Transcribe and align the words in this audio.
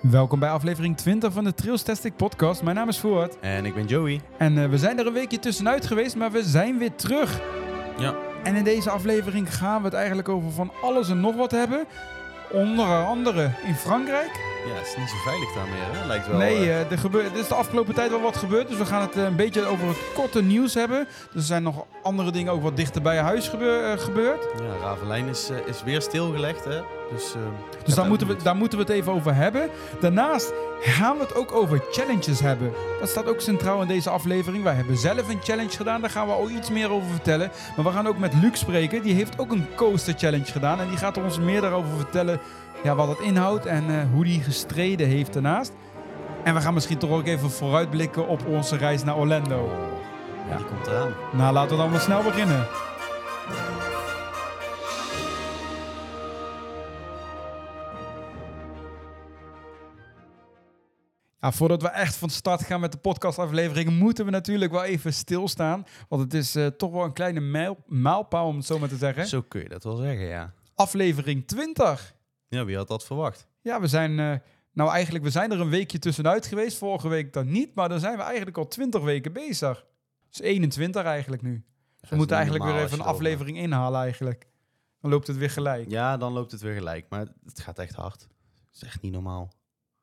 Welkom 0.00 0.38
bij 0.38 0.48
aflevering 0.48 0.96
20 0.96 1.32
van 1.32 1.44
de 1.44 1.54
Trailstastic 1.54 2.16
podcast. 2.16 2.62
Mijn 2.62 2.76
naam 2.76 2.88
is 2.88 2.98
Voort. 2.98 3.40
En 3.40 3.64
ik 3.64 3.74
ben 3.74 3.86
Joey. 3.86 4.20
En 4.36 4.58
eh, 4.58 4.68
we 4.68 4.78
zijn 4.78 4.98
er 4.98 5.06
een 5.06 5.12
weekje 5.12 5.38
tussenuit 5.38 5.86
geweest, 5.86 6.16
maar 6.16 6.32
we 6.32 6.42
zijn 6.42 6.78
weer 6.78 6.94
terug. 6.94 7.40
Ja. 7.98 8.14
En 8.42 8.56
in 8.56 8.64
deze 8.64 8.90
aflevering 8.90 9.54
gaan 9.54 9.78
we 9.78 9.84
het 9.84 9.94
eigenlijk 9.94 10.28
over 10.28 10.50
van 10.50 10.72
alles 10.82 11.08
en 11.08 11.20
nog 11.20 11.36
wat 11.36 11.50
hebben. 11.50 11.84
Onder 12.52 13.04
andere 13.04 13.50
in 13.66 13.74
Frankrijk. 13.74 14.53
Ja, 14.66 14.74
het 14.74 14.86
is 14.86 14.96
niet 14.96 15.08
zo 15.10 15.16
veilig 15.24 15.52
daar 15.52 15.66
meer, 15.68 16.00
hè? 16.00 16.06
Lijkt 16.06 16.26
wel. 16.26 16.38
nee, 16.38 16.56
eh, 16.56 16.80
eh, 16.80 16.90
er, 16.90 16.98
gebeurt, 16.98 17.32
er 17.32 17.38
is 17.38 17.48
de 17.48 17.54
afgelopen 17.54 17.94
tijd 17.94 18.10
wel 18.10 18.20
wat 18.20 18.36
gebeurd. 18.36 18.68
Dus 18.68 18.78
we 18.78 18.86
gaan 18.86 19.00
het 19.02 19.16
eh, 19.16 19.22
een 19.24 19.36
beetje 19.36 19.66
over 19.66 19.86
het 19.88 19.96
korte 20.14 20.42
nieuws 20.42 20.74
hebben. 20.74 21.06
Dus 21.24 21.34
er 21.34 21.42
zijn 21.42 21.62
nog 21.62 21.84
andere 22.02 22.30
dingen 22.30 22.52
ook 22.52 22.62
wat 22.62 22.76
dichter 22.76 23.02
bij 23.02 23.18
huis 23.18 23.48
gebeur- 23.48 23.98
gebeurd. 23.98 24.42
ja, 24.58 24.86
Ravelijn 24.86 25.28
is, 25.28 25.50
is 25.66 25.82
weer 25.82 26.02
stilgelegd, 26.02 26.64
hè? 26.64 26.80
Dus, 27.12 27.34
Dus 27.84 27.94
daar 27.94 28.06
moeten, 28.06 28.26
we, 28.26 28.36
daar 28.42 28.56
moeten 28.56 28.78
we 28.78 28.84
het 28.84 28.92
even 28.92 29.12
over 29.12 29.34
hebben. 29.34 29.68
Daarnaast 30.00 30.52
gaan 30.80 31.16
we 31.16 31.22
het 31.22 31.34
ook 31.34 31.52
over 31.52 31.82
challenges 31.90 32.40
hebben. 32.40 32.72
Dat 33.00 33.08
staat 33.08 33.26
ook 33.28 33.40
centraal 33.40 33.82
in 33.82 33.88
deze 33.88 34.10
aflevering. 34.10 34.62
Wij 34.64 34.74
hebben 34.74 34.96
zelf 34.96 35.28
een 35.28 35.40
challenge 35.42 35.76
gedaan. 35.76 36.00
Daar 36.00 36.10
gaan 36.10 36.26
we 36.26 36.32
al 36.32 36.50
iets 36.50 36.70
meer 36.70 36.90
over 36.90 37.10
vertellen. 37.10 37.50
Maar 37.76 37.84
we 37.84 37.90
gaan 37.90 38.06
ook 38.08 38.18
met 38.18 38.34
Luc 38.34 38.58
spreken. 38.58 39.02
Die 39.02 39.14
heeft 39.14 39.38
ook 39.38 39.50
een 39.52 39.66
coaster 39.74 40.14
challenge 40.16 40.44
gedaan. 40.52 40.80
En 40.80 40.88
die 40.88 40.96
gaat 40.98 41.16
ons 41.18 41.38
meer 41.38 41.60
daarover 41.60 41.96
vertellen 41.96 42.40
ja, 42.84 42.94
wat 42.94 43.08
het 43.08 43.18
inhoudt 43.18 43.66
en 43.66 43.90
eh, 43.90 44.10
hoe 44.12 44.24
die 44.24 44.42
gestreden 44.42 45.06
heeft 45.06 45.32
daarnaast. 45.32 45.72
En 46.42 46.54
we 46.54 46.60
gaan 46.60 46.74
misschien 46.74 46.98
toch 46.98 47.10
ook 47.10 47.26
even 47.26 47.50
vooruitblikken 47.50 48.28
op 48.28 48.46
onze 48.46 48.76
reis 48.76 49.04
naar 49.04 49.16
Orlando. 49.16 49.70
Ja, 50.48 50.56
die 50.56 50.66
komt 50.66 50.86
eraan. 50.86 51.14
Nou, 51.32 51.52
laten 51.52 51.70
we 51.70 51.82
dan 51.82 51.90
maar 51.90 52.00
snel 52.00 52.22
beginnen. 52.22 52.66
Ja, 61.40 61.52
voordat 61.52 61.82
we 61.82 61.88
echt 61.88 62.16
van 62.16 62.30
start 62.30 62.62
gaan 62.62 62.80
met 62.80 62.92
de 62.92 62.98
podcastaflevering, 62.98 63.90
moeten 63.90 64.24
we 64.24 64.30
natuurlijk 64.30 64.72
wel 64.72 64.84
even 64.84 65.12
stilstaan. 65.12 65.86
Want 66.08 66.22
het 66.22 66.34
is 66.34 66.54
eh, 66.54 66.66
toch 66.66 66.92
wel 66.92 67.04
een 67.04 67.12
kleine 67.12 67.40
mijl, 67.40 67.78
mijlpaal, 67.86 68.46
om 68.46 68.56
het 68.56 68.66
zo 68.66 68.78
maar 68.78 68.88
te 68.88 68.96
zeggen. 68.96 69.26
Zo 69.26 69.42
kun 69.42 69.60
je 69.60 69.68
dat 69.68 69.84
wel 69.84 69.96
zeggen, 69.96 70.26
ja. 70.26 70.52
Aflevering 70.74 71.46
20. 71.46 72.13
Ja, 72.48 72.64
wie 72.64 72.76
had 72.76 72.88
dat 72.88 73.04
verwacht? 73.04 73.46
Ja, 73.60 73.80
we 73.80 73.86
zijn, 73.86 74.18
eh, 74.18 74.34
nou 74.72 74.90
eigenlijk, 74.90 75.24
we 75.24 75.30
zijn 75.30 75.52
er 75.52 75.60
een 75.60 75.68
weekje 75.68 75.98
tussenuit 75.98 76.46
geweest. 76.46 76.78
Vorige 76.78 77.08
week 77.08 77.32
dan 77.32 77.50
niet, 77.50 77.74
maar 77.74 77.88
dan 77.88 78.00
zijn 78.00 78.16
we 78.16 78.22
eigenlijk 78.22 78.58
al 78.58 78.68
20 78.68 79.02
weken 79.02 79.32
bezig. 79.32 79.84
Dus 80.28 80.40
21 80.40 81.04
eigenlijk 81.04 81.42
nu. 81.42 81.64
We 82.08 82.16
moeten 82.16 82.36
eigenlijk 82.36 82.64
weer 82.64 82.82
even 82.82 82.98
een 82.98 83.04
aflevering 83.04 83.56
inhalen 83.56 84.00
eigenlijk. 84.00 84.46
Dan 85.00 85.10
loopt 85.10 85.26
het 85.26 85.36
weer 85.36 85.50
gelijk. 85.50 85.90
Ja, 85.90 86.16
dan 86.16 86.32
loopt 86.32 86.52
het 86.52 86.60
weer 86.60 86.74
gelijk. 86.74 87.06
Maar 87.08 87.26
het 87.44 87.60
gaat 87.60 87.78
echt 87.78 87.94
hard. 87.94 88.20
Het 88.20 88.82
is 88.82 88.82
echt 88.82 89.02
niet 89.02 89.12
normaal. 89.12 89.52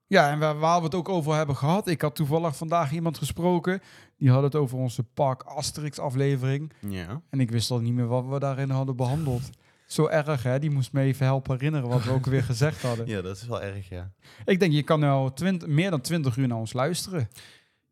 Ja, 0.08 0.32
en 0.32 0.40
waar, 0.40 0.60
waar 0.60 0.78
we 0.78 0.84
het 0.84 0.96
ook 0.96 1.10
over 1.10 1.36
hebben 1.36 1.56
gehad. 1.56 1.88
Ik 1.88 2.02
had 2.02 2.16
toevallig 2.16 2.56
vandaag 2.56 2.92
iemand 2.92 3.18
gesproken. 3.18 3.82
Die 4.18 4.30
had 4.30 4.44
het 4.44 4.56
over 4.56 4.78
onze 4.78 5.04
Park 5.04 5.44
Asterix 5.44 6.00
aflevering. 6.00 6.74
Ja. 6.80 7.22
En 7.30 7.40
ik 7.40 7.52
wist 7.52 7.72
al 7.72 7.80
niet 7.80 7.94
meer 7.94 8.08
wat 8.08 8.26
we 8.26 8.40
daarin 8.40 8.70
hadden 8.70 8.96
behandeld. 8.96 9.50
Zo 9.92 10.08
erg, 10.08 10.44
hè? 10.44 10.60
Die 10.60 10.70
moest 10.70 10.92
me 10.92 11.02
even 11.02 11.26
helpen 11.26 11.52
herinneren 11.54 11.90
wat 11.90 12.04
we 12.04 12.12
ook 12.12 12.26
weer 12.26 12.44
gezegd 12.44 12.82
hadden. 12.88 13.08
Ja, 13.08 13.22
dat 13.22 13.36
is 13.38 13.46
wel 13.48 13.62
erg, 13.62 13.90
ja. 13.90 14.12
Ik 14.46 14.60
denk, 14.60 14.72
je 14.74 14.84
kan 14.84 15.00
nu 15.00 15.08
al 15.08 15.34
20, 15.34 15.68
meer 15.68 15.90
dan 15.90 16.02
20 16.02 16.36
uur 16.38 16.48
naar 16.48 16.58
ons 16.58 16.74
luisteren. 16.74 17.30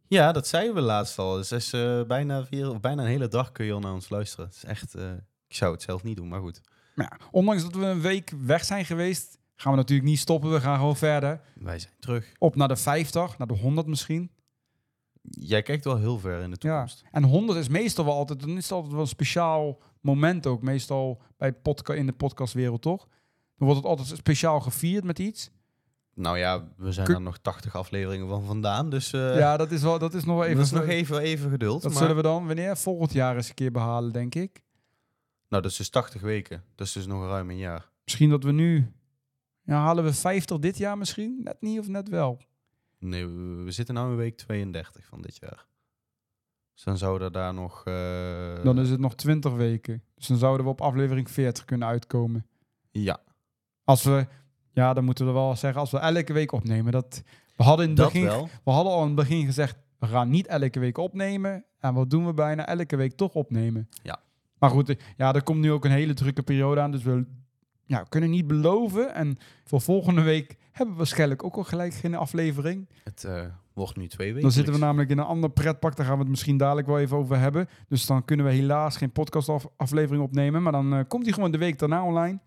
Ja, 0.08 0.32
dat 0.32 0.48
zeiden 0.48 0.74
we 0.76 0.82
laatst 0.82 1.20
al. 1.20 1.36
Dus 1.36 1.52
is, 1.52 1.74
eh, 1.74 2.02
bijna, 2.04 2.46
vier, 2.46 2.70
of 2.70 2.80
bijna 2.80 3.02
een 3.02 3.08
hele 3.10 3.28
dag 3.28 3.52
kun 3.52 3.66
je 3.66 3.74
al 3.74 3.80
naar 3.80 3.94
ons 3.94 4.10
luisteren. 4.10 4.46
Het 4.46 4.56
is 4.56 4.64
echt... 4.64 4.96
eh, 4.96 5.12
ik 5.48 5.56
zou 5.56 5.72
het 5.74 5.82
zelf 5.82 6.04
niet 6.04 6.16
doen, 6.18 6.28
maar 6.28 6.40
goed. 6.42 6.62
Maar 6.96 7.18
ja, 7.20 7.26
ondanks 7.32 7.64
dat 7.64 7.76
we 7.76 7.86
een 7.86 8.02
week 8.02 8.34
weg 8.46 8.64
zijn 8.66 8.86
geweest, 8.86 9.38
gaan 9.56 9.72
we 9.72 9.78
natuurlijk 9.78 10.10
niet 10.10 10.20
stoppen. 10.20 10.52
We 10.52 10.62
gaan 10.62 10.78
gewoon 10.78 10.98
verder. 10.98 11.42
Wij 11.56 11.80
zijn 11.80 11.94
terug. 12.00 12.32
Op 12.38 12.56
naar 12.56 12.68
de 12.68 12.76
50, 12.76 13.38
naar 13.38 13.48
de 13.48 13.54
100 13.54 13.88
misschien. 13.88 14.32
Jij 15.22 15.62
kijkt 15.62 15.84
wel 15.84 15.98
heel 15.98 16.20
ver 16.20 16.42
in 16.42 16.52
de 16.52 16.58
Ja. 16.60 16.70
toekomst. 16.70 17.04
En 17.12 17.24
100 17.24 17.60
is 17.60 17.68
meestal 17.68 18.06
wel 18.06 18.14
altijd, 18.14 18.40
dan 18.40 18.50
is 18.58 18.64
het 18.64 18.72
altijd 18.72 18.92
wel 18.94 19.02
een 19.02 19.08
speciaal 19.08 19.80
moment 20.02 20.48
ook. 20.48 20.62
Meestal 20.62 21.22
bij 21.38 21.54
podca 21.54 21.94
in 21.94 22.06
de 22.06 22.14
podcastwereld, 22.14 22.82
toch? 22.82 23.08
Dan 23.58 23.68
wordt 23.68 23.76
het 23.76 23.86
altijd 23.86 24.08
speciaal 24.08 24.60
gevierd 24.60 25.04
met 25.04 25.20
iets. 25.20 25.52
Nou 26.14 26.38
ja, 26.38 26.68
we 26.78 26.92
zijn 26.92 27.08
er 27.08 27.22
nog 27.22 27.38
80 27.38 27.76
afleveringen 27.76 28.28
van 28.28 28.44
vandaan. 28.44 28.90
Dus 28.90 29.14
eh 29.14 29.38
ja, 29.38 29.58
dat 29.58 29.72
is, 29.72 29.82
wel, 29.82 30.00
dat 30.00 30.14
is 30.14 30.24
nog 30.24 30.36
wel 30.36 30.46
even... 30.46 30.58
dat 30.58 30.66
is 30.66 30.72
nog 30.72 30.86
even, 30.86 31.20
even 31.20 31.50
geduld. 31.50 31.82
Dat 31.82 31.92
maar- 31.92 32.02
zullen 32.02 32.16
we 32.16 32.22
dan 32.22 32.46
wanneer? 32.46 32.78
Volgend 32.78 33.14
jaar 33.14 33.36
eens 33.36 33.50
een 33.50 33.56
keer 33.56 33.72
behalen, 33.72 34.12
denk 34.12 34.36
ik. 34.36 34.64
Nou, 35.50 35.62
dat 35.62 35.72
is 35.72 35.78
dus 35.78 35.90
80 35.90 36.22
weken. 36.22 36.64
Dat 36.76 36.88
is 36.88 36.94
dus 36.94 37.06
nog 37.06 37.24
ruim 37.24 37.50
een 37.50 37.58
jaar. 37.58 37.90
Misschien 38.04 38.30
dat 38.30 38.44
we 38.44 38.52
nu... 38.52 38.92
Ja, 39.64 39.76
halen 39.76 40.04
we 40.04 40.14
50 40.14 40.60
dit 40.60 40.78
jaar 40.78 40.98
misschien? 40.98 41.40
Net 41.44 41.58
niet 41.62 41.80
of 41.80 41.88
net 41.88 42.10
wel? 42.10 42.42
Nee, 43.00 43.26
we, 43.26 43.64
we 43.64 43.72
zitten 43.72 43.96
nu 43.96 44.02
in 44.02 44.16
week 44.16 44.38
32 44.38 45.06
van 45.06 45.22
dit 45.22 45.38
jaar. 45.40 45.66
Dus 46.80 46.88
dan 46.88 46.98
zouden 46.98 47.32
daar 47.32 47.54
nog... 47.54 47.84
eh, 47.86 48.64
Dan 48.64 48.80
is 48.80 48.90
het 48.90 49.00
nog 49.00 49.16
20 49.16 49.54
weken. 49.54 50.04
Dus 50.16 50.28
dan 50.28 50.38
zouden 50.38 50.66
we 50.66 50.72
op 50.72 50.82
aflevering 50.82 51.32
40 51.32 51.66
kunnen 51.66 51.88
uitkomen. 51.88 52.46
Ja, 52.92 53.20
Als 53.84 54.04
we... 54.04 54.28
Ja, 54.72 54.94
dan 54.94 55.04
moeten 55.04 55.26
we 55.26 55.32
wel 55.32 55.56
zeggen, 55.56 55.80
als 55.82 55.92
we 55.92 55.98
elke 55.98 56.34
week 56.34 56.52
opnemen. 56.52 56.92
Dat, 56.92 57.24
we, 57.56 57.64
hadden 57.64 57.84
in 57.86 57.92
het 57.92 58.00
dat 58.00 58.12
begin, 58.12 58.28
wel. 58.28 58.50
we 58.64 58.72
hadden 58.72 58.94
al 58.94 59.02
in 59.02 59.08
het 59.08 59.16
begin 59.16 59.46
gezegd, 59.46 59.78
we 59.98 60.08
gaan 60.08 60.30
niet 60.30 60.48
elke 60.48 60.80
week 60.80 60.98
opnemen. 60.98 61.66
En 61.80 61.94
wat 61.94 62.10
doen 62.10 62.26
we 62.26 62.34
bijna? 62.34 62.68
Elke 62.68 62.96
week 62.96 63.14
toch 63.14 63.34
opnemen. 63.34 63.90
Ja. 64.04 64.20
Maar 64.58 64.70
goed, 64.70 64.96
ja, 65.18 65.34
er 65.34 65.44
komt 65.44 65.60
nu 65.60 65.72
ook 65.72 65.86
een 65.86 65.92
hele 65.92 66.14
drukke 66.14 66.44
periode 66.44 66.82
aan. 66.82 66.92
Dus 66.92 67.04
we 67.04 67.26
ja, 67.86 68.02
we 68.04 68.10
kunnen 68.10 68.30
niet 68.30 68.48
beloven. 68.48 69.14
En 69.14 69.38
voor 69.66 69.82
volgende 69.82 70.22
week 70.22 70.58
hebben 70.72 70.94
we 70.94 70.98
waarschijnlijk 70.98 71.44
ook 71.44 71.56
al 71.56 71.64
gelijk 71.64 71.94
geen 71.94 72.16
aflevering. 72.16 72.90
Het 73.04 73.24
eh, 73.24 73.46
wordt 73.80 73.98
nu 73.98 74.08
twee 74.08 74.28
weken. 74.28 74.42
Dan 74.42 74.52
zitten 74.52 74.74
we 74.74 74.80
namelijk 74.80 75.10
in 75.10 75.18
een 75.18 75.26
ander 75.26 75.50
pretpak. 75.50 75.96
Daar 75.96 76.06
gaan 76.06 76.16
we 76.16 76.22
het 76.22 76.30
misschien 76.30 76.58
dadelijk 76.58 76.88
wel 76.88 77.00
even 77.00 77.18
over 77.18 77.38
hebben. 77.40 77.68
Dus 77.88 78.06
dan 78.06 78.26
kunnen 78.26 78.46
we 78.46 78.52
helaas 78.52 78.98
geen 78.98 79.12
podcastaflevering 79.12 80.24
opnemen. 80.24 80.64
Maar 80.64 80.72
dan 80.72 80.94
eh, 80.94 81.00
komt 81.08 81.24
die 81.24 81.34
gewoon 81.34 81.52
de 81.52 81.58
week 81.58 81.80
daarna 81.80 82.04
online. 82.04 82.40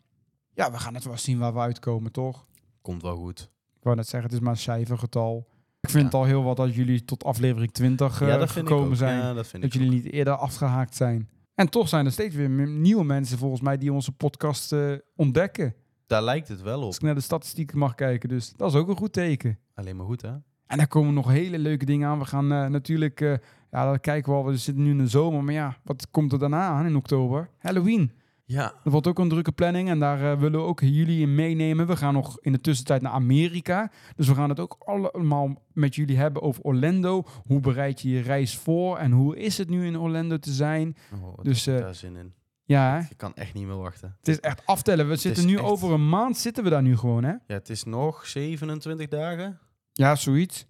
Ja, 0.55 0.71
we 0.71 0.79
gaan 0.79 0.95
het 0.95 1.05
wel 1.05 1.19
zien 1.19 1.39
waar 1.39 1.53
we 1.53 1.59
uitkomen, 1.59 2.13
toch? 2.13 2.47
Komt 2.83 3.03
wel 3.03 3.17
goed. 3.17 3.51
Ik 3.77 3.83
wou 3.83 3.97
net 3.97 4.09
zeggen, 4.09 4.29
het 4.31 4.39
is 4.39 4.45
maar 4.45 4.53
een 4.55 4.59
cijfergetal. 4.59 5.47
Ik 5.81 5.91
vind 5.91 6.03
Ja. 6.03 6.05
het 6.09 6.15
al 6.15 6.25
heel 6.25 6.43
wat 6.43 6.57
dat 6.57 6.75
jullie 6.75 7.05
tot 7.05 7.25
aflevering 7.25 7.73
20 7.73 8.21
eh, 8.21 8.29
ja, 8.29 8.37
dat 8.39 8.53
vind 8.53 8.69
ik 8.69 8.73
gekomen 8.75 8.97
zijn. 8.97 9.19
Ja, 9.19 9.35
dat 9.35 9.51
dat 9.61 9.73
jullie 9.73 9.91
niet 9.91 10.13
eerder 10.13 10.35
afgehaakt 10.35 10.95
zijn. 10.95 11.29
En 11.55 11.69
toch 11.69 11.89
zijn 11.89 12.07
er 12.07 12.13
steeds 12.13 12.35
weer 12.35 12.49
nieuwe 12.69 13.05
mensen 13.05 13.39
volgens 13.39 13.61
mij 13.61 13.79
die 13.79 13.93
onze 13.93 14.13
podcast 14.13 14.73
eh, 14.73 14.93
ontdekken. 15.17 15.75
Daar 16.07 16.23
lijkt 16.23 16.49
het 16.49 16.63
wel 16.63 16.79
op. 16.81 16.85
Als 16.85 16.97
ik 16.97 17.03
naar 17.03 17.15
de 17.15 17.21
statistieken 17.21 17.79
mag 17.79 17.95
kijken. 17.95 18.29
Dus 18.29 18.53
dat 18.57 18.71
is 18.71 18.77
ook 18.79 18.89
een 18.89 18.97
goed 18.97 19.13
teken. 19.13 19.59
Alleen 19.75 19.97
maar 19.97 20.07
goed, 20.07 20.23
hè? 20.23 20.33
En 20.73 20.79
daar 20.79 20.89
komen 20.89 21.15
nog 21.15 21.29
hele 21.29 21.59
leuke 21.59 21.85
dingen 21.85 22.09
aan. 22.09 22.19
We 22.19 22.25
gaan 22.25 22.53
eh, 22.53 22.67
natuurlijk, 22.67 23.21
eh, 23.21 23.33
ja, 23.71 23.91
dat 23.91 24.01
kijken 24.01 24.33
we 24.33 24.39
al. 24.39 24.45
We 24.45 24.57
zitten 24.57 24.83
nu 24.85 24.91
in 24.91 24.99
de 24.99 25.07
zomer. 25.07 25.45
Maar 25.45 25.55
ja, 25.55 25.77
wat 25.85 26.11
komt 26.11 26.33
er 26.33 26.39
daarna 26.39 26.67
aan 26.69 26.87
in 26.87 26.97
oktober? 26.97 27.49
Halloween. 27.59 28.13
Ja. 28.45 28.75
Er 28.85 28.91
wordt 28.91 29.07
ook 29.07 29.19
een 29.19 29.29
drukke 29.29 29.53
planning 29.53 29.89
en 29.89 29.99
daar 29.99 30.33
eh, 30.33 30.39
willen 30.39 30.61
we 30.61 30.67
ook 30.67 30.81
jullie 30.81 31.21
in 31.21 31.35
meenemen. 31.35 31.87
We 31.87 31.97
gaan 31.97 32.15
nog 32.15 32.39
in 32.41 32.53
de 32.53 32.61
tussentijd 32.61 33.03
naar 33.03 33.13
Amerika. 33.13 33.91
Dus 34.17 34.29
we 34.29 34.35
gaan 34.35 34.49
het 34.49 34.61
ook 34.61 34.77
allemaal 34.79 35.63
met 35.73 35.95
jullie 35.95 36.17
hebben 36.17 36.43
over 36.43 36.63
Orlando. 36.63 37.25
Hoe 37.47 37.61
bereid 37.61 38.01
je 38.01 38.09
je 38.11 38.21
reis 38.21 38.57
voor 38.59 38.97
en 38.97 39.11
hoe 39.11 39.37
is 39.37 39.59
het 39.59 39.69
nu 39.69 39.87
in 39.87 39.99
Orlando 39.99 40.39
te 40.39 40.53
zijn? 40.53 40.97
Oh, 41.23 41.39
Dus, 41.43 41.65
daar 41.65 41.95
zin 41.95 42.17
in. 42.17 42.33
Ja? 42.65 43.07
Ik 43.11 43.17
kan 43.17 43.35
echt 43.35 43.55
niet 43.55 43.67
meer 43.67 43.77
wachten. 43.79 44.15
het 44.19 44.29
is 44.29 44.41
echt 44.41 44.63
aftellen. 44.67 45.09
We 45.09 45.17
zitten 45.17 45.47
nu 45.47 45.55
echt- 45.55 45.65
over 45.65 45.93
een 45.93 46.09
maand 46.09 46.37
zitten 46.37 46.65
we 46.65 46.71
daar 46.71 46.83
nu 46.83 46.97
gewoon, 46.97 47.25
hè? 47.25 47.31
Ja, 47.31 47.39
het 47.47 47.69
is 47.71 47.85
nog 47.85 48.27
27 48.27 49.09
dagen. 49.09 49.59
Ja, 49.93 50.17
zoiets. 50.17 50.61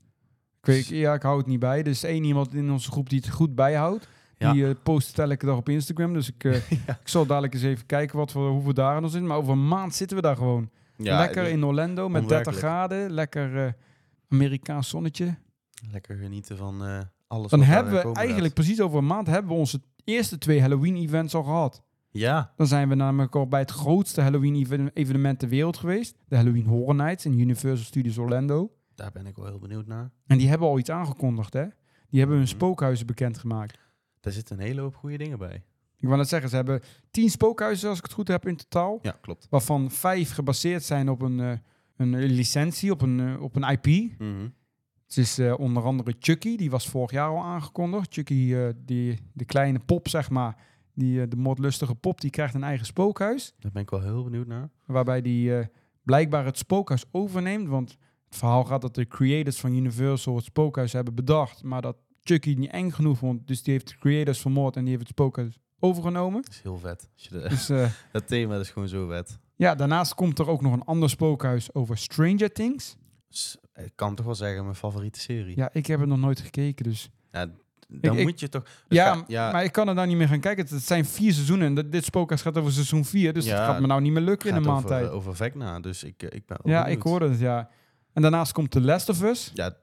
Ik 0.61 0.67
weet, 0.67 0.87
ja, 0.87 1.15
ik 1.15 1.23
hou 1.23 1.39
het 1.39 1.47
niet 1.47 1.59
bij. 1.59 1.79
Er 1.79 1.87
is 1.87 2.05
één 2.05 2.25
iemand 2.25 2.55
in 2.55 2.71
onze 2.71 2.91
groep 2.91 3.09
die 3.11 3.21
het 3.21 3.31
goed 3.31 3.55
bijhoudt. 3.55 4.09
Ja. 4.39 4.53
Die 4.53 4.67
eh, 4.67 4.75
post 4.83 5.09
het 5.09 5.19
elke 5.19 5.47
dag 5.47 5.57
op 5.57 5.69
Instagram. 5.69 6.13
Dus 6.13 6.29
ik, 6.29 6.45
eh, 6.45 6.55
ik 7.03 7.09
zal 7.09 7.27
dadelijk 7.27 7.55
eens 7.55 7.63
even 7.63 7.87
kijken 7.87 8.19
wat 8.19 8.33
voor, 8.33 8.49
hoeveel 8.49 8.75
dagen 8.75 8.95
er 8.95 9.01
nog 9.01 9.11
zitten. 9.11 9.29
Maar 9.29 9.39
over 9.39 9.53
een 9.53 9.69
maand 9.69 9.95
zitten 9.95 10.17
we 10.17 10.23
daar 10.23 10.37
gewoon. 10.37 10.71
Ja, 10.97 11.19
lekker 11.19 11.43
dus 11.43 11.53
in 11.53 11.65
Orlando 11.65 12.09
met 12.09 12.29
30 12.29 12.47
onwerkelijk. 12.47 12.59
graden. 12.59 13.11
Lekker 13.11 13.67
eh, 13.67 13.73
Amerikaans 14.29 14.89
zonnetje. 14.89 15.35
Lekker 15.91 16.17
genieten 16.17 16.57
van 16.57 16.85
eh, 16.85 16.99
alles 17.27 17.51
Dan 17.51 17.59
daar 17.59 17.69
hebben 17.69 17.93
we 17.93 18.13
eigenlijk 18.13 18.55
precies 18.55 18.81
over 18.81 18.99
een 18.99 19.07
maand 19.07 19.27
hebben 19.27 19.53
we 19.53 19.59
onze 19.59 19.81
eerste 20.05 20.39
twee 20.39 20.61
Halloween-events 20.61 21.35
al 21.35 21.43
gehad. 21.43 21.83
Ja, 22.11 22.53
Dan 22.57 22.67
zijn 22.67 22.89
we 22.89 22.95
namelijk 22.95 23.37
al 23.37 23.49
bij 23.49 23.61
het 23.61 23.71
grootste 23.71 24.21
Halloween-evenement 24.21 25.39
ter 25.39 25.49
wereld 25.49 25.77
geweest. 25.77 26.17
De 26.29 26.37
Halloween 26.37 26.67
Horror 26.67 26.95
Nights 26.95 27.25
in 27.25 27.39
Universal 27.39 27.85
Studios 27.87 28.19
Orlando. 28.19 28.71
Daar 28.95 29.13
ben 29.13 29.27
ik 29.27 29.37
wel 29.37 29.47
heel 29.47 29.59
benieuwd 29.59 29.87
naar. 29.87 30.11
En 30.27 30.39
die 30.39 30.49
hebben 30.49 30.69
al 30.69 30.79
iets 30.79 30.91
aangekondigd, 30.91 31.53
hè? 31.53 31.65
Die 32.09 32.19
hebben 32.21 32.37
hun 32.39 32.47
Mhm. 32.47 32.55
spookhuizen 32.57 33.07
bekendgemaakt. 33.07 33.79
Daar 34.21 34.33
zitten 34.33 34.59
een 34.59 34.65
hele 34.67 34.81
hoop 34.81 34.95
goede 34.97 35.17
dingen 35.19 35.39
bij. 35.39 35.63
Ik 35.97 36.09
wou 36.09 36.17
net 36.21 36.29
zeggen, 36.29 36.49
ze 36.51 36.57
hebben 36.57 36.81
tien 37.11 37.31
spookhuizen, 37.31 37.89
als 37.89 37.99
ik 37.99 38.05
het 38.05 38.13
goed 38.13 38.29
heb, 38.29 38.47
in 38.47 38.57
totaal. 38.57 38.99
Ja, 39.03 39.19
klopt. 39.21 39.47
Waarvan 39.51 39.91
vijf 39.91 40.33
gebaseerd 40.33 40.83
zijn 40.83 41.09
op 41.09 41.23
een, 41.23 41.41
eh, 41.41 41.53
een 41.97 42.17
licentie, 42.17 42.91
op 42.91 43.03
een, 43.03 43.21
eh, 43.21 43.43
op 43.43 43.57
een 43.57 43.63
IP. 43.71 43.87
Mhm. 44.21 44.49
Het 45.07 45.17
is 45.17 45.39
eh, 45.39 45.59
onder 45.59 45.83
andere 45.83 46.15
Chucky, 46.19 46.57
die 46.57 46.71
was 46.71 46.89
vorig 46.89 47.11
jaar 47.11 47.29
al 47.29 47.43
aangekondigd. 47.43 48.15
Chucky, 48.15 48.55
die, 48.85 49.19
de 49.33 49.45
kleine 49.45 49.79
pop, 49.79 50.09
zeg 50.09 50.31
maar, 50.31 50.57
Die, 50.95 51.29
de 51.29 51.37
moordlustige 51.37 51.95
pop, 51.95 52.21
die 52.21 52.31
krijgt 52.31 52.55
een 52.55 52.63
eigen 52.65 52.87
spookhuis. 52.87 53.55
Daar 53.59 53.73
ben 53.73 53.83
ik 53.83 53.91
wel 53.91 54.01
heel 54.01 54.25
benieuwd 54.25 54.47
naar. 54.47 54.71
Waarbij 54.87 55.23
die 55.23 55.69
blijkbaar 56.03 56.45
het 56.45 56.59
spookhuis 56.59 57.05
overneemt. 57.11 57.69
Want 57.69 57.97
het 58.33 58.41
verhaal 58.41 58.65
gaat 58.65 58.81
dat 58.81 58.95
de 58.95 59.07
creators 59.09 59.61
van 59.61 59.75
Universal 59.75 60.37
het 60.37 60.45
spookhuis 60.45 60.93
hebben 60.93 61.15
bedacht. 61.15 61.63
Maar 61.63 61.83
dat 61.83 61.97
Chucky 62.23 62.55
niet 62.59 62.71
eng 62.71 62.91
genoeg 62.91 63.19
vond. 63.19 63.47
Dus 63.47 63.63
die 63.63 63.73
heeft 63.73 63.89
de 63.89 63.99
creators 63.99 64.41
vermoord 64.41 64.77
en 64.77 64.81
die 64.85 64.91
heeft 64.91 65.09
het 65.09 65.17
spookhuis 65.19 65.59
overgenomen. 65.81 66.43
Dat 66.43 66.51
is 66.51 66.61
heel 66.63 66.79
vet. 66.79 67.09
Dus 67.31 67.69
eh, 67.69 67.89
dat 68.13 68.27
thema 68.27 68.57
is 68.59 68.71
gewoon 68.71 68.89
zo 68.89 69.07
vet. 69.07 69.39
ja, 69.57 69.75
daarnaast 69.75 70.15
komt 70.15 70.39
er 70.39 70.49
ook 70.49 70.61
nog 70.61 70.73
een 70.73 70.85
ander 70.85 71.11
spookhuis 71.11 71.75
over 71.75 71.99
Stranger 71.99 72.53
Things. 72.53 72.97
Dus, 73.29 73.57
ik 73.75 73.93
kan 73.95 74.15
toch 74.15 74.27
wel 74.27 74.35
zeggen 74.35 74.63
mijn 74.65 74.77
favoriete 74.77 75.21
serie. 75.21 75.57
Ja, 75.57 75.71
ik 75.73 75.87
heb 75.87 76.01
het 76.01 76.09
nog 76.09 76.19
nooit 76.19 76.41
gekeken, 76.41 76.85
dus... 76.85 77.11
Ja, 77.33 77.47
dan 77.89 78.17
ik- 78.19 78.25
moet 78.25 78.41
je 78.41 78.49
toch... 78.49 78.63
dus 78.63 78.99
Ja, 78.99 79.15
ga- 79.15 79.25
ja 79.27 79.53
maar 79.53 79.65
ik 79.65 79.73
kan 79.73 79.89
er 79.89 79.95
nou 79.95 80.07
niet 80.09 80.17
meer 80.17 80.29
gaan 80.29 80.41
kijken. 80.41 80.67
Het 80.69 80.83
zijn 80.83 81.05
vier 81.05 81.33
seizoenen 81.33 81.77
en 81.79 81.91
dit- 81.91 82.05
spookhuis 82.05 82.43
gaat 82.43 82.59
over 82.59 82.73
seizoen 82.73 83.05
vier. 83.05 83.33
Dus 83.33 83.45
Ja, 83.45 83.57
het 83.57 83.65
gaat 83.65 83.81
me 83.81 83.87
nou 83.87 84.01
niet 84.01 84.13
meer 84.13 84.23
lukken 84.23 84.49
in 84.51 84.57
een 84.57 84.63
maand 84.63 84.85
over, 84.85 84.89
tijd. 84.99 85.11
over 85.11 85.37
Vecna, 85.37 85.81
dus 85.81 86.05
ik, 86.05 86.23
eh, 86.23 86.29
ik 86.37 86.47
ben 86.47 86.59
Ja, 86.65 86.87
ik 86.87 87.03
hoorde 87.03 87.29
het, 87.29 87.39
ja. 87.39 87.69
En 88.13 88.23
daarnaast 88.23 88.53
komt 88.53 88.71
The 88.71 88.81
Last 88.81 89.09
of 89.09 89.23
Us. 89.23 89.51
Ja, 89.55 89.77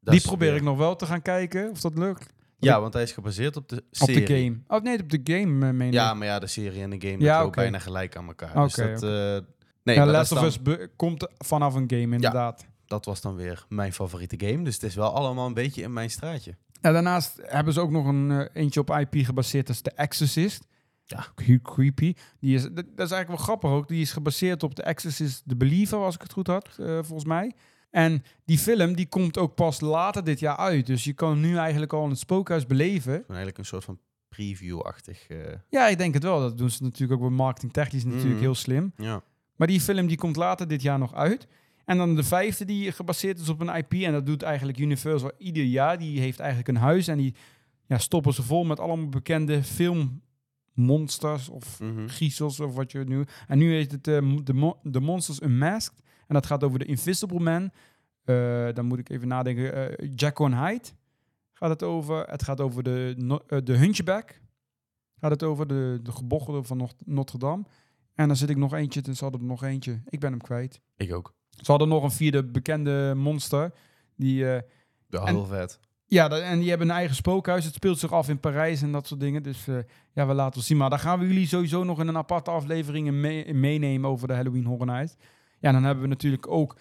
Die 0.00 0.14
is 0.14 0.22
probeer 0.24 0.54
ik 0.54 0.62
nog 0.62 0.76
wel 0.78 0.96
te 0.96 1.06
gaan 1.06 1.22
kijken, 1.22 1.70
of 1.70 1.80
dat 1.80 1.98
lukt. 1.98 2.32
Ja, 2.58 2.80
want 2.80 2.92
hij 2.92 3.02
is 3.02 3.12
gebaseerd 3.12 3.56
op 3.56 3.68
de 3.68 3.76
Op 3.76 3.82
serie. 3.90 4.26
de 4.26 4.42
game. 4.42 4.58
Oh 4.66 4.82
nee, 4.82 4.98
op 5.00 5.10
de 5.10 5.20
game, 5.24 5.66
eh, 5.66 5.72
meen 5.72 5.92
Ja, 5.92 6.14
maar 6.14 6.26
ja, 6.26 6.38
de 6.38 6.46
serie 6.46 6.82
en 6.82 6.90
de 6.90 7.00
game 7.08 7.22
Ja, 7.24 7.44
oké. 7.44 7.60
bijna 7.60 7.78
gelijk 7.78 8.16
aan 8.16 8.26
elkaar. 8.26 8.54
dus 8.54 8.78
Oké, 8.78 8.92
dat, 8.92 9.02
eh, 9.02 9.48
nee, 9.82 9.96
ja, 9.96 10.06
Last 10.06 10.32
of 10.32 10.38
dan- 10.38 10.46
Us 10.46 10.86
komt 10.96 11.28
vanaf 11.38 11.74
een 11.74 11.84
game, 11.90 12.14
inderdaad. 12.14 12.66
dat 12.86 13.04
was 13.04 13.20
dan 13.20 13.34
weer 13.34 13.64
mijn 13.68 13.92
favoriete 13.92 14.46
game. 14.46 14.64
Dus 14.64 14.74
het 14.74 14.82
is 14.82 14.94
wel 14.94 15.10
allemaal 15.14 15.46
een 15.46 15.54
beetje 15.54 15.82
in 15.82 15.92
mijn 15.92 16.10
straatje. 16.10 16.56
En 16.80 16.92
daarnaast 16.92 17.40
hebben 17.42 17.72
ze 17.72 17.80
ook 17.80 17.90
nog 17.90 18.06
een 18.06 18.30
eh, 18.30 18.46
eentje 18.62 18.80
op 18.80 18.90
IP 18.90 19.14
gebaseerd, 19.24 19.66
dat 19.66 19.76
is 19.76 19.82
The 19.82 19.90
Exorcist. 19.92 20.66
Ja. 21.10 21.26
Creepy. 21.62 22.14
Die 22.40 22.54
is, 22.54 22.62
dat, 22.62 22.84
is 22.84 22.96
eigenlijk 22.96 23.28
wel 23.28 23.36
grappig 23.36 23.70
ook. 23.70 23.88
Die 23.88 24.00
is 24.00 24.12
gebaseerd 24.12 24.62
op 24.62 24.74
The 24.74 24.82
Exorcist 24.82 25.42
The 25.46 25.56
Believer, 25.56 25.98
als 25.98 26.14
ik 26.14 26.22
het 26.22 26.32
goed 26.32 26.46
had, 26.46 26.68
eh, 26.78 26.86
volgens 26.86 27.24
mij. 27.24 27.52
En 27.90 28.22
die 28.44 28.58
film 28.58 28.94
die 28.96 29.06
komt 29.08 29.38
ook 29.38 29.54
pas 29.54 29.80
later 29.80 30.24
dit 30.24 30.40
jaar 30.40 30.56
uit. 30.56 30.86
Dus 30.86 31.04
je 31.04 31.12
kan 31.12 31.40
nu 31.40 31.56
eigenlijk 31.56 31.92
al 31.92 32.04
in 32.04 32.10
het 32.10 32.18
spookhuis 32.18 32.66
beleven. 32.66 33.12
Gewoon 33.12 33.26
eigenlijk 33.28 33.58
een 33.58 33.64
soort 33.64 33.84
van 33.84 33.98
preview-achtig. 34.28 35.26
eh, 35.28 35.36
Ja, 35.70 35.88
ik 35.88 35.98
denk 35.98 36.14
het 36.14 36.22
wel. 36.22 36.40
Dat 36.40 36.58
doen 36.58 36.70
ze 36.70 36.82
natuurlijk 36.82 37.20
ook 37.20 37.28
bij 37.28 37.36
marketingtechnisch 37.36 38.04
natuurlijk 38.04 38.32
Mhm. 38.34 38.40
heel 38.40 38.54
slim. 38.54 38.92
ja. 38.96 39.22
Maar 39.56 39.66
die 39.66 39.80
film 39.80 40.06
die 40.06 40.16
komt 40.16 40.36
later 40.36 40.68
dit 40.68 40.82
jaar 40.82 40.98
nog 40.98 41.14
uit. 41.14 41.46
En 41.84 41.96
dan 41.98 42.14
de 42.16 42.22
vijfde 42.22 42.64
die 42.64 42.92
gebaseerd 42.92 43.38
is 43.40 43.48
op 43.48 43.60
een 43.60 43.74
IP. 43.76 43.92
En 43.92 44.12
dat 44.12 44.26
doet 44.26 44.42
eigenlijk 44.42 44.78
Universal 44.78 45.32
ieder 45.38 45.64
jaar. 45.64 45.98
Die 45.98 46.20
heeft 46.20 46.38
eigenlijk 46.38 46.68
een 46.68 46.76
huis 46.76 47.08
en 47.08 47.18
die 47.18 47.34
ja, 47.86 47.98
stoppen 47.98 48.32
ze 48.34 48.42
vol 48.42 48.64
met 48.64 48.80
allemaal 48.80 49.08
bekende 49.08 49.62
filmmonsters 50.82 51.48
of 51.48 51.80
Mhm. 51.80 52.06
griezels 52.08 52.60
of 52.60 52.74
wat 52.74 52.92
je 52.92 53.04
nu... 53.04 53.24
En 53.46 53.58
nu 53.58 53.72
heet 53.74 53.92
het 53.92 54.08
eh, 54.08 54.36
de, 54.44 54.52
Mo- 54.52 54.80
The 54.90 55.00
Monsters 55.00 55.40
Unmasked. 55.42 56.02
En 56.26 56.34
dat 56.34 56.46
gaat 56.46 56.64
over 56.64 56.78
de 56.78 56.84
Invisible 56.84 57.40
Man. 57.40 57.70
Eh, 58.24 58.68
dan 58.74 58.84
moet 58.86 58.98
ik 58.98 59.08
even 59.08 59.28
nadenken. 59.28 59.74
eh 59.98 60.08
Jack 60.14 60.38
on 60.38 60.54
Hyde 60.54 60.88
gaat 61.52 61.70
het 61.70 61.82
over. 61.82 62.24
Het 62.30 62.42
gaat 62.42 62.60
over 62.60 62.82
de, 62.82 63.14
no- 63.16 63.42
de 63.64 63.76
Hunchback. 63.76 64.40
Gaat 65.20 65.30
het 65.30 65.42
over 65.42 65.66
de, 65.66 66.00
de 66.02 66.12
gebochelde 66.12 66.62
van 66.62 66.76
Not- 66.76 66.94
Notre 67.04 67.38
Dame. 67.38 67.64
En 68.14 68.26
dan 68.26 68.36
zit 68.36 68.50
ik 68.50 68.56
nog 68.56 68.72
eentje, 68.74 69.02
ze 69.14 69.22
hadden 69.22 69.40
er 69.40 69.46
nog 69.46 69.62
eentje. 69.62 70.00
Ik 70.08 70.20
ben 70.20 70.30
hem 70.30 70.40
kwijt. 70.40 70.80
Ik 70.96 71.14
ook. 71.14 71.34
Ze 71.50 71.70
hadden 71.70 71.88
nog 71.88 72.02
een 72.02 72.10
vierde 72.10 72.44
bekende 72.44 73.12
monster. 73.16 73.72
Die, 74.16 74.44
Ja, 75.10 75.24
heel 75.24 75.44
vet. 75.46 75.80
Ja, 76.08 76.30
en 76.30 76.58
die 76.58 76.68
hebben 76.68 76.88
een 76.88 76.94
eigen 76.96 77.16
spookhuis. 77.16 77.64
Het 77.64 77.74
speelt 77.74 77.98
zich 77.98 78.12
af 78.12 78.28
in 78.28 78.40
Parijs 78.40 78.82
en 78.82 78.92
dat 78.92 79.06
soort 79.06 79.20
dingen. 79.20 79.42
Dus 79.42 79.68
eh, 79.68 79.76
ja, 80.12 80.26
we 80.26 80.34
laten 80.34 80.58
het 80.58 80.68
zien. 80.68 80.76
Maar 80.76 80.90
daar 80.90 80.98
gaan 80.98 81.18
we 81.18 81.26
jullie 81.26 81.46
sowieso 81.46 81.84
nog 81.84 82.00
in 82.00 82.08
een 82.08 82.16
aparte 82.16 82.50
aflevering 82.50 83.06
in 83.06 83.20
mee- 83.20 83.44
in 83.44 83.60
meenemen 83.60 84.10
over 84.10 84.28
de 84.28 84.34
Halloween 84.34 84.64
Horror 84.64 84.86
Night. 84.86 85.16
Ja, 85.60 85.72
dan 85.72 85.84
hebben 85.84 86.02
we 86.02 86.08
natuurlijk 86.08 86.48
ook... 86.50 86.76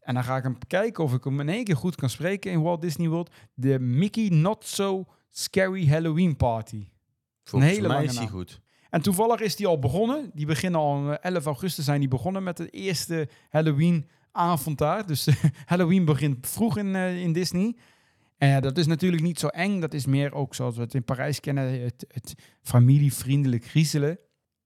En 0.00 0.14
dan 0.14 0.24
ga 0.24 0.36
ik 0.36 0.42
hem 0.42 0.58
kijken 0.66 1.04
of 1.04 1.14
ik 1.14 1.24
hem 1.24 1.40
in 1.40 1.48
één 1.48 1.64
keer 1.64 1.76
goed 1.76 1.94
kan 1.94 2.10
spreken 2.10 2.50
in 2.50 2.62
Walt 2.62 2.80
Disney 2.80 3.08
World. 3.08 3.30
De 3.54 3.78
Mickey 3.78 4.28
Not 4.28 4.64
So 4.64 5.06
Scary 5.30 5.88
Halloween 5.88 6.36
Party. 6.36 6.86
Volgens 7.44 7.72
hele 7.72 7.88
mij 7.88 8.04
is 8.04 8.18
goed. 8.18 8.60
En 8.90 9.02
toevallig 9.02 9.40
is 9.40 9.56
die 9.56 9.66
al 9.66 9.78
begonnen. 9.78 10.30
Die 10.34 10.46
beginnen 10.46 10.80
al 10.80 11.12
eh, 11.12 11.32
11 11.32 11.44
augustus 11.44 11.84
zijn 11.84 12.00
die 12.00 12.08
begonnen 12.08 12.42
met 12.42 12.56
de 12.56 12.70
eerste 12.70 13.28
Halloween 13.48 14.08
avond 14.32 14.78
daar. 14.78 15.06
Dus 15.06 15.26
eh, 15.26 15.34
Halloween 15.64 16.04
begint 16.04 16.48
vroeg 16.48 16.76
in, 16.76 16.94
eh, 16.94 17.22
in 17.22 17.32
Disney. 17.32 17.76
En 18.42 18.48
ja, 18.48 18.60
dat 18.60 18.78
is 18.78 18.86
natuurlijk 18.86 19.22
niet 19.22 19.38
zo 19.38 19.46
eng. 19.46 19.80
Dat 19.80 19.94
is 19.94 20.06
meer 20.06 20.32
ook 20.34 20.54
zoals 20.54 20.76
we 20.76 20.82
het 20.82 20.94
in 20.94 21.04
Parijs 21.04 21.40
kennen. 21.40 21.80
Het, 21.82 22.04
het 22.08 22.34
familievriendelijk 22.62 23.64
griezelen. 23.64 24.18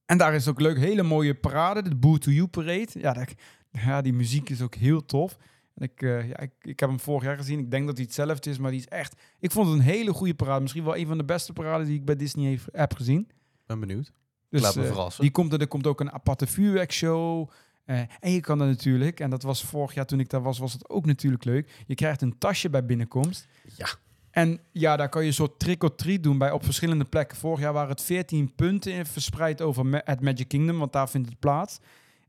En 0.05 0.17
daar 0.17 0.33
is 0.33 0.47
ook 0.47 0.59
leuk. 0.59 0.77
Hele 0.77 1.03
mooie 1.03 1.35
parade. 1.35 1.81
De 1.81 1.95
Boo 1.95 2.17
to 2.17 2.31
You 2.31 2.47
parade. 2.47 2.87
Ja, 2.91 3.13
dat, 3.13 3.33
ja, 3.71 4.01
die 4.01 4.13
muziek 4.13 4.49
is 4.49 4.61
ook 4.61 4.75
heel 4.75 5.05
tof. 5.05 5.37
Ik, 5.75 6.01
eh, 6.01 6.29
ja, 6.29 6.39
ik, 6.39 6.51
ik 6.61 6.79
heb 6.79 6.89
hem 6.89 6.99
vorig 6.99 7.23
jaar 7.23 7.37
gezien. 7.37 7.59
Ik 7.59 7.71
denk 7.71 7.85
dat 7.85 7.95
hij 7.95 8.05
hetzelfde 8.05 8.49
is, 8.49 8.57
maar 8.57 8.71
die 8.71 8.79
is 8.79 8.87
echt... 8.87 9.21
Ik 9.39 9.51
vond 9.51 9.67
het 9.67 9.77
een 9.77 9.83
hele 9.83 10.13
goede 10.13 10.35
parade. 10.35 10.61
Misschien 10.61 10.83
wel 10.83 10.97
een 10.97 11.07
van 11.07 11.17
de 11.17 11.25
beste 11.25 11.53
parades 11.53 11.87
die 11.87 11.97
ik 11.97 12.05
bij 12.05 12.15
Disney 12.15 12.45
heeft, 12.45 12.67
heb 12.71 12.95
gezien. 12.95 13.29
Ben 13.65 13.79
benieuwd. 13.79 14.11
Dus, 14.49 14.61
Laat 14.61 14.75
me 14.75 14.81
eh, 14.81 14.87
verrassen. 14.87 15.21
die 15.21 15.31
komt 15.31 15.53
er, 15.53 15.61
er 15.61 15.67
komt 15.67 15.87
ook 15.87 15.99
een 15.99 16.11
aparte 16.11 16.47
vuurwerkshow. 16.47 17.49
Eh, 17.87 17.99
en 18.19 18.31
je 18.31 18.39
kan 18.39 18.61
er 18.61 18.67
natuurlijk, 18.67 19.19
en 19.19 19.29
dat 19.29 19.43
was 19.43 19.63
vorig 19.63 19.93
jaar 19.93 20.05
toen 20.05 20.19
ik 20.19 20.29
daar 20.29 20.41
was, 20.41 20.57
was 20.57 20.73
het 20.73 20.89
ook 20.89 21.05
natuurlijk 21.05 21.43
leuk. 21.43 21.83
Je 21.85 21.95
krijgt 21.95 22.21
een 22.21 22.37
tasje 22.37 22.69
bij 22.69 22.85
binnenkomst. 22.85 23.47
Ja. 23.75 23.87
En 24.31 24.59
ja, 24.71 24.95
daar 24.95 25.09
kan 25.09 25.21
je 25.21 25.27
een 25.27 25.33
soort 25.33 25.59
trick-or-treat 25.59 26.23
doen 26.23 26.37
bij 26.37 26.51
op 26.51 26.63
verschillende 26.63 27.05
plekken. 27.05 27.37
Vorig 27.37 27.59
jaar 27.59 27.73
waren 27.73 27.89
het 27.89 28.01
14 28.01 28.55
punten 28.55 29.05
verspreid 29.05 29.61
over 29.61 29.85
Ma- 29.85 30.01
het 30.03 30.21
Magic 30.21 30.47
Kingdom, 30.47 30.77
want 30.77 30.93
daar 30.93 31.09
vindt 31.09 31.29
het 31.29 31.39
plaats. 31.39 31.79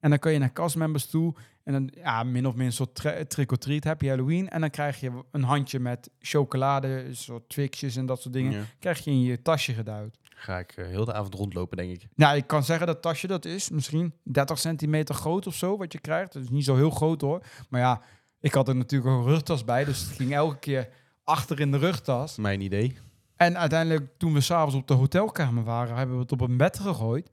En 0.01 0.11
dan 0.11 0.19
kan 0.19 0.33
je 0.33 0.39
naar 0.39 0.53
castmembers 0.53 1.07
toe. 1.07 1.35
En 1.65 1.73
dan, 1.73 1.91
ja, 1.95 2.23
min 2.23 2.47
of 2.47 2.55
meer 2.55 2.67
een 2.67 2.73
soort 2.73 2.95
tri- 2.95 3.27
trick-or-treat. 3.27 3.85
Happy 3.85 4.07
Halloween. 4.07 4.49
En 4.49 4.61
dan 4.61 4.71
krijg 4.71 5.01
je 5.01 5.11
een 5.31 5.43
handje 5.43 5.79
met 5.79 6.11
chocolade, 6.21 7.05
soort 7.11 7.49
Twixjes 7.49 7.97
en 7.97 8.07
dat 8.07 8.23
soort 8.23 8.35
dingen. 8.35 8.53
Ja. 8.53 8.63
Krijg 8.79 9.05
je 9.05 9.11
in 9.11 9.23
je 9.23 9.43
tasje 9.43 9.73
geduwd. 9.75 10.19
Ga 10.41 10.59
ik 10.59 10.73
eh, 10.73 10.87
heel 10.87 11.05
de 11.05 11.13
avond 11.13 11.35
rondlopen, 11.35 11.77
denk 11.77 11.91
ik. 11.91 12.09
Nou, 12.15 12.37
ik 12.37 12.47
kan 12.47 12.65
zeggen 12.65 12.87
dat 12.87 13.03
tasje 13.03 13.27
dat 13.27 13.45
is 13.45 13.71
misschien 13.71 14.15
30 14.23 14.59
centimeter 14.59 15.15
groot 15.15 15.47
of 15.47 15.55
zo, 15.55 15.77
wat 15.77 15.93
je 15.93 15.99
krijgt. 15.99 16.33
Dat 16.33 16.43
is 16.43 16.49
niet 16.49 16.65
zo 16.65 16.77
heel 16.77 16.91
groot 16.91 17.21
hoor. 17.21 17.43
Maar 17.69 17.81
ja, 17.81 18.03
ik 18.41 18.55
had 18.55 18.69
er 18.69 18.77
natuurlijk 18.77 19.11
een 19.11 19.25
rugtas 19.25 19.65
bij, 19.65 19.85
dus 19.85 20.01
het 20.01 20.17
ging 20.17 20.35
elke 20.35 20.59
keer 20.59 20.89
achter 21.25 21.61
in 21.61 21.71
de 21.71 21.79
rugtas. 21.79 22.37
Mijn 22.37 22.61
idee. 22.61 22.99
En 23.37 23.59
uiteindelijk, 23.59 24.09
toen 24.17 24.33
we 24.33 24.41
s'avonds 24.41 24.75
op 24.75 24.87
de 24.87 24.95
hotelkamer 24.95 25.65
waren, 25.65 25.97
hebben 25.97 26.17
we 26.17 26.23
het 26.23 26.33
op 26.33 26.41
een 26.41 26.57
bed 26.57 26.79
gegooid. 26.79 27.31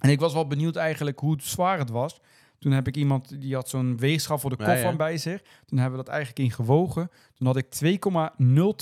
En 0.00 0.10
ik 0.10 0.20
was 0.20 0.32
wel 0.32 0.46
benieuwd 0.46 0.76
eigenlijk 0.76 1.18
hoe 1.18 1.36
zwaar 1.40 1.78
het 1.78 1.90
was. 1.90 2.20
Toen 2.58 2.72
heb 2.72 2.86
ik 2.86 2.96
iemand, 2.96 3.40
die 3.40 3.54
had 3.54 3.68
zo'n 3.68 3.96
weegschaal 3.96 4.38
voor 4.38 4.50
de 4.50 4.56
Ja, 4.58 4.64
koffer 4.64 4.90
ja. 4.90 4.96
bij 4.96 5.18
zich. 5.18 5.42
Toen 5.66 5.78
hebben 5.78 5.98
we 5.98 6.04
dat 6.04 6.14
eigenlijk 6.14 6.44
in 6.48 6.54
gewogen. 6.54 7.10
Toen 7.34 7.46
had 7.46 7.56
ik 7.56 7.66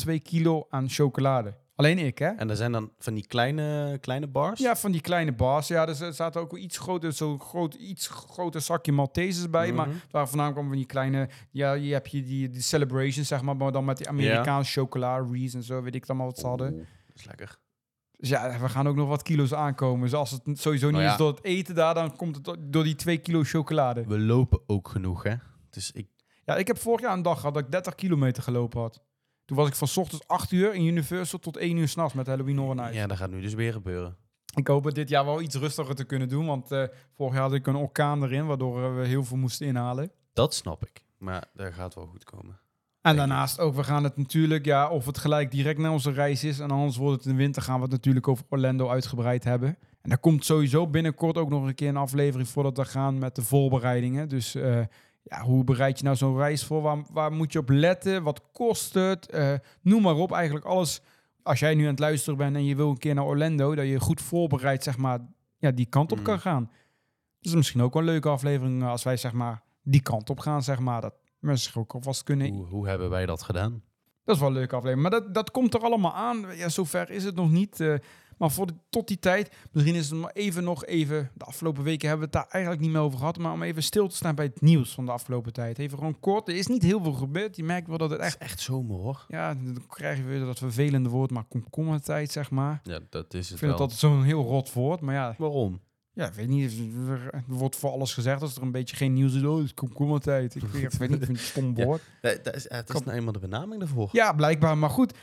2,02 0.09 0.23
kilo 0.23 0.67
aan 0.71 0.89
chocolade. 0.89 1.55
Alleen 1.81 1.99
ik, 1.99 2.19
hè? 2.19 2.29
En 2.29 2.51
er 2.51 2.57
zijn 2.57 2.73
dan 2.73 2.91
van 2.99 3.15
die 3.15 3.27
kleine, 3.27 3.99
kleine 4.01 4.27
bars. 4.27 4.61
Ja, 4.61 4.77
van 4.77 4.93
die 4.93 5.01
kleine 5.01 5.33
bars. 5.33 5.69
Ja, 5.69 5.87
dus 5.87 6.01
er 6.01 6.15
zaten 6.15 6.41
ook 6.41 6.51
wel 6.51 6.61
iets 6.61 6.79
groter, 6.79 7.13
zo'n 7.13 7.41
groot, 7.41 7.75
iets 7.75 8.09
groter 8.09 8.61
zakje 8.61 8.93
Maltesers 8.93 9.51
bij. 9.51 9.73
Maar 9.73 9.89
waren 10.11 10.29
voornamelijk 10.29 10.39
allemaal 10.39 10.65
van 10.65 10.77
die 10.77 10.87
kleine... 10.87 11.29
Ja, 11.51 11.73
je 11.73 11.93
hebt 11.93 12.11
je 12.11 12.23
die, 12.23 12.51
die 12.51 12.63
celebrations, 12.63 13.29
zeg 13.29 13.43
maar. 13.43 13.57
Maar 13.57 13.73
dan 13.73 13.85
met 13.85 13.97
die 13.97 14.09
Amerikaanse 14.09 14.81
chocola, 14.81 15.27
Reese 15.31 15.57
en 15.57 15.63
zo, 15.63 15.83
weet 15.83 15.95
ik 15.95 16.07
dan 16.07 16.17
maar 16.17 16.27
wat 16.27 16.39
ze 16.39 16.47
hadden. 16.47 16.73
Oeh, 16.73 16.87
Dat 17.07 17.17
is 17.17 17.25
lekker. 17.25 17.59
Dus 18.17 18.29
ja, 18.29 18.59
we 18.61 18.69
gaan 18.69 18.89
ook 18.89 18.97
nog 18.97 19.09
wat 19.09 19.23
kilo's 19.23 19.55
aankomen. 19.55 20.01
Dus 20.01 20.15
als 20.15 20.31
het 20.31 20.43
sowieso 20.59 20.87
niet 20.87 20.95
Nou 20.95 21.05
ja. 21.05 21.11
is 21.13 21.19
door 21.19 21.31
het 21.31 21.45
eten 21.45 21.75
daar, 21.75 21.95
dan 21.95 22.17
komt 22.17 22.37
het 22.37 22.57
door 22.61 22.85
die 22.85 22.95
twee 22.95 23.19
kilo 23.19 23.43
chocolade. 23.43 24.05
We 24.07 24.19
lopen 24.19 24.61
ook 24.67 24.89
genoeg, 24.89 25.23
hè? 25.23 25.35
Dus 25.71 25.91
ik, 25.91 26.07
Ja, 26.45 26.57
ik 26.57 26.67
heb 26.67 26.79
vorig 26.79 27.01
jaar 27.01 27.13
een 27.13 27.23
dag 27.23 27.39
gehad 27.39 27.55
dat 27.55 27.65
ik 27.65 27.71
30 27.71 27.95
kilometer 27.95 28.43
gelopen 28.43 28.81
had. 28.81 29.01
Toen 29.51 29.59
was 29.59 29.69
ik 29.69 29.75
van 29.75 29.89
's 29.89 29.97
ochtends 29.97 30.27
8 30.29 30.53
uur 30.53 30.75
in 30.75 30.85
Universal 30.85 31.39
tot 31.39 31.57
1 31.57 31.77
uur 31.77 31.89
s'nachts 31.89 32.15
met 32.15 32.27
Halloween 32.27 32.57
Horror 32.57 32.75
Nights. 32.75 32.97
ja, 32.97 33.07
dat 33.07 33.17
gaat 33.17 33.31
nu 33.31 33.41
dus 33.41 33.55
weer 33.55 33.73
gebeuren. 33.73 34.17
Ik 34.55 34.67
hoop 34.67 34.85
het 34.85 34.95
dit 34.95 35.09
jaar 35.09 35.25
wel 35.25 35.41
iets 35.41 35.55
rustiger 35.55 35.95
te 35.95 36.05
kunnen 36.05 36.29
doen. 36.29 36.47
Want 36.47 36.71
eh, 36.71 36.85
vorig 37.17 37.33
jaar 37.33 37.43
had 37.43 37.53
ik 37.53 37.67
een 37.67 37.77
orkaan 37.77 38.23
erin, 38.23 38.47
waardoor 38.47 38.85
eh, 38.85 38.97
we 38.97 39.07
heel 39.07 39.25
veel 39.25 39.37
moesten 39.37 39.67
inhalen. 39.67 40.13
Dat 40.33 40.55
snap 40.55 40.83
ik. 40.87 41.05
Maar 41.19 41.45
dat 41.55 41.73
gaat 41.73 41.95
wel 41.95 42.07
goed 42.07 42.25
komen. 42.25 42.61
En 43.01 43.17
daarnaast 43.17 43.59
ook, 43.59 43.75
we 43.75 43.85
gaan 43.85 44.05
het 44.05 44.17
natuurlijk, 44.17 44.65
ja, 44.65 44.89
of 44.89 45.07
het 45.07 45.19
gelijk 45.19 45.51
direct 45.51 45.79
na 45.79 45.93
onze 45.93 46.13
reis 46.13 46.45
is. 46.45 46.59
En 46.59 46.71
anders 46.71 46.97
wordt 46.97 47.17
het 47.17 47.25
in 47.25 47.33
de 47.33 47.43
winter, 47.43 47.63
gaan 47.63 47.77
we 47.77 47.83
het 47.83 47.91
natuurlijk 47.91 48.29
over 48.29 48.45
Orlando 48.49 48.89
uitgebreid 48.89 49.45
hebben. 49.45 49.69
En 50.03 50.09
daar 50.09 50.19
komt 50.19 50.45
sowieso 50.45 50.87
binnenkort 50.87 51.37
ook 51.37 51.49
nog 51.49 51.67
een 51.67 51.75
keer 51.75 51.89
een 51.89 51.97
aflevering 51.97 52.49
voordat 52.49 52.77
we 52.77 52.85
gaan 52.85 53.19
met 53.19 53.35
de 53.35 53.43
voorbereidingen. 53.43 54.29
Dus 54.29 54.55
eh, 54.55 54.81
ja, 55.23 55.41
hoe 55.43 55.65
bereid 55.65 55.99
je 55.99 56.05
nou 56.05 56.17
zo'n 56.17 56.37
reis 56.37 56.65
voor? 56.65 56.83
Waar, 56.83 57.05
waar 57.13 57.33
moet 57.33 57.53
je 57.53 57.59
op 57.59 57.69
letten? 57.69 58.23
Wat 58.23 58.43
kost 58.53 58.95
het? 58.95 59.31
Eh, 59.31 59.53
noem 59.83 60.03
maar 60.03 60.15
op, 60.17 60.33
eigenlijk 60.33 60.65
alles. 60.67 61.03
Als 61.43 61.59
jij 61.61 61.75
nu 61.75 61.83
aan 61.85 61.91
het 61.91 61.99
luisteren 61.99 62.39
bent 62.39 62.57
en 62.57 62.65
je 62.65 62.77
wil 62.77 62.91
een 62.91 62.99
keer 62.99 63.15
naar 63.15 63.25
Orlando, 63.25 63.75
dat 63.75 63.87
je 63.87 64.01
goed 64.01 64.21
voorbereid, 64.21 64.83
zeg 64.83 64.97
maar, 64.97 65.19
ja, 65.59 65.71
die 65.71 65.87
kant 65.87 66.13
op 66.13 66.19
Mm. 66.19 66.25
kan 66.25 66.41
gaan. 66.41 66.71
Dus 67.41 67.55
misschien 67.55 67.83
ook 67.83 67.93
wel 67.95 68.03
een 68.03 68.09
leuke 68.09 68.29
aflevering 68.29 68.83
eh, 68.83 68.89
als 68.91 69.03
wij, 69.03 69.17
zeg 69.17 69.33
maar, 69.33 69.63
die 69.83 70.03
kant 70.03 70.31
op 70.31 70.39
gaan, 70.39 70.63
zeg 70.63 70.79
maar. 70.79 71.01
Dat 71.01 71.15
mensen 71.39 71.81
ook 71.81 71.93
alvast 71.95 72.23
kunnen 72.23 72.49
Hoe, 72.51 72.67
hoe 72.67 72.89
hebben 72.89 73.11
wij 73.11 73.27
dat 73.27 73.43
gedaan? 73.43 73.83
dat 74.25 74.35
is 74.35 74.41
wel 74.41 74.51
een 74.51 74.57
leuke 74.57 74.77
aflevering. 74.77 75.11
Maar 75.11 75.21
dat, 75.21 75.35
dat 75.35 75.51
komt 75.51 75.75
er 75.75 75.81
allemaal 75.81 76.15
aan. 76.15 76.45
Ja, 76.57 76.69
zover 76.69 77.11
is 77.11 77.25
het 77.25 77.35
nog 77.35 77.51
niet. 77.51 77.81
eh, 77.81 77.95
Maar 78.41 78.51
voor 78.51 78.67
de, 78.67 78.75
tot 78.91 79.09
die 79.09 79.19
tijd, 79.19 79.51
misschien 79.73 79.95
is 79.95 80.11
het 80.11 80.19
maar 80.21 80.31
even 80.33 80.65
nog 80.65 80.85
even... 80.85 81.31
De 81.35 81.45
afgelopen 81.45 81.83
weken 81.83 82.09
hebben 82.09 82.29
we 82.31 82.37
het 82.37 82.45
daar 82.45 82.53
eigenlijk 82.53 82.83
niet 82.83 82.93
meer 82.93 83.01
over 83.01 83.19
gehad. 83.19 83.39
Maar 83.39 83.53
om 83.53 83.63
even 83.63 83.83
stil 83.83 84.09
te 84.09 84.17
staan 84.17 84.35
bij 84.35 84.45
het 84.45 84.61
nieuws 84.61 84.95
van 84.95 85.05
de 85.07 85.13
afgelopen 85.13 85.53
tijd. 85.53 85.79
Even 85.79 85.99
gewoon 85.99 86.21
kort. 86.21 86.49
Er 86.49 86.57
is 86.57 86.67
niet 86.67 86.83
heel 86.83 87.03
veel 87.03 87.13
gebeurd. 87.13 87.57
Je 87.57 87.65
merkt 87.65 87.89
wel 87.89 87.99
dat 87.99 88.11
het 88.11 88.19
Het 88.21 88.29
echt... 88.29 88.41
is 88.41 88.47
echt 88.47 88.61
zomer 88.61 88.97
hoor. 88.97 89.25
Ja, 89.29 89.55
dan 89.55 89.87
krijg 89.89 90.17
je 90.19 90.25
weer 90.25 90.41
dat 90.41 90.59
vervelende 90.59 91.09
woord, 91.09 91.31
maar 91.31 91.45
komkommertijd, 91.45 92.31
zeg 92.33 92.51
maar. 92.51 92.81
Ja, 92.83 92.99
dat 93.11 93.35
is 93.35 93.45
Ik 93.45 93.49
het 93.51 93.59
vind 93.59 93.61
het 93.61 93.71
wel. 93.71 93.79
altijd 93.81 93.99
zo'n 93.99 94.23
heel 94.23 94.43
rot 94.43 94.73
woord. 94.73 95.01
Maar 95.01 95.15
ja, 95.15 95.35
Waarom? 95.39 95.81
ja, 96.13 96.27
ik 96.27 96.33
weet 96.35 96.49
niet. 96.49 96.79
Er 97.09 97.43
wordt 97.47 97.77
voor 97.77 97.91
alles 97.91 98.15
gezegd. 98.15 98.43
Als 98.43 98.57
er 98.57 98.63
een 98.63 98.73
beetje 98.73 98.97
geen 98.97 99.13
nieuws 99.13 99.35
is, 99.35 99.43
oh, 99.43 99.57
het 99.57 99.65
is 99.65 99.75
komkommertijd. 99.75 100.55
Ik 100.55 100.63
weet, 100.63 100.83
ik 100.93 100.99
weet 100.99 101.09
niet, 101.11 101.21
ik 101.21 101.27
vind 101.27 101.29
het 101.29 101.29
een 101.29 101.37
stom 101.39 101.75
woord. 101.85 102.03
Dat, 102.21 102.45
dat 102.45 102.55
is, 102.55 102.69
het 102.69 102.95
is 102.95 103.01
nou 103.03 103.17
eenmaal 103.17 103.33
de 103.33 103.39
benaming 103.39 103.81
daarvoor. 103.81 104.09
Ja, 104.13 104.33
blijkbaar. 104.33 104.79
Maar 104.79 104.91
goed, 104.91 105.15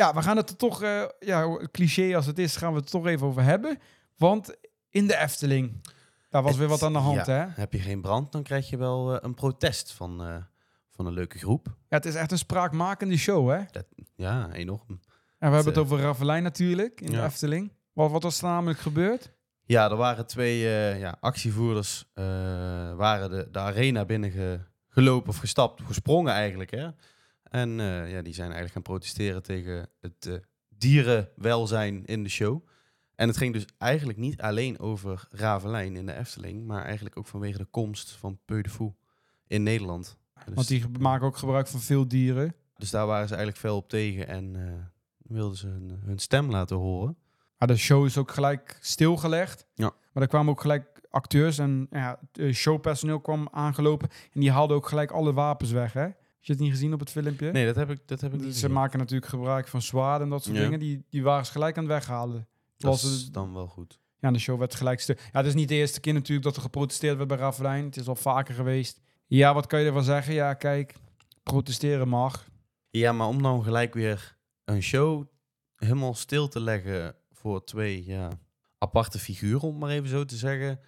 ja, 0.00 0.14
we 0.14 0.22
gaan 0.22 0.36
het 0.36 0.50
er 0.50 0.56
toch, 0.56 0.82
eh, 0.82 1.02
ja, 1.18 1.58
cliché 1.70 2.16
als 2.16 2.26
het 2.26 2.38
is, 2.38 2.56
gaan 2.56 2.72
we 2.72 2.78
het 2.78 2.90
toch 2.90 3.06
even 3.06 3.26
over 3.26 3.42
hebben. 3.42 3.78
Want 4.16 4.56
in 4.90 5.06
de 5.06 5.16
Efteling, 5.16 5.80
daar 6.30 6.42
was 6.42 6.50
Het- 6.50 6.60
weer 6.60 6.68
wat 6.68 6.82
aan 6.82 6.92
de 6.92 6.98
hand, 6.98 7.26
ja. 7.26 7.32
hè? 7.32 7.38
Ja, 7.42 7.52
Heb 7.54 7.72
je 7.72 7.78
geen 7.78 8.00
brand, 8.00 8.32
dan 8.32 8.42
krijg 8.42 8.70
je 8.70 8.76
wel 8.76 9.14
eh, 9.14 9.18
een 9.20 9.34
protest 9.34 9.92
van, 9.92 10.22
eh, 10.24 10.36
van 10.90 11.06
een 11.06 11.12
leuke 11.12 11.38
groep. 11.38 11.66
het 11.88 12.04
is 12.06 12.14
echt 12.14 12.32
een 12.32 12.38
spraakmakende 12.38 13.16
show, 13.16 13.50
hè? 13.50 13.60
Ja, 14.16 14.50
enorm. 14.52 14.88
En 15.38 15.48
we 15.48 15.54
hebben 15.54 15.64
het 15.64 15.76
eh, 15.76 15.80
over 15.82 15.98
Ravelijn 16.00 16.42
natuurlijk, 16.42 17.00
in 17.00 17.10
de 17.10 17.16
ja. 17.16 17.24
Efteling. 17.24 17.72
Wat, 17.92 18.10
wat 18.10 18.22
was 18.22 18.38
er 18.38 18.44
namelijk 18.48 18.78
gebeurd? 18.78 19.32
Ja, 19.64 19.90
er 19.90 19.96
waren 19.96 20.26
twee 20.26 20.64
eh, 20.68 21.00
ja, 21.00 21.16
actievoerders 21.20 22.04
eh, 22.14 22.24
waren 22.94 23.30
de, 23.30 23.48
de 23.50 23.58
arena 23.58 24.04
binnen 24.04 24.30
ge- 24.30 24.60
gelopen 24.88 25.28
of 25.28 25.36
gestapt, 25.36 25.82
gesprongen 25.82 26.32
eigenlijk. 26.32 26.70
Hè? 26.70 26.88
En 27.50 27.80
eh, 27.80 28.10
ja, 28.10 28.22
die 28.22 28.34
zijn 28.34 28.52
eigenlijk 28.52 28.72
gaan 28.72 28.82
protesteren 28.82 29.42
tegen 29.42 29.88
het 30.00 30.26
eh, 30.26 30.34
dierenwelzijn 30.68 32.04
in 32.04 32.22
de 32.22 32.28
show. 32.28 32.66
En 33.14 33.28
het 33.28 33.36
ging 33.36 33.52
dus 33.52 33.64
eigenlijk 33.78 34.18
niet 34.18 34.40
alleen 34.40 34.78
over 34.78 35.28
Ravelijn 35.30 35.96
in 35.96 36.06
de 36.06 36.14
Efteling, 36.14 36.66
maar 36.66 36.84
eigenlijk 36.84 37.18
ook 37.18 37.26
vanwege 37.26 37.58
de 37.58 37.64
komst 37.64 38.10
van 38.10 38.38
Peu 38.44 38.62
de 38.62 38.70
Fou 38.70 38.92
in 39.46 39.62
Nederland. 39.62 40.18
Dus, 40.44 40.54
Want 40.54 40.68
die 40.68 40.84
maken 40.98 41.26
ook 41.26 41.36
gebruik 41.36 41.66
van 41.66 41.80
veel 41.80 42.08
dieren. 42.08 42.54
dus 42.76 42.90
daar 42.90 43.06
waren 43.06 43.28
ze 43.28 43.34
eigenlijk 43.34 43.64
fel 43.64 43.76
op 43.76 43.88
tegen 43.88 44.28
en 44.28 44.56
eh, 44.56 44.72
wilden 45.18 45.56
ze 45.56 45.66
hun, 45.66 46.00
hun 46.04 46.18
stem 46.18 46.50
laten 46.50 46.76
horen. 46.76 47.16
Maar 47.58 47.68
de 47.68 47.76
show 47.76 48.04
is 48.04 48.18
ook 48.18 48.30
gelijk 48.30 48.78
stilgelegd. 48.80 49.66
Ja. 49.74 49.92
Maar 50.12 50.22
er 50.22 50.28
kwamen 50.28 50.52
ook 50.52 50.60
gelijk 50.60 51.00
acteurs 51.10 51.58
en 51.58 51.86
ja, 51.90 52.18
showpersoneel 52.52 53.20
kwam 53.20 53.48
aangelopen. 53.50 54.08
En 54.32 54.40
die 54.40 54.50
haalden 54.50 54.76
ook 54.76 54.88
gelijk 54.88 55.10
alle 55.10 55.32
wapens 55.32 55.70
weg, 55.70 55.92
hè? 55.92 56.08
Heb 56.40 56.48
je 56.48 56.52
het 56.52 56.62
niet 56.62 56.70
gezien 56.70 56.92
op 56.92 57.00
het 57.00 57.10
filmpje? 57.10 57.50
Nee, 57.52 57.66
dat 57.66 57.76
heb 57.76 57.90
ik, 57.90 58.00
dat 58.06 58.20
heb 58.20 58.32
ik 58.34 58.38
niet 58.40 58.46
Ze 58.48 58.52
gezien. 58.60 58.72
maken 58.72 58.98
natuurlijk 58.98 59.30
gebruik 59.30 59.68
van 59.68 59.82
zwaarden 59.82 60.22
en 60.26 60.32
dat 60.32 60.42
soort 60.44 60.56
Ja. 60.56 60.62
dingen. 60.62 60.78
Die, 60.78 61.04
die 61.08 61.22
waren 61.22 61.46
ze 61.46 61.52
gelijk 61.52 61.76
aan 61.76 61.82
het 61.84 61.92
weghalen. 61.92 62.48
Dat 62.76 62.90
was 62.90 63.04
is 63.14 63.22
het- 63.22 63.34
dan 63.34 63.52
wel 63.54 63.66
goed. 63.66 64.00
Ja, 64.18 64.30
de 64.30 64.38
show 64.38 64.58
werd 64.58 64.74
gelijk. 64.74 65.00
Ja, 65.00 65.14
het 65.32 65.46
is 65.46 65.54
niet 65.54 65.68
de 65.68 65.74
eerste 65.74 66.00
keer 66.00 66.12
natuurlijk 66.12 66.42
dat 66.46 66.56
er 66.56 66.62
geprotesteerd 66.62 67.16
werd 67.16 67.28
bij 67.28 67.36
Ravelijn. 67.36 67.84
Het 67.84 67.96
is 67.96 68.06
al 68.08 68.16
vaker 68.16 68.54
geweest. 68.54 69.00
Ja, 69.26 69.54
wat 69.54 69.66
kan 69.66 69.80
je 69.80 69.86
ervan 69.86 70.04
zeggen? 70.04 70.34
Ja, 70.34 70.54
kijk, 70.54 70.94
protesteren 71.42 72.08
mag. 72.08 72.48
Ja, 72.90 73.12
maar 73.12 73.26
om 73.26 73.42
dan 73.42 73.62
gelijk 73.64 73.94
weer 73.94 74.38
een 74.64 74.82
show 74.82 75.26
helemaal 75.74 76.14
stil 76.14 76.48
te 76.48 76.60
leggen 76.60 77.16
voor 77.30 77.64
twee 77.64 78.04
ja, 78.04 78.30
aparte 78.78 79.18
figuren, 79.18 79.60
om 79.62 79.70
het 79.70 79.78
maar 79.80 79.90
even 79.90 80.08
zo 80.08 80.24
te 80.24 80.36
zeggen. 80.36 80.80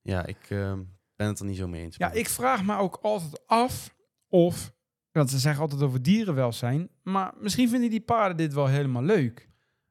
Ja, 0.00 0.26
ik 0.26 0.46
ehm, 0.50 0.82
ben 1.16 1.26
het 1.26 1.38
er 1.38 1.44
niet 1.46 1.56
zo 1.56 1.68
mee 1.68 1.82
eens. 1.82 1.96
Ja, 1.96 2.12
ik 2.12 2.28
vraag 2.28 2.64
me 2.64 2.76
ook 2.76 2.98
altijd 3.02 3.46
af 3.46 3.94
of... 4.28 4.76
Want 5.18 5.30
ze 5.30 5.38
zeggen 5.38 5.62
altijd 5.62 5.82
over 5.82 6.02
dierenwelzijn. 6.02 6.88
Maar 7.02 7.32
misschien 7.40 7.68
vinden 7.68 7.90
die 7.90 8.00
paarden 8.00 8.36
dit 8.36 8.54
wel 8.54 8.66
helemaal 8.66 9.02
leuk. 9.02 9.48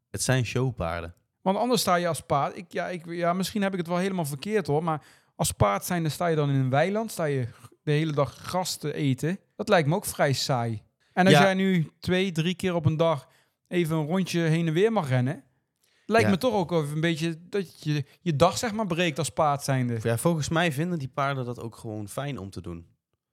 Het 0.10 0.22
zijn 0.24 0.46
showpaarden. 0.46 1.14
Want 1.42 1.58
anders 1.58 1.82
sta 1.82 1.96
je 1.96 2.08
als 2.08 2.22
paard... 2.22 2.58
Ik, 2.58 2.66
ja, 2.72 2.88
ik, 2.88 3.06
ja, 3.06 3.34
misschien 3.34 3.62
heb 3.62 3.72
ik 3.72 3.78
het 3.78 3.88
wel 3.88 3.98
helemaal 3.98 4.26
verkeerd 4.26 4.68
hoor. 4.68 4.84
Maar 4.84 5.06
als 5.36 5.52
paard 5.52 5.86
zijn, 5.86 6.02
dan 6.02 6.12
sta 6.12 6.28
je 6.28 6.36
dan 6.36 6.50
in 6.50 6.56
een 6.56 6.70
weiland. 6.70 7.12
Sta 7.12 7.24
je 7.24 7.48
de 7.84 7.92
hele 7.92 8.12
dag 8.12 8.36
gras 8.36 8.78
te 8.78 8.94
eten. 8.94 9.40
Dat 9.56 9.70
lijkt 9.70 9.88
me 9.88 9.96
ook 9.96 10.06
vrij 10.06 10.34
saai. 10.34 10.82
En 11.14 11.26
als 11.26 11.36
Ja. 11.36 11.42
jij 11.42 11.54
nu 11.54 11.92
twee, 12.00 12.32
drie 12.32 12.56
keer 12.56 12.76
op 12.76 12.86
een 12.86 12.98
dag 12.98 13.28
even 13.68 13.98
een 13.98 14.06
rondje 14.06 14.40
heen 14.40 14.68
en 14.68 14.74
weer 14.74 14.92
mag 14.92 15.10
rennen... 15.10 15.44
Lijkt 16.10 16.26
Ja. 16.26 16.32
me 16.34 16.38
toch 16.38 16.54
ook 16.54 16.72
even 16.72 16.94
een 16.96 17.02
beetje 17.02 17.38
dat 17.50 17.84
je 17.84 18.06
je 18.22 18.36
dag 18.36 18.58
zeg 18.58 18.72
maar 18.74 18.88
breekt 18.88 19.18
als 19.18 19.30
paard 19.30 19.64
zijnde. 19.64 20.00
Ja, 20.02 20.18
volgens 20.18 20.50
mij 20.50 20.72
vinden 20.72 21.00
die 21.00 21.08
paarden 21.08 21.46
dat 21.46 21.60
ook 21.62 21.76
gewoon 21.76 22.08
fijn 22.08 22.38
om 22.38 22.50
te 22.50 22.62
doen. 22.62 22.88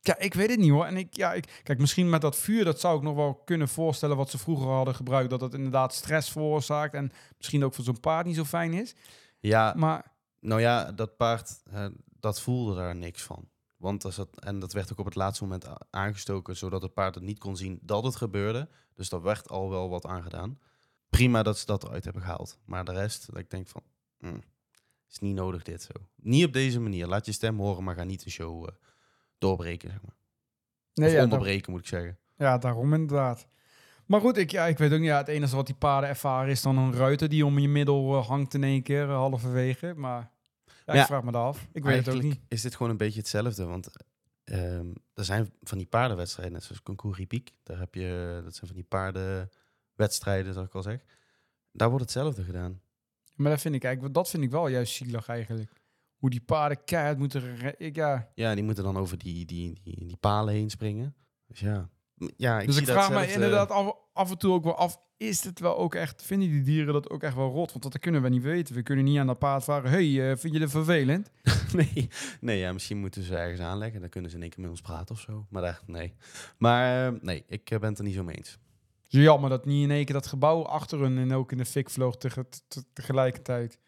Ja, 0.06 0.18
ik 0.18 0.34
weet 0.34 0.50
het 0.50 0.58
niet 0.58 0.70
hoor. 0.70 0.84
En 0.84 0.96
ik, 0.96 1.16
ja, 1.16 1.32
ik, 1.32 1.61
kijk, 1.62 1.78
misschien 1.78 2.11
met 2.11 2.20
dat 2.20 2.37
vuur, 2.37 2.64
dat 2.64 2.80
zou 2.80 2.96
ik 2.96 3.02
nog 3.02 3.14
wel 3.14 3.34
kunnen 3.34 3.68
voorstellen 3.68 4.16
wat 4.16 4.30
ze 4.30 4.38
vroeger 4.38 4.66
hadden 4.66 4.94
gebruikt. 4.94 5.30
Dat 5.30 5.40
dat 5.40 5.54
inderdaad 5.54 5.94
stress 5.94 6.30
veroorzaakt 6.30 6.94
en 6.94 7.12
misschien 7.37 7.64
ook 7.64 7.75
voor 7.75 7.84
zo'n 7.84 8.00
paard 8.00 8.26
niet 8.26 8.37
zo 8.37 8.44
fijn 8.44 8.73
is. 8.73 8.94
Ja, 9.40 9.75
Maar 9.76 10.12
nou 10.40 10.61
ja, 10.61 10.92
dat 10.92 11.16
paard, 11.16 11.62
dat 12.20 12.40
voelde 12.40 12.75
daar 12.75 12.96
niks 12.96 13.23
van. 13.23 13.49
Want 13.76 14.04
als 14.04 14.16
dat, 14.16 14.40
en 14.40 14.58
dat 14.58 14.73
werd 14.73 14.92
ook 14.92 14.99
op 14.99 15.04
het 15.04 15.14
laatste 15.14 15.44
moment 15.44 15.66
aangestoken, 15.90 16.56
zodat 16.56 16.82
het 16.82 16.94
paard 16.94 17.14
het 17.14 17.25
niet 17.25 17.38
kon 17.38 17.56
zien 17.56 17.78
dat 17.82 18.04
het 18.04 18.16
gebeurde. 18.16 18.68
Dus 18.94 19.08
daar 19.08 19.23
werd 19.23 19.49
al 19.49 19.70
wel 19.70 19.88
wat 19.88 20.06
aan 20.06 20.23
gedaan. 20.23 20.58
Prima 21.08 21.42
dat 21.42 21.58
ze 21.58 21.66
dat 21.66 21.84
eruit 21.84 22.04
hebben 22.04 22.23
gehaald. 22.23 22.58
Maar 22.64 22.84
de 22.84 22.92
rest, 22.92 23.26
dat 23.26 23.38
ik 23.38 23.50
denk 23.50 23.68
van, 23.68 23.82
hm, 24.18 24.38
is 25.11 25.18
niet 25.18 25.34
nodig 25.34 25.62
dit 25.62 25.82
zo. 25.82 25.92
Niet 26.16 26.44
op 26.44 26.52
deze 26.52 26.80
manier. 26.80 27.06
Laat 27.06 27.26
je 27.26 27.32
stem 27.32 27.58
horen, 27.58 27.84
maar 27.84 27.94
ga 27.94 28.04
niet 28.04 28.25
de 28.25 28.30
show 28.30 28.68
eh, 28.68 28.75
doorbreken, 29.47 29.91
zeg 29.91 30.03
maar. 30.03 30.17
nee, 30.95 31.09
of 31.09 31.15
ja, 31.15 31.23
onderbreken, 31.23 31.73
moet 31.73 31.81
ik 31.81 31.87
zeggen. 31.87 32.19
ja, 32.37 32.59
daarom 32.59 32.95
inderdaad. 32.95 33.47
Maar 34.07 34.21
goed, 34.21 34.37
ik, 34.37 34.51
ja, 34.51 34.67
ik 34.67 34.79
weet 34.79 34.93
ook 34.93 34.99
niet. 34.99 35.09
Ja, 35.09 35.17
het 35.17 35.29
enige 35.29 35.57
wat 35.57 35.67
die 35.67 35.75
paarden 35.75 36.09
ervaren 36.09 36.51
is 36.51 36.63
dan 36.63 36.79
een 36.79 36.95
ruiter 36.95 37.29
die 37.29 37.47
om 37.47 37.59
je 37.59 37.69
middel 37.69 38.17
eh, 38.17 38.27
hangt 38.27 38.55
in 38.55 38.65
één 38.65 38.83
keer, 38.83 39.09
uh, 39.09 39.15
halverwege. 39.15 39.95
Maar 39.97 40.31
ja, 40.65 40.93
ik 40.93 40.95
Ja, 40.95 41.07
vraag 41.07 41.23
me 41.23 41.33
dat 41.33 41.43
af. 41.43 41.67
Ik 41.73 41.85
weet 41.85 42.07
het 42.07 42.15
ook 42.15 42.23
niet. 42.23 42.41
is 42.49 42.63
dit 42.63 42.75
gewoon 42.75 42.91
een 42.91 42.97
beetje 42.97 43.19
hetzelfde. 43.21 43.65
Want 43.65 43.91
ehm, 44.45 44.87
er 45.15 45.25
zijn 45.25 45.53
van 45.63 45.79
die 45.79 45.87
paardenwedstrijden, 45.87 46.55
net 46.55 46.65
zoals 46.65 46.83
Concours 46.83 47.19
Hippique. 47.19 47.55
Daar 47.63 47.79
heb 47.79 47.95
je, 47.95 48.41
dat 48.45 48.55
zijn 48.55 48.67
van 48.67 48.77
die 48.77 48.87
paardenwedstrijden, 48.89 50.53
zoals 50.53 50.69
ik 50.69 50.75
al 50.75 50.83
zeg. 50.83 51.05
Daar 51.73 51.89
wordt 51.89 52.05
hetzelfde 52.05 52.45
gedaan. 52.45 52.81
Maar 53.35 53.51
dat 53.51 53.61
vind 53.61 53.75
ik 53.75 53.85
eigenlijk, 53.85 54.15
dat 54.15 54.31
vind 54.31 54.43
ik 54.43 54.51
wel 54.51 54.69
juist 54.69 54.95
zielig 54.95 55.29
eigenlijk. 55.29 55.73
Hoe 56.25 56.33
die 56.33 56.43
paarden 56.43 56.85
keihard 56.85 57.19
moeten... 57.19 57.43
Ik, 57.78 57.97
ja, 57.97 58.28
Ja, 58.35 58.54
die 58.54 58.64
moeten 58.64 58.85
dan 58.85 58.97
over 58.97 59.19
die, 59.19 59.45
die, 59.45 59.78
die, 59.83 60.07
die 60.07 60.16
palen 60.16 60.54
heen 60.54 60.71
springen. 60.71 61.14
Dus 61.47 61.61
ja, 61.61 61.88
ja 62.37 62.61
ik 62.61 62.66
dus 62.66 62.76
ik 62.76 62.85
vraag 62.85 63.09
me 63.09 63.14
datzelfde- 63.14 63.33
inderdaad 63.45 63.71
af, 63.71 63.97
af 64.12 64.31
en 64.31 64.38
toe 64.38 64.52
ook 64.52 64.64
wel 64.64 64.76
af, 64.76 65.00
is 65.16 65.45
het 65.45 65.61
wel 65.61 65.76
ook 65.78 65.95
echt, 65.95 66.23
vinden 66.23 66.49
die 66.50 66.62
dieren 66.62 66.93
dat 66.93 67.11
ook 67.11 67.23
echt 67.23 67.35
wel 67.35 67.50
rot? 67.50 67.71
Want 67.73 67.83
dat 67.83 67.99
kunnen 67.99 68.23
we 68.23 68.28
niet 68.28 68.43
weten. 68.43 68.75
We 68.75 68.83
kunnen 68.83 69.04
niet 69.04 69.19
aan 69.19 69.26
dat 69.26 69.38
paard 69.38 69.64
vragen, 69.64 69.90
hey, 69.90 70.31
eh, 70.31 70.37
vind 70.37 70.52
je 70.52 70.59
dit 70.59 70.71
vervelend? 70.71 71.31
nee, 71.76 72.09
nee 72.40 72.59
ja, 72.59 72.73
misschien 72.73 72.99
moeten 72.99 73.23
ze 73.23 73.37
ergens 73.37 73.61
aanleggen. 73.61 74.00
Dan 74.00 74.09
kunnen 74.11 74.31
ze 74.31 74.37
in 74.37 74.43
één 74.43 74.50
keer 74.50 74.61
met 74.61 74.71
ons 74.71 74.81
praten 74.81 75.14
of 75.14 75.21
zo. 75.21 75.47
Maar 75.50 75.62
daar, 75.62 75.81
nee. 75.87 76.14
Maar 76.59 77.07
eh, 77.14 77.21
nee, 77.21 77.45
ik 77.47 77.71
eh, 77.71 77.78
ben 77.78 77.88
het 77.88 77.99
er 77.99 78.04
niet 78.04 78.14
zo 78.14 78.25
mee 78.25 78.37
eens. 78.37 78.59
Jammer 79.09 79.50
dat 79.50 79.64
niet 79.64 79.83
in 79.83 79.90
één 79.90 80.04
keer 80.04 80.14
dat 80.14 80.26
gebouw 80.26 80.62
achter 80.64 81.00
hun 81.00 81.19
en 81.19 81.33
ook 81.33 81.52
in 81.52 81.59
de 81.59 81.64
fik 81.64 81.90
vloog 81.90 82.16
te- 82.16 82.47
tegelijkertijd. 82.93 83.78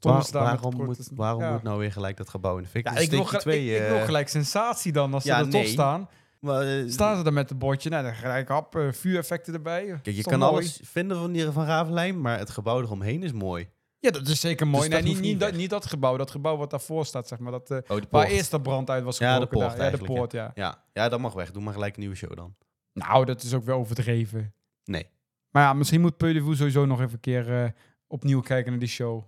Waar- 0.00 0.26
waarom 0.32 0.74
moet, 0.84 1.08
waarom 1.14 1.42
Ja. 1.42 1.52
moet 1.52 1.62
nou 1.62 1.78
weer 1.78 1.92
gelijk 1.92 2.16
dat 2.16 2.28
gebouw 2.28 2.56
in 2.56 2.62
de 2.62 2.68
fik? 2.68 2.88
Ja, 2.88 2.96
ik, 2.96 3.10
wil 3.10 3.24
gel- 3.24 3.52
ik, 3.52 3.88
wil 3.88 3.96
eh, 3.96 4.04
gelijk 4.04 4.28
sensatie 4.28 4.92
dan, 4.92 5.14
als 5.14 5.24
ja, 5.24 5.38
ze 5.38 5.44
er 5.44 5.50
toch 5.50 5.60
nee. 5.60 5.70
staan. 5.70 6.08
maar, 6.40 6.62
eh, 6.62 6.88
Staan 6.88 7.16
ze 7.16 7.22
daar 7.22 7.32
met 7.32 7.50
een 7.50 7.58
bordje, 7.58 7.90
nou, 7.90 8.02
dan 8.04 8.14
gelijk 8.14 8.48
hap, 8.48 8.76
eh, 8.76 8.92
vuureffecten 8.92 9.54
erbij. 9.54 9.84
Kijk, 9.86 10.16
je 10.16 10.22
toch 10.22 10.30
kan 10.32 10.38
mooi? 10.40 10.52
alles 10.52 10.80
vinden 10.82 11.16
van 11.16 11.32
die 11.32 11.50
van 11.50 11.64
Ravelijn, 11.64 12.20
maar 12.20 12.38
het 12.38 12.50
gebouw 12.50 12.80
eromheen 12.80 13.22
is 13.22 13.32
mooi. 13.32 13.68
Ja, 13.98 14.10
dat 14.10 14.28
is 14.28 14.40
zeker 14.40 14.66
mooi. 14.66 14.88
Dus 14.88 15.02
nee, 15.02 15.12
niet, 15.12 15.20
niet, 15.22 15.40
dat, 15.40 15.52
niet 15.54 15.70
dat 15.70 15.86
gebouw, 15.86 16.16
dat 16.16 16.30
gebouw 16.30 16.56
wat 16.56 16.70
daarvoor 16.70 17.06
staat, 17.06 17.28
zeg 17.28 17.38
maar. 17.38 17.52
Dat, 17.52 17.70
Oh, 17.70 17.98
waar 18.10 18.26
eerst 18.26 18.50
de 18.50 18.60
brand 18.60 18.90
uit 18.90 19.04
was 19.04 19.18
Ja, 19.18 19.34
de 19.34 19.40
gebroken. 19.40 19.66
poort 19.68 19.78
daar. 19.78 19.90
Ja, 19.90 19.96
de 19.98 20.04
poort, 20.04 20.32
ja. 20.32 20.50
Ja, 20.54 20.82
ja, 20.92 21.08
dat 21.08 21.20
mag 21.20 21.32
weg. 21.32 21.50
Doe 21.50 21.62
maar 21.62 21.72
gelijk 21.72 21.94
een 21.94 22.00
nieuwe 22.00 22.14
show 22.16 22.36
dan. 22.36 22.54
Nou, 22.92 23.24
dat 23.24 23.42
is 23.42 23.54
ook 23.54 23.64
wel 23.64 23.78
overdreven. 23.78 24.54
Nee. 24.84 25.06
Maar 25.50 25.62
ja, 25.62 25.72
misschien 25.72 26.00
moet 26.00 26.16
Peu 26.16 26.54
sowieso 26.54 26.86
nog 26.86 27.00
even 27.00 27.12
een 27.12 27.20
keer 27.20 27.74
opnieuw 28.06 28.40
kijken 28.40 28.70
naar 28.70 28.80
die 28.80 28.88
show. 28.88 29.22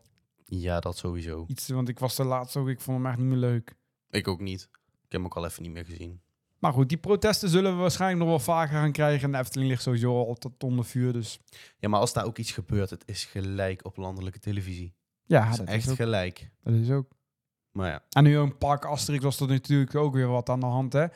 Ja, 0.58 0.80
dat 0.80 0.96
sowieso. 0.96 1.44
Iets, 1.48 1.68
want 1.68 1.88
ik 1.88 1.98
was 1.98 2.18
er 2.18 2.24
laatst 2.24 2.56
ook, 2.56 2.68
ik 2.68 2.80
vond 2.80 2.96
hem 2.96 3.06
echt 3.06 3.18
niet 3.18 3.26
meer 3.26 3.36
leuk. 3.36 3.74
Ik 4.10 4.28
ook 4.28 4.40
niet. 4.40 4.68
Ik 4.82 4.98
heb 5.08 5.10
hem 5.10 5.24
ook 5.24 5.36
al 5.36 5.44
even 5.44 5.62
niet 5.62 5.72
meer 5.72 5.84
gezien. 5.84 6.20
Maar 6.58 6.72
goed, 6.72 6.88
die 6.88 6.98
protesten 6.98 7.48
zullen 7.48 7.74
we 7.74 7.80
waarschijnlijk 7.80 8.20
nog 8.20 8.28
wel 8.28 8.38
vaker 8.38 8.74
gaan 8.74 8.92
krijgen. 8.92 9.24
En 9.24 9.32
de 9.32 9.38
Efteling 9.38 9.70
ligt 9.70 9.82
sowieso 9.82 10.26
al 10.26 10.34
tot 10.34 10.62
onder 10.62 10.84
vuur, 10.84 11.12
dus... 11.12 11.40
Ja, 11.78 11.88
maar 11.88 12.00
als 12.00 12.12
daar 12.12 12.24
ook 12.24 12.38
iets 12.38 12.52
gebeurt, 12.52 12.90
het 12.90 13.02
is 13.06 13.24
gelijk 13.24 13.84
op 13.84 13.96
landelijke 13.96 14.38
televisie. 14.38 14.94
Ja, 15.24 15.50
is 15.50 15.56
dat 15.56 15.66
echt 15.66 15.84
is, 15.84 15.90
ook, 15.90 15.96
gelijk. 15.96 16.50
dat 16.62 16.74
is 16.74 16.90
ook. 16.90 17.10
Maar 17.70 17.90
ja, 17.90 18.02
En 18.10 18.24
nu 18.24 18.36
een 18.36 18.58
park 18.58 18.84
Asterix 18.84 19.24
was 19.24 19.40
er 19.40 19.48
natuurlijk 19.48 19.94
ook 19.94 20.14
weer 20.14 20.28
wat 20.28 20.48
aan 20.48 20.60
de 20.60 20.66
hand, 20.66 20.92
hè. 20.92 21.06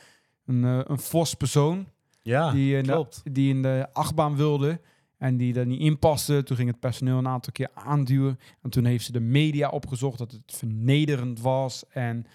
Een, 0.45 0.63
eh, 0.63 0.79
een 0.83 0.99
fors 0.99 1.33
persoon 1.33 1.87
ja 2.21 2.51
die, 2.51 2.77
in 2.77 2.83
de, 2.83 3.07
die 3.31 3.49
in 3.49 3.61
de 3.61 3.87
achtbaan 3.93 4.35
wilde 4.35 4.81
en 5.17 5.37
die 5.37 5.59
er 5.59 5.65
niet 5.65 5.79
in 5.81 5.99
paste. 5.99 6.43
Toen 6.43 6.55
ging 6.57 6.69
het 6.69 6.79
personeel 6.79 7.17
een 7.17 7.27
aantal 7.27 7.51
keer 7.53 7.69
aanduwen. 7.73 8.39
En 8.61 8.69
toen 8.69 8.85
heeft 8.85 9.05
ze 9.05 9.11
de 9.11 9.19
media 9.19 9.69
opgezocht 9.69 10.17
dat 10.17 10.31
het 10.31 10.53
vernederend 10.55 11.39
was. 11.41 11.83
En 11.89 12.25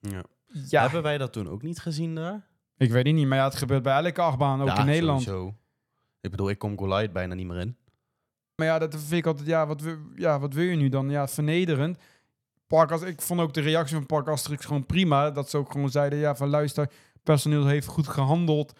Ja. 0.00 0.22
ja, 0.68 0.82
Hebben 0.82 1.02
wij 1.02 1.18
dat 1.18 1.32
toen 1.32 1.48
ook 1.48 1.62
niet 1.62 1.78
gezien 1.78 2.14
daar? 2.14 2.46
ik 2.76 2.90
weet 2.90 3.06
het 3.06 3.14
niet, 3.14 3.26
maar 3.26 3.38
ja, 3.38 3.44
het 3.44 3.54
gebeurt 3.54 3.82
bij 3.82 4.04
elke 4.04 4.20
achtbaan, 4.20 4.60
ook 4.60 4.68
Ja, 4.68 4.78
in 4.78 4.86
Nederland. 4.86 5.22
Sowieso. 5.22 5.54
Ik 6.20 6.30
bedoel, 6.30 6.50
ik 6.50 6.58
kom 6.58 6.78
Goliath 6.78 7.12
bijna 7.12 7.34
niet 7.34 7.46
meer 7.46 7.60
in. 7.60 7.76
Maar 8.56 8.66
ja, 8.66 8.78
dat 8.78 8.94
vind 8.96 9.12
ik 9.12 9.26
altijd, 9.26 9.46
ja, 9.46 9.66
wat, 9.66 9.80
wil- 9.80 9.98
ja, 10.16 10.38
wat 10.38 10.54
wil 10.54 10.64
je 10.64 10.76
nu 10.76 10.88
dan? 10.88 11.10
Ja, 11.10 11.28
vernederend. 11.28 11.98
Park 12.66 12.90
ik 12.90 13.20
vond 13.22 13.40
ook 13.40 13.54
de 13.54 13.60
reactie 13.60 13.96
van 13.96 14.06
Park 14.06 14.28
Asterix 14.28 14.64
gewoon 14.64 14.86
prima. 14.86 15.30
Dat 15.30 15.50
ze 15.50 15.56
ook 15.56 15.72
gewoon 15.72 15.90
zeiden, 15.90 16.18
ja, 16.18 16.34
van 16.36 16.48
luister, 16.48 16.90
personeel 17.22 17.66
heeft 17.66 17.86
goed 17.86 18.08
gehandeld. 18.08 18.72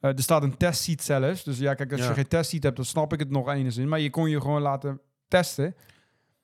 Eh, 0.00 0.10
er 0.10 0.22
staat 0.22 0.42
een 0.42 0.56
testsheet 0.56 1.02
zelfs. 1.02 1.44
Dus 1.44 1.58
ja, 1.58 1.74
kijk, 1.74 1.92
als 1.92 2.00
Ja. 2.00 2.08
je 2.08 2.14
geen 2.14 2.28
testsheet 2.28 2.62
hebt, 2.62 2.76
dan 2.76 2.84
snap 2.84 3.12
ik 3.12 3.18
het 3.18 3.30
nog 3.30 3.48
enigszins. 3.48 3.88
Maar 3.88 4.00
je 4.00 4.10
kon 4.10 4.30
je 4.30 4.40
gewoon 4.40 4.62
laten 4.62 5.00
testen. 5.28 5.74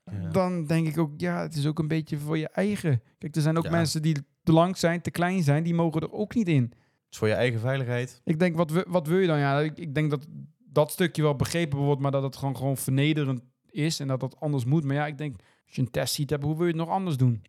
Ja. 0.05 0.29
Dan 0.31 0.65
denk 0.67 0.87
ik 0.87 0.99
ook, 0.99 1.13
ja, 1.17 1.43
het 1.43 1.55
is 1.57 1.67
ook 1.67 1.79
een 1.79 1.89
beetje 1.89 2.19
voor 2.19 2.39
je 2.39 2.49
eigen. 2.49 3.03
Kijk, 3.19 3.37
er 3.37 3.43
zijn 3.43 3.59
ook 3.59 3.65
Ja. 3.65 3.71
mensen 3.71 4.03
die 4.03 4.17
te 4.43 4.53
lang 4.53 4.77
zijn, 4.77 5.01
te 5.01 5.11
klein 5.11 5.43
zijn, 5.43 5.63
die 5.63 5.75
mogen 5.75 6.01
er 6.01 6.13
ook 6.13 6.35
niet 6.35 6.49
in. 6.49 6.63
Het 6.63 6.73
is 7.11 7.19
voor 7.19 7.29
je 7.29 7.35
eigen 7.35 7.61
veiligheid. 7.61 8.21
Ik 8.25 8.39
denk, 8.39 8.57
wat, 8.57 8.71
wi- 8.71 8.85
wat 8.87 9.07
wil 9.07 9.19
je 9.19 9.27
dan? 9.27 9.39
Ja, 9.39 9.61
ik, 9.61 9.79
ik 9.79 9.95
denk 9.95 10.11
dat 10.11 10.27
dat 10.59 10.91
stukje 10.91 11.23
wel 11.23 11.37
begrepen 11.37 11.79
wordt, 11.79 12.01
maar 12.01 12.11
dat 12.11 12.23
het 12.23 12.37
gewoon, 12.37 12.57
gewoon 12.57 12.77
vernederend 12.77 13.41
is 13.71 14.01
en 14.01 14.09
dat 14.09 14.21
dat 14.21 14.41
anders 14.41 14.65
moet. 14.65 14.85
Maar 14.85 14.95
ja, 14.97 15.07
ik 15.07 15.19
denk, 15.19 15.37
als 15.67 15.75
je 15.75 15.83
een 15.83 15.91
testsheet 15.91 16.31
hebt, 16.31 16.43
hoe 16.43 16.55
wil 16.57 16.67
je 16.67 16.73
het 16.73 16.81
nog 16.81 16.89
anders 16.89 17.17
doen? 17.17 17.45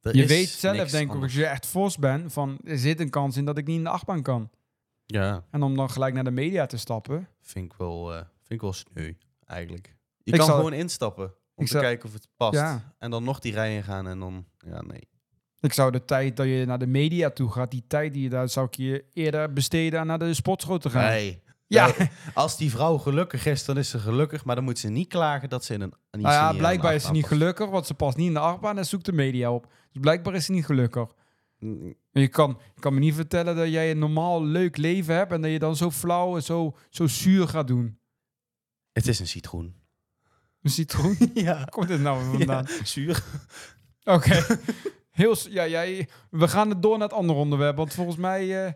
Er 0.00 0.16
Je 0.16 0.26
weet 0.26 0.48
zelf, 0.48 0.90
denk 0.90 1.14
ik, 1.14 1.22
als 1.22 1.34
je 1.34 1.46
echt 1.46 1.66
fors 1.66 1.96
bent, 1.98 2.32
van 2.32 2.58
er 2.64 2.78
zit 2.78 3.00
een 3.00 3.10
kans 3.10 3.36
in 3.36 3.44
dat 3.44 3.58
ik 3.58 3.66
niet 3.66 3.76
in 3.76 3.82
de 3.84 3.88
achtbaan 3.90 4.22
kan. 4.22 4.50
Ja, 5.06 5.44
En 5.50 5.62
om 5.62 5.76
dan 5.76 5.90
gelijk 5.90 6.14
naar 6.14 6.24
de 6.24 6.30
media 6.30 6.66
te 6.66 6.76
stappen. 6.76 7.28
vind 7.40 7.72
ik 7.72 7.78
wel, 7.78 8.12
eh, 8.12 8.16
vind 8.16 8.30
ik 8.48 8.60
wel 8.60 8.72
sneu, 8.72 9.12
eigenlijk. 9.44 9.96
Je 10.22 10.32
Ik 10.32 10.38
kan 10.38 10.48
gewoon 10.48 10.72
instappen 10.72 11.34
om 11.54 11.64
ik 11.64 11.70
te 11.70 11.78
kijken 11.78 12.08
of 12.08 12.12
het 12.14 12.28
past. 12.36 12.54
Ja. 12.54 12.94
En 12.98 13.10
dan 13.10 13.24
nog 13.24 13.38
die 13.38 13.52
rijen 13.52 13.82
gaan 13.82 14.06
en 14.06 14.18
dan... 14.18 14.46
Ja, 14.58 14.82
nee. 14.82 15.08
Ik 15.60 15.72
zou 15.72 15.90
de 15.90 16.04
tijd 16.04 16.36
dat 16.36 16.46
je 16.46 16.64
naar 16.66 16.78
de 16.78 16.86
media 16.86 17.30
toe 17.30 17.50
gaat, 17.50 17.70
die 17.70 17.84
tijd 17.86 18.12
die 18.12 18.22
je 18.22 18.28
daar, 18.28 18.48
zou 18.48 18.66
ik 18.66 18.74
je 18.74 19.04
eerder 19.12 19.52
besteden 19.52 20.00
aan 20.00 20.06
naar 20.06 20.18
de 20.18 20.34
sportschool 20.34 20.78
te 20.78 20.90
gaan. 20.90 21.04
Nee. 21.10 21.42
Ja, 21.66 21.92
Nee. 21.98 22.10
Als 22.34 22.56
die 22.56 22.70
vrouw 22.70 22.98
gelukkig 22.98 23.46
is, 23.46 23.64
dan 23.64 23.78
is 23.78 23.90
ze 23.90 23.98
gelukkig. 23.98 24.44
Maar 24.44 24.54
dan 24.54 24.64
moet 24.64 24.78
ze 24.78 24.88
niet 24.88 25.08
klagen 25.08 25.48
dat 25.48 25.64
ze 25.64 25.74
in 25.74 25.80
een... 25.80 25.92
niet 26.10 26.22
nou 26.22 26.34
ja, 26.34 26.52
blijkbaar 26.52 26.94
is 26.94 27.04
ze 27.04 27.12
niet 27.12 27.26
gelukkig, 27.26 27.70
want 27.70 27.86
ze 27.86 27.94
past 27.94 28.16
niet 28.16 28.26
in 28.26 28.32
de 28.34 28.38
achtbaan 28.38 28.78
en 28.78 28.86
zoekt 28.86 29.04
de 29.04 29.12
media 29.12 29.52
op. 29.52 29.72
Dus 29.92 30.00
blijkbaar 30.00 30.34
is 30.34 30.44
ze 30.44 30.52
niet 30.52 30.64
gelukkig. 30.64 31.10
Je 32.10 32.28
kan, 32.28 32.60
je 32.74 32.80
kan 32.80 32.94
me 32.94 33.00
niet 33.00 33.14
vertellen 33.14 33.56
dat 33.56 33.68
jij 33.68 33.90
een 33.90 33.98
normaal 33.98 34.44
leuk 34.44 34.76
leven 34.76 35.14
hebt 35.14 35.32
en 35.32 35.42
dat 35.42 35.50
je 35.50 35.58
dan 35.58 35.76
zo 35.76 35.90
flauw 35.90 36.36
en 36.36 36.42
zo, 36.42 36.76
zo 36.90 37.06
zuur 37.06 37.48
gaat 37.48 37.66
doen. 37.66 37.98
Het 38.92 39.06
is 39.06 39.18
een 39.18 39.26
citroen. 39.26 39.74
Een 40.62 40.70
citroen? 40.70 41.16
Ja. 41.34 41.64
Komt 41.64 41.88
dit 41.88 42.00
nou 42.00 42.36
vandaan? 42.36 42.66
zuur. 42.84 43.24
Oké. 44.04 44.46
Heel, 45.10 45.36
ja, 45.48 45.66
jij, 45.66 46.08
we 46.30 46.48
gaan 46.48 46.68
het 46.68 46.82
door 46.82 46.98
naar 46.98 47.08
het 47.08 47.16
andere 47.16 47.38
onderwerp, 47.38 47.76
want 47.76 47.94
volgens 47.94 48.16
mij, 48.16 48.66
eh, 48.66 48.72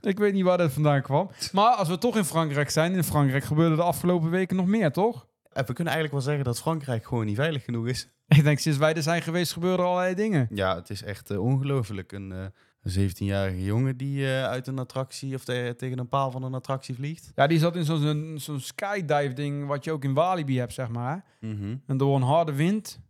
ik 0.00 0.18
weet 0.18 0.32
niet 0.32 0.44
waar 0.44 0.58
dat 0.58 0.72
vandaan 0.72 1.02
kwam. 1.02 1.30
Maar 1.52 1.74
als 1.74 1.88
we 1.88 1.98
toch 1.98 2.16
in 2.16 2.24
Frankrijk 2.24 2.70
zijn, 2.70 2.92
in 2.92 3.04
Frankrijk 3.04 3.44
gebeurde 3.44 3.76
de 3.76 3.82
afgelopen 3.82 4.30
weken 4.30 4.56
nog 4.56 4.66
meer, 4.66 4.92
toch? 4.92 5.26
En 5.52 5.66
we 5.66 5.72
kunnen 5.72 5.92
eigenlijk 5.92 6.12
wel 6.12 6.20
zeggen 6.20 6.44
dat 6.44 6.60
Frankrijk 6.60 7.06
gewoon 7.06 7.26
niet 7.26 7.36
veilig 7.36 7.64
genoeg 7.64 7.86
is. 7.86 8.08
Ik 8.36 8.42
denk, 8.44 8.58
sinds 8.58 8.78
wij 8.78 8.94
er 8.94 9.02
zijn 9.02 9.22
geweest, 9.22 9.52
gebeuren 9.52 9.78
er 9.78 9.84
allerlei 9.84 10.14
dingen. 10.14 10.46
Ja, 10.50 10.74
het 10.76 10.90
is 10.90 11.02
echt 11.02 11.30
eh, 11.30 11.40
ongelooflijk. 11.40 12.12
Een, 12.12 12.32
eh, 12.32 12.44
een 12.82 13.10
17-jarige 13.10 13.64
jongen 13.64 13.96
die 13.96 14.26
eh, 14.26 14.44
uit 14.44 14.66
een 14.66 14.78
attractie 14.78 15.34
of 15.34 15.44
te- 15.44 15.74
tegen 15.76 15.98
een 15.98 16.08
paal 16.08 16.30
van 16.30 16.42
een 16.42 16.54
attractie 16.54 16.94
vliegt. 16.94 17.32
Ja, 17.34 17.46
die 17.46 17.58
zat 17.58 17.76
in 17.76 17.84
zo'n 17.84 17.98
zo'n- 18.00 18.34
zo'n 18.38 18.60
skydive-ding, 18.60 19.66
wat 19.66 19.84
je 19.84 19.92
ook 19.92 20.04
in 20.04 20.14
Walibi 20.14 20.58
hebt, 20.58 20.72
zeg 20.72 20.88
maar. 20.88 21.24
Mhm. 21.40 21.76
En 21.86 21.96
door 21.96 22.16
een 22.16 22.22
harde 22.22 22.52
wind 22.52 23.00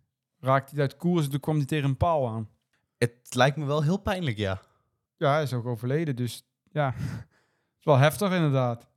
raakte 0.41 0.73
hij 0.75 0.83
uit 0.83 0.97
koers 0.97 1.25
en 1.25 1.31
toen 1.31 1.41
kwam 1.41 1.57
hij 1.57 1.65
tegen 1.67 1.89
een 1.89 1.97
paal 1.97 2.29
aan. 2.29 2.49
Het 2.99 3.35
lijkt 3.35 3.57
me 3.57 3.65
wel 3.65 3.83
heel 3.83 3.99
pijnlijk, 3.99 4.37
ja. 4.37 4.61
Ja, 5.17 5.33
hij 5.33 5.43
is 5.43 5.53
ook 5.53 5.67
overleden, 5.67 6.17
dus 6.17 6.45
ja, 6.71 6.95
het 6.97 7.79
is 7.79 7.85
wel 7.85 7.97
heftig 7.99 8.33
inderdaad. 8.33 8.89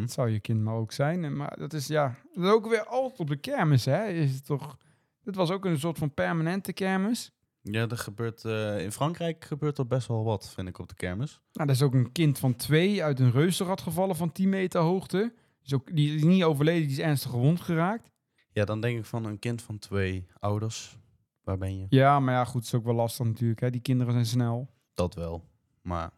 Het 0.00 0.12
zou 0.12 0.30
je 0.30 0.40
kind 0.40 0.60
maar 0.62 0.74
ook 0.74 0.92
zijn. 0.92 1.24
En 1.24 1.36
Maar 1.36 1.56
dat 1.58 1.72
is 1.72 1.86
ja, 1.86 2.14
dat 2.34 2.44
is 2.44 2.50
ook 2.50 2.68
weer 2.68 2.84
altijd 2.86 3.20
op 3.20 3.28
de 3.28 3.36
kermis, 3.36 3.84
hè? 3.84 4.06
Is 4.06 4.34
het 4.34 4.46
toch? 4.46 4.76
Dit 5.24 5.34
was 5.34 5.50
ook 5.50 5.64
een 5.64 5.78
soort 5.78 5.98
van 5.98 6.14
permanente 6.14 6.72
kermis. 6.72 7.32
Ja, 7.62 7.88
er 7.88 7.98
gebeurt, 7.98 8.44
eh, 8.44 8.82
in 8.82 8.92
Frankrijk 8.92 9.44
gebeurt 9.44 9.78
er 9.78 9.86
best 9.86 10.08
wel 10.08 10.24
wat, 10.24 10.50
vind 10.50 10.68
ik, 10.68 10.78
op 10.78 10.88
de 10.88 10.94
kermis. 10.94 11.40
Nou, 11.52 11.68
er 11.68 11.74
is 11.74 11.82
ook 11.82 11.94
een 11.94 12.12
kind 12.12 12.38
van 12.38 12.56
twee 12.56 13.04
uit 13.04 13.20
een 13.20 13.30
reuzenrad 13.30 13.80
gevallen 13.80 14.16
van 14.16 14.32
10 14.32 14.48
meter 14.48 14.80
hoogte. 14.80 15.18
Die 15.18 15.64
is, 15.64 15.74
ook, 15.74 15.96
die 15.96 16.14
is 16.14 16.22
niet 16.22 16.44
overleden, 16.44 16.82
die 16.82 16.96
is 16.96 17.04
ernstig 17.04 17.30
gewond 17.30 17.60
geraakt. 17.60 18.10
Ja, 18.52 18.64
dan 18.64 18.80
denk 18.80 18.98
ik 18.98 19.04
van 19.04 19.24
een 19.24 19.38
kind 19.38 19.62
van 19.62 19.78
twee 19.78 20.26
ouders. 20.38 20.98
Waar 21.44 21.58
ben 21.58 21.78
je? 21.78 21.86
Ja, 21.88 22.20
maar 22.20 22.34
ja, 22.34 22.44
goed, 22.44 22.54
het 22.54 22.64
is 22.64 22.74
ook 22.74 22.84
wel 22.84 22.94
lastig 22.94 23.26
natuurlijk. 23.26 23.60
Hè? 23.60 23.70
Die 23.70 23.80
kinderen 23.80 24.12
zijn 24.12 24.26
snel. 24.26 24.70
Dat 24.94 25.14
wel. 25.14 25.44
Maar 25.82 26.10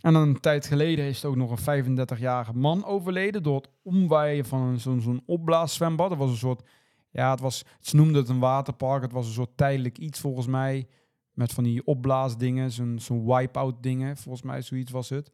En 0.00 0.12
dan 0.12 0.22
een 0.28 0.40
tijd 0.40 0.66
geleden 0.66 1.04
is 1.04 1.22
er 1.22 1.28
ook 1.28 1.36
nog 1.36 1.66
een 1.66 1.98
35-jarige 1.98 2.52
man 2.56 2.84
overleden 2.84 3.42
door 3.42 3.56
het 3.56 3.70
omwaaien 3.82 4.44
van 4.44 4.78
zo'n 4.78 5.00
zo'n 5.00 5.22
opblaaszwembad. 5.26 6.08
Dat 6.08 6.18
was 6.18 6.30
een 6.30 6.36
soort, 6.36 6.62
ja, 7.10 7.30
het 7.30 7.40
was, 7.40 7.64
ze 7.80 7.96
noemden 7.96 8.16
het 8.16 8.28
een 8.28 8.38
waterpark. 8.38 9.02
Het 9.02 9.12
was 9.12 9.26
een 9.26 9.32
soort 9.32 9.56
tijdelijk 9.56 9.98
iets 9.98 10.20
volgens 10.20 10.46
mij. 10.46 10.88
Met 11.32 11.52
van 11.52 11.64
die 11.64 11.86
opblaasdingen, 11.86 12.70
zo'n 12.70 12.98
zo'n 12.98 13.26
wipe-out 13.26 13.82
dingen. 13.82 14.16
Volgens 14.16 14.44
mij 14.44 14.62
zoiets 14.62 14.90
was 14.90 15.08
het. 15.08 15.30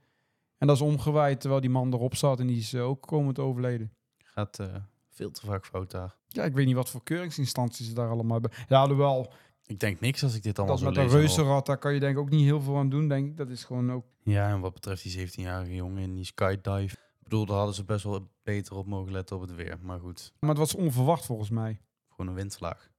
En 0.59 0.67
dat 0.67 0.77
is 0.77 0.83
omgewaaid 0.83 1.41
terwijl 1.41 1.61
die 1.61 1.71
man 1.71 1.93
erop 1.93 2.15
zat 2.15 2.41
en 2.41 2.47
die 2.47 2.59
is 2.59 2.73
eh, 2.73 2.87
ook 2.89 3.07
komen 3.07 3.35
te 3.35 3.41
overleden. 3.41 3.93
gaat 4.25 4.59
eh, 4.59 4.75
veel 5.11 5.31
te 5.31 5.47
vaak 5.47 5.67
fout 5.67 5.91
daar. 5.91 6.17
Ja, 6.29 6.45
ik 6.45 6.55
weet 6.55 6.67
niet 6.67 6.75
wat 6.75 6.91
voor 6.91 7.03
keuringsinstanties 7.03 7.87
ze 7.87 7.95
daar 7.95 8.11
allemaal 8.11 8.41
hebben. 8.41 8.59
Ja, 8.69 8.81
alhoewel, 8.81 9.33
Ik 9.67 9.81
denk 9.81 10.01
niks 10.01 10.23
als 10.23 10.35
ik 10.35 10.43
dit 10.43 10.59
allemaal 10.59 10.77
dat 10.77 10.85
zo 10.85 10.91
met 10.91 10.99
een 10.99 11.19
lees. 11.19 11.21
reuzenrad, 11.27 11.67
daar 11.67 11.79
kan 11.79 11.95
je 11.95 12.01
denk 12.01 12.13
ik 12.13 12.21
ook 12.21 12.31
niet 12.31 12.45
heel 12.45 12.61
veel 12.61 12.77
aan 12.77 12.89
doen. 12.89 13.09
Denk 13.09 13.27
ik. 13.27 13.37
Dat 13.37 13.49
is 13.49 13.65
gewoon 13.65 13.93
ook... 13.93 14.05
Ja, 14.23 14.49
en 14.49 14.61
wat 14.61 14.75
betreft 14.75 15.03
die 15.03 15.29
17-jarige 15.29 15.75
jongen 15.75 16.03
in 16.03 16.15
die 16.15 16.25
skydive. 16.25 16.97
Ik 17.27 17.33
bedoel, 17.33 17.47
daar 17.47 17.57
hadden 17.57 17.75
ze 17.75 17.85
best 17.85 18.05
wel 18.05 18.29
beter 18.43 18.77
op 18.77 18.87
mogen 18.87 19.13
letten 19.13 19.37
op 19.37 19.43
het 19.43 19.55
weer. 19.55 19.79
Maar 19.83 19.99
goed, 20.01 20.33
Maar 20.41 20.51
het 20.51 20.59
was 20.59 20.75
onverwacht 20.75 21.25
volgens 21.27 21.51
mij. 21.51 21.81
gewoon 22.09 22.27
een 22.31 22.35
windvlaag. 22.37 22.91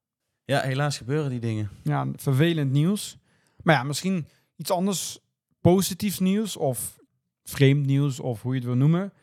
Ja, 0.44 0.62
helaas 0.62 0.98
gebeuren 0.98 1.30
die 1.30 1.40
dingen. 1.40 1.70
ja, 1.84 2.08
vervelend 2.16 2.72
nieuws. 2.72 3.18
Maar 3.64 3.76
ja, 3.76 3.84
misschien 3.84 4.28
iets 4.56 4.72
anders 4.72 5.20
positiefs 5.62 6.20
nieuws 6.20 6.58
of 6.58 7.00
vreemd 7.44 7.86
nieuws 7.86 8.20
of 8.20 8.42
hoe 8.42 8.52
je 8.54 8.58
het 8.60 8.68
wil 8.68 8.78
noemen. 8.78 9.14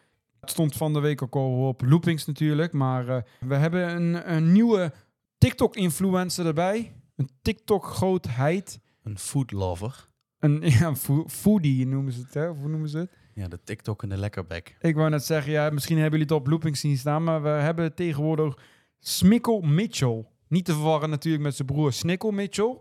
Het 0.41 0.51
stond 0.51 0.77
van 0.77 0.93
de 0.93 1.01
week 1.01 1.23
ook 1.23 1.35
al 1.35 1.69
op 1.69 1.83
Loopings 1.83 2.25
natuurlijk, 2.27 2.73
maar 2.73 3.09
eh, 3.09 3.23
we 3.41 3.55
hebben 3.55 3.89
een, 3.97 4.33
een 4.35 4.53
nieuwe 4.53 4.93
TikTok-influencer 5.39 6.47
erbij. 6.47 6.93
Een 7.17 7.29
TikTok-grootheid. 7.43 8.81
Een 9.03 9.19
food 9.19 9.51
lover. 9.53 10.09
Een 10.39 10.61
ja, 10.79 10.97
fo- 10.97 11.29
foodie 11.29 11.87
noemen 11.87 12.13
ze 12.13 12.21
het, 12.21 12.35
hè? 12.35 12.49
Of 12.49 12.59
hoe 12.59 12.69
noemen 12.69 12.89
ze 12.89 12.99
het? 12.99 13.11
Ja, 13.35 13.49
de 13.49 13.61
TikTok 13.65 14.03
en 14.03 14.09
de 14.09 14.17
lekkerbek. 14.17 14.77
Ik 14.81 14.95
wou 14.95 15.11
net 15.11 15.25
zeggen, 15.25 15.53
ja, 15.53 15.71
misschien 15.71 15.99
hebben 15.99 16.19
jullie 16.19 16.35
het 16.35 16.43
op 16.43 16.51
Loopings 16.51 16.81
zien 16.81 16.97
staan, 16.97 17.25
maar 17.25 17.43
we 17.43 17.49
hebben 17.49 17.95
tegenwoordig 17.95 18.59
Smikkel 19.01 19.61
Mitchell. 19.61 20.25
Niet 20.49 20.65
te 20.65 20.73
verwarren 20.73 21.11
natuurlijk 21.11 21.43
met 21.45 21.55
zijn 21.55 21.69
broer 21.69 21.93
Snikkel 21.93 22.31
Mitchell. 22.31 22.81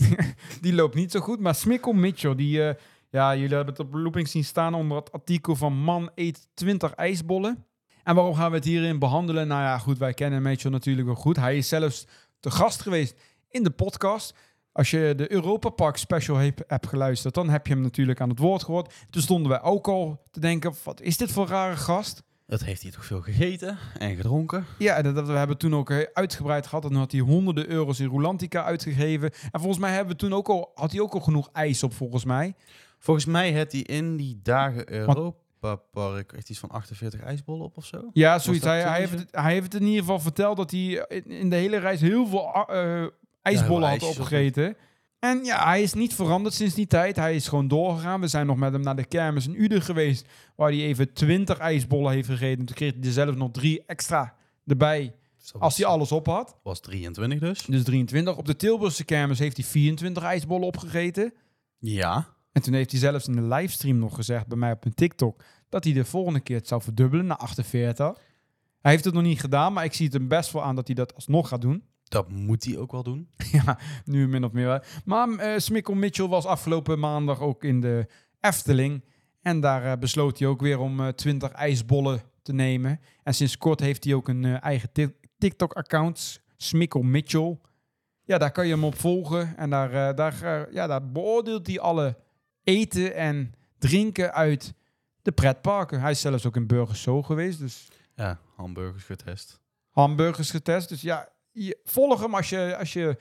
die 0.62 0.74
loopt 0.74 0.94
niet 0.94 1.10
zo 1.10 1.20
goed, 1.20 1.40
maar 1.40 1.54
Smikkel 1.54 1.92
Mitchell, 1.92 2.34
die, 2.34 2.62
eh, 2.62 2.74
ja, 3.10 3.34
jullie 3.36 3.54
hebben 3.54 3.74
het 3.74 3.86
op 3.86 3.94
Loopings 3.94 4.30
zien 4.30 4.44
staan 4.44 4.74
onder 4.74 4.96
het 4.96 5.12
artikel 5.12 5.56
van 5.56 5.72
Man 5.72 6.10
eet 6.14 6.48
20 6.54 6.92
ijsbollen. 6.92 7.64
En 8.02 8.14
waarom 8.14 8.34
gaan 8.34 8.50
we 8.50 8.56
het 8.56 8.64
hierin 8.64 8.98
behandelen? 8.98 9.48
Nou 9.48 9.62
ja, 9.62 9.78
goed, 9.78 9.98
wij 9.98 10.14
kennen 10.14 10.42
Mitchell 10.42 10.70
natuurlijk 10.70 11.06
wel 11.06 11.16
goed. 11.16 11.36
Hij 11.36 11.56
is 11.56 11.68
zelfs 11.68 12.06
te 12.40 12.50
gast 12.50 12.82
geweest 12.82 13.20
in 13.48 13.62
de 13.62 13.70
podcast. 13.70 14.34
Als 14.76 14.90
je 14.90 15.12
de 15.16 15.32
Europa 15.32 15.68
Park 15.68 15.96
special 15.96 16.36
heb- 16.36 16.64
hebt 16.66 16.86
geluisterd, 16.86 17.34
dan 17.34 17.48
heb 17.48 17.66
je 17.66 17.72
hem 17.72 17.82
natuurlijk 17.82 18.20
aan 18.20 18.28
het 18.28 18.38
woord 18.38 18.64
gehoord. 18.64 18.94
Toen 19.10 19.22
stonden 19.22 19.50
wij 19.50 19.62
ook 19.62 19.88
al 19.88 20.22
te 20.30 20.40
denken, 20.40 20.74
wat 20.84 21.00
is 21.00 21.16
dit 21.16 21.32
voor 21.32 21.42
een 21.42 21.48
rare 21.50 21.76
gast? 21.76 22.22
Dat 22.46 22.62
heeft 22.62 22.82
hij 22.82 22.90
toch 22.90 23.04
veel 23.04 23.20
gegeten 23.20 23.78
en 23.98 24.16
gedronken? 24.16 24.64
Ja, 24.78 24.94
en 24.94 25.14
dat, 25.14 25.26
we 25.26 25.32
hebben 25.32 25.58
toen 25.58 25.74
ook 25.74 25.90
eh, 25.90 26.06
uitgebreid 26.12 26.66
gehad. 26.66 26.84
En 26.84 26.90
toen 26.90 26.98
had 26.98 27.12
hij 27.12 27.20
honderden 27.20 27.68
euro's 27.70 28.00
in 28.00 28.08
Rulantica 28.08 28.64
uitgegeven. 28.64 29.30
En 29.50 29.60
volgens 29.60 29.78
mij 29.78 29.92
hebben 29.92 30.12
we 30.12 30.18
toen 30.20 30.32
ook 30.34 30.48
al, 30.48 30.70
had 30.74 30.92
hij 30.92 31.00
ook 31.00 31.14
al 31.14 31.20
genoeg 31.20 31.48
ijs 31.52 31.82
op, 31.82 31.92
volgens 31.92 32.24
mij. 32.24 32.54
Volgens 32.98 33.26
mij 33.26 33.52
had 33.58 33.72
hij 33.72 33.80
in 33.80 34.16
die 34.16 34.40
dagen 34.42 34.92
Europa 34.92 35.76
Park 35.90 36.32
echt 36.32 36.50
iets 36.50 36.58
van 36.58 36.70
48 36.70 37.20
ijsbollen 37.20 37.64
op 37.64 37.76
of 37.76 37.84
zo. 37.84 38.10
Ja, 38.12 38.38
zoiets. 38.38 38.64
dat 38.64 38.72
Hij, 38.72 38.82
hij, 38.82 38.98
heeft 38.98 39.24
hij 39.30 39.52
heeft 39.52 39.72
het 39.72 39.80
in 39.82 39.86
ieder 39.86 40.00
geval 40.00 40.20
verteld 40.20 40.56
dat 40.56 40.70
hij 40.70 41.04
in, 41.08 41.24
in 41.30 41.50
de 41.50 41.56
hele 41.56 41.76
reis 41.78 42.00
heel 42.00 42.26
veel 42.26 42.66
eh, 42.66 43.06
ijsbollen 43.46 43.88
had 43.88 44.02
opgegeten. 44.02 44.76
En 45.18 45.44
ja, 45.44 45.64
hij 45.64 45.82
is 45.82 45.94
niet 45.94 46.14
veranderd 46.14 46.54
sinds 46.54 46.74
die 46.74 46.86
tijd. 46.86 47.16
Hij 47.16 47.34
is 47.34 47.48
gewoon 47.48 47.68
doorgegaan. 47.68 48.20
We 48.20 48.28
zijn 48.28 48.46
nog 48.46 48.56
met 48.56 48.72
hem 48.72 48.82
naar 48.82 48.96
de 48.96 49.04
kermis 49.04 49.46
in 49.46 49.62
Uden 49.62 49.82
geweest. 49.82 50.28
Waar 50.56 50.68
hij 50.68 50.80
even 50.80 51.12
20 51.12 51.58
ijsbollen 51.58 52.12
heeft 52.12 52.28
gegeten. 52.28 52.64
Toen 52.64 52.76
kreeg 52.76 52.92
hij 52.92 53.02
er 53.02 53.12
zelf 53.12 53.34
nog 53.34 53.50
drie 53.50 53.84
extra 53.86 54.34
erbij. 54.66 55.14
Als 55.58 55.76
hij 55.76 55.86
alles 55.86 56.12
op 56.12 56.26
had. 56.26 56.56
was 56.62 56.80
23 56.80 57.38
dus. 57.38 57.62
Dus 57.62 57.84
23. 57.84 58.36
Op 58.36 58.46
de 58.46 58.56
Tilburgse 58.56 59.04
kermis 59.04 59.38
heeft 59.38 59.56
hij 59.56 59.66
24 59.66 60.22
ijsbollen 60.22 60.66
opgegeten. 60.66 61.32
Ja. 61.78 62.34
En 62.52 62.62
toen 62.62 62.74
heeft 62.74 62.90
hij 62.90 63.00
zelfs 63.00 63.28
in 63.28 63.36
de 63.36 63.42
livestream 63.42 63.98
nog 63.98 64.14
gezegd 64.14 64.46
bij 64.46 64.58
mij 64.58 64.72
op 64.72 64.84
een 64.84 64.94
TikTok 64.94 65.42
dat 65.68 65.84
hij 65.84 65.92
de 65.92 66.04
volgende 66.04 66.40
keer 66.40 66.56
het 66.56 66.68
zou 66.68 66.82
verdubbelen 66.82 67.26
naar 67.26 67.36
48. 67.36 68.06
Hij 68.80 68.92
heeft 68.92 69.04
het 69.04 69.14
nog 69.14 69.22
niet 69.22 69.40
gedaan, 69.40 69.72
maar 69.72 69.84
ik 69.84 69.92
zie 69.92 70.04
het 70.06 70.14
hem 70.14 70.28
best 70.28 70.52
wel 70.52 70.62
aan 70.62 70.76
dat 70.76 70.86
hij 70.86 70.96
dat 70.96 71.14
alsnog 71.14 71.48
gaat 71.48 71.60
doen. 71.60 71.82
Dat 72.08 72.30
moet 72.30 72.64
hij 72.64 72.76
ook 72.78 72.92
wel 72.92 73.02
doen. 73.02 73.28
ja, 73.52 73.78
nu 74.04 74.28
min 74.28 74.44
of 74.44 74.52
meer. 74.52 74.66
wel. 74.66 74.80
Maar 75.04 75.28
eh 75.28 75.58
Smikkel 75.58 75.94
Mitchell 75.94 76.26
was 76.28 76.44
afgelopen 76.44 76.98
maandag 76.98 77.40
ook 77.40 77.64
in 77.64 77.80
de 77.80 78.06
Efteling. 78.40 79.04
En 79.40 79.60
daar 79.60 79.84
eh, 79.84 79.98
besloot 79.98 80.38
hij 80.38 80.48
ook 80.48 80.60
weer 80.60 80.78
om 80.78 81.00
eh 81.00 81.08
20 81.08 81.50
ijsbollen 81.50 82.22
te 82.42 82.52
nemen. 82.52 83.00
En 83.22 83.34
sinds 83.34 83.58
kort 83.58 83.80
heeft 83.80 84.04
hij 84.04 84.14
ook 84.14 84.28
een 84.28 84.44
eh, 84.44 84.62
eigen 84.62 84.92
Tik- 84.92 85.28
TikTok-accounts. 85.38 86.40
Smikkel 86.56 87.02
Mitchell. 87.02 87.58
Ja, 88.24 88.38
daar 88.38 88.52
kan 88.52 88.66
je 88.66 88.72
hem 88.74 88.84
op 88.84 88.98
volgen. 88.98 89.56
En 89.56 89.70
daar, 89.70 89.92
eh, 90.08 90.16
daar, 90.16 90.42
eh, 90.42 90.72
ja, 90.72 90.86
daar 90.86 91.10
beoordeelt 91.10 91.66
hij 91.66 91.80
alle 91.80 92.16
eten 92.62 93.14
en 93.14 93.54
drinken 93.78 94.32
uit 94.32 94.74
de 95.22 95.32
pretparken. 95.32 96.00
Hij 96.00 96.10
is 96.10 96.20
zelfs 96.20 96.46
ook 96.46 96.56
in 96.56 96.66
Burgers 96.66 97.02
Zo 97.02 97.22
geweest. 97.22 97.58
Dus 97.58 97.88
Ja, 98.14 98.38
hamburgers 98.56 99.04
getest. 99.04 99.60
hamburgers 99.90 100.50
getest. 100.50 100.88
Dus 100.88 101.00
ja, 101.00 101.28
je, 101.64 101.78
volg 101.84 102.20
hem 102.20 102.34
als 102.34 102.48
je, 102.48 102.76
als 102.78 102.92
je 102.92 103.16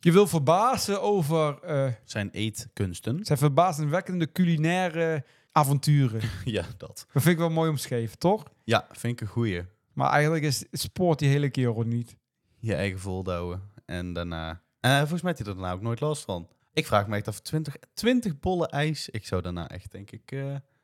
je 0.00 0.12
wil 0.12 0.26
verbazen 0.26 1.02
over 1.02 1.62
eh, 1.62 1.92
Zijn 2.04 2.30
eetkunsten. 2.30 3.24
zijn 3.24 3.38
verbazingwekkende 3.38 4.32
culinaire 4.32 5.24
avonturen. 5.52 6.20
ja, 6.44 6.64
dat. 6.76 7.06
Dat 7.12 7.22
vind 7.22 7.26
ik 7.34 7.38
wel 7.38 7.50
mooi 7.50 7.70
omschreven, 7.70 8.18
toch? 8.18 8.44
Ja, 8.64 8.86
vind 8.90 9.12
ik 9.12 9.20
een 9.20 9.32
goeie. 9.32 9.62
Maar 9.92 10.10
eigenlijk 10.10 10.44
is 10.44 10.64
sport 10.72 11.18
die 11.18 11.28
hele 11.28 11.50
kerel 11.50 11.82
niet. 11.82 12.16
Je 12.58 12.74
eigen 12.74 12.98
volhouden. 13.00 13.62
En 13.86 14.12
daarna... 14.12 14.62
En 14.80 14.98
volgens 14.98 15.22
mij 15.22 15.32
heeft 15.32 15.44
hij 15.44 15.54
er 15.54 15.60
daarna 15.60 15.76
ook 15.76 15.82
nooit 15.82 16.00
last 16.00 16.24
van. 16.24 16.48
Ik 16.72 16.86
vraag 16.86 17.06
me 17.06 17.16
echt 17.16 17.28
af, 17.28 17.40
20, 17.40 17.76
20 17.94 18.40
bollen 18.40 18.68
ijs. 18.68 19.08
Ik 19.08 19.26
zou 19.26 19.42
daarna 19.42 19.68
echt, 19.68 19.92
denk 19.92 20.10
ik... 20.10 20.32
eh, 20.32 20.40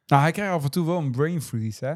Nou, 0.07 0.23
hij 0.23 0.33
krijgt 0.33 0.53
af 0.53 0.65
en 0.65 0.71
toe 0.71 0.87
wel 0.87 0.99
een 0.99 1.11
brain 1.11 1.43
freeze, 1.43 1.85
hè? 1.85 1.95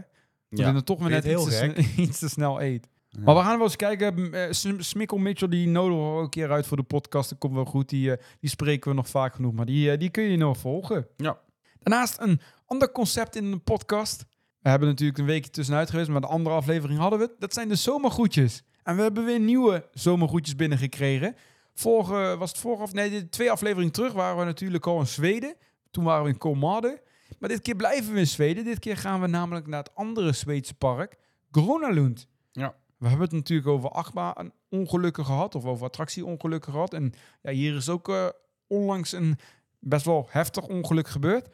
Dat 0.49 0.61
hij 0.65 0.73
dan 0.73 0.83
toch 0.85 0.99
weer 0.99 1.09
net 1.11 1.25
iets 1.25 1.45
te, 1.59 1.75
iets 2.03 2.19
te 2.19 2.29
snel 2.29 2.63
eet. 2.63 2.89
Maar 3.21 3.35
we 3.35 3.41
gaan 3.41 3.57
wel 3.57 3.67
eens 3.67 3.77
kijken. 3.77 4.33
eh, 4.35 4.51
Sm- 4.53 4.81
Smikkel 4.81 5.17
Mitchell, 5.19 5.49
die 5.49 5.69
nodigen 5.69 6.03
we 6.05 6.17
ook 6.17 6.23
een 6.23 6.31
keer 6.31 6.51
uit 6.51 6.67
voor 6.67 6.77
de 6.77 6.83
podcast. 6.83 7.31
Dat 7.31 7.39
komt 7.39 7.55
wel 7.55 7.65
goed. 7.65 7.89
Die, 7.89 8.13
eh, 8.17 8.25
die 8.41 8.51
spreken 8.51 8.91
we 8.91 8.97
nog 8.97 9.09
vaak 9.09 9.35
genoeg. 9.35 9.53
Maar 9.53 9.67
die, 9.67 9.91
eh, 9.91 9.99
die 9.99 10.11
kun 10.11 10.23
je 10.25 10.37
nog 10.37 10.59
volgen. 10.59 11.07
Ja. 11.17 11.39
Daarnaast 11.79 12.21
een 12.21 12.41
ander 12.67 12.93
concept 12.93 13.37
in 13.37 13.51
de 13.51 13.59
podcast. 13.59 14.25
We 14.61 14.69
hebben 14.69 14.89
natuurlijk 14.89 15.19
een 15.19 15.25
weekje 15.25 15.51
tussenuit 15.51 15.91
geweest, 15.91 16.09
maar 16.09 16.21
de 16.21 16.27
andere 16.27 16.57
aflevering 16.57 16.99
hadden 16.99 17.19
we 17.19 17.25
het. 17.25 17.35
Dat 17.41 17.53
zijn 17.53 17.69
de 17.69 17.75
zomergroetjes. 17.75 18.63
En 18.83 18.97
we 18.97 19.03
hebben 19.03 19.25
weer 19.25 19.41
nieuwe 19.41 19.89
zomergroetjes 19.93 20.57
binnengekregen. 20.57 21.37
Vorige, 21.75 22.37
was 22.39 22.51
het 22.51 22.59
vorige, 22.61 22.83
of 22.83 22.93
nee, 22.93 23.11
de 23.11 23.29
twee 23.29 23.51
afleveringen 23.51 23.93
terug 23.93 24.13
waren 24.13 24.39
we 24.39 24.45
natuurlijk 24.45 24.87
al 24.87 24.99
in 25.01 25.07
Zweden. 25.07 25.57
Toen 25.91 26.05
waren 26.05 26.25
we 26.25 26.29
in 26.31 26.39
Kolmade. 26.39 27.03
Maar 27.39 27.49
dit 27.49 27.61
keer 27.63 27.77
blijven 27.77 28.13
we 28.13 28.19
in 28.19 28.27
Zweden. 28.27 28.65
Dit 28.65 28.79
keer 28.79 28.97
gaan 28.97 29.21
we 29.21 29.27
namelijk 29.27 29.67
naar 29.67 29.79
het 29.83 29.95
andere 29.95 30.33
Zweedse 30.33 30.75
park, 30.75 31.17
Gronalund. 31.51 32.29
Ja. 32.53 32.75
We 33.03 33.09
hebben 33.09 33.27
het 33.27 33.37
natuurlijk 33.37 33.69
over 33.69 33.91
achtbaan-ongelukken 33.91 35.25
gehad, 35.25 35.55
of 35.55 35.65
over 35.65 35.87
attractie-ongelukken 35.87 36.73
gehad. 36.73 36.95
En 36.95 37.13
ja, 37.43 37.51
hier 37.51 37.77
is 37.77 37.89
ook 37.89 38.09
eh, 38.09 38.27
onlangs 38.67 39.13
een 39.13 39.39
best 39.79 40.05
wel 40.05 40.27
heftig 40.31 40.67
ongeluk 40.67 41.09
gebeurd. 41.09 41.49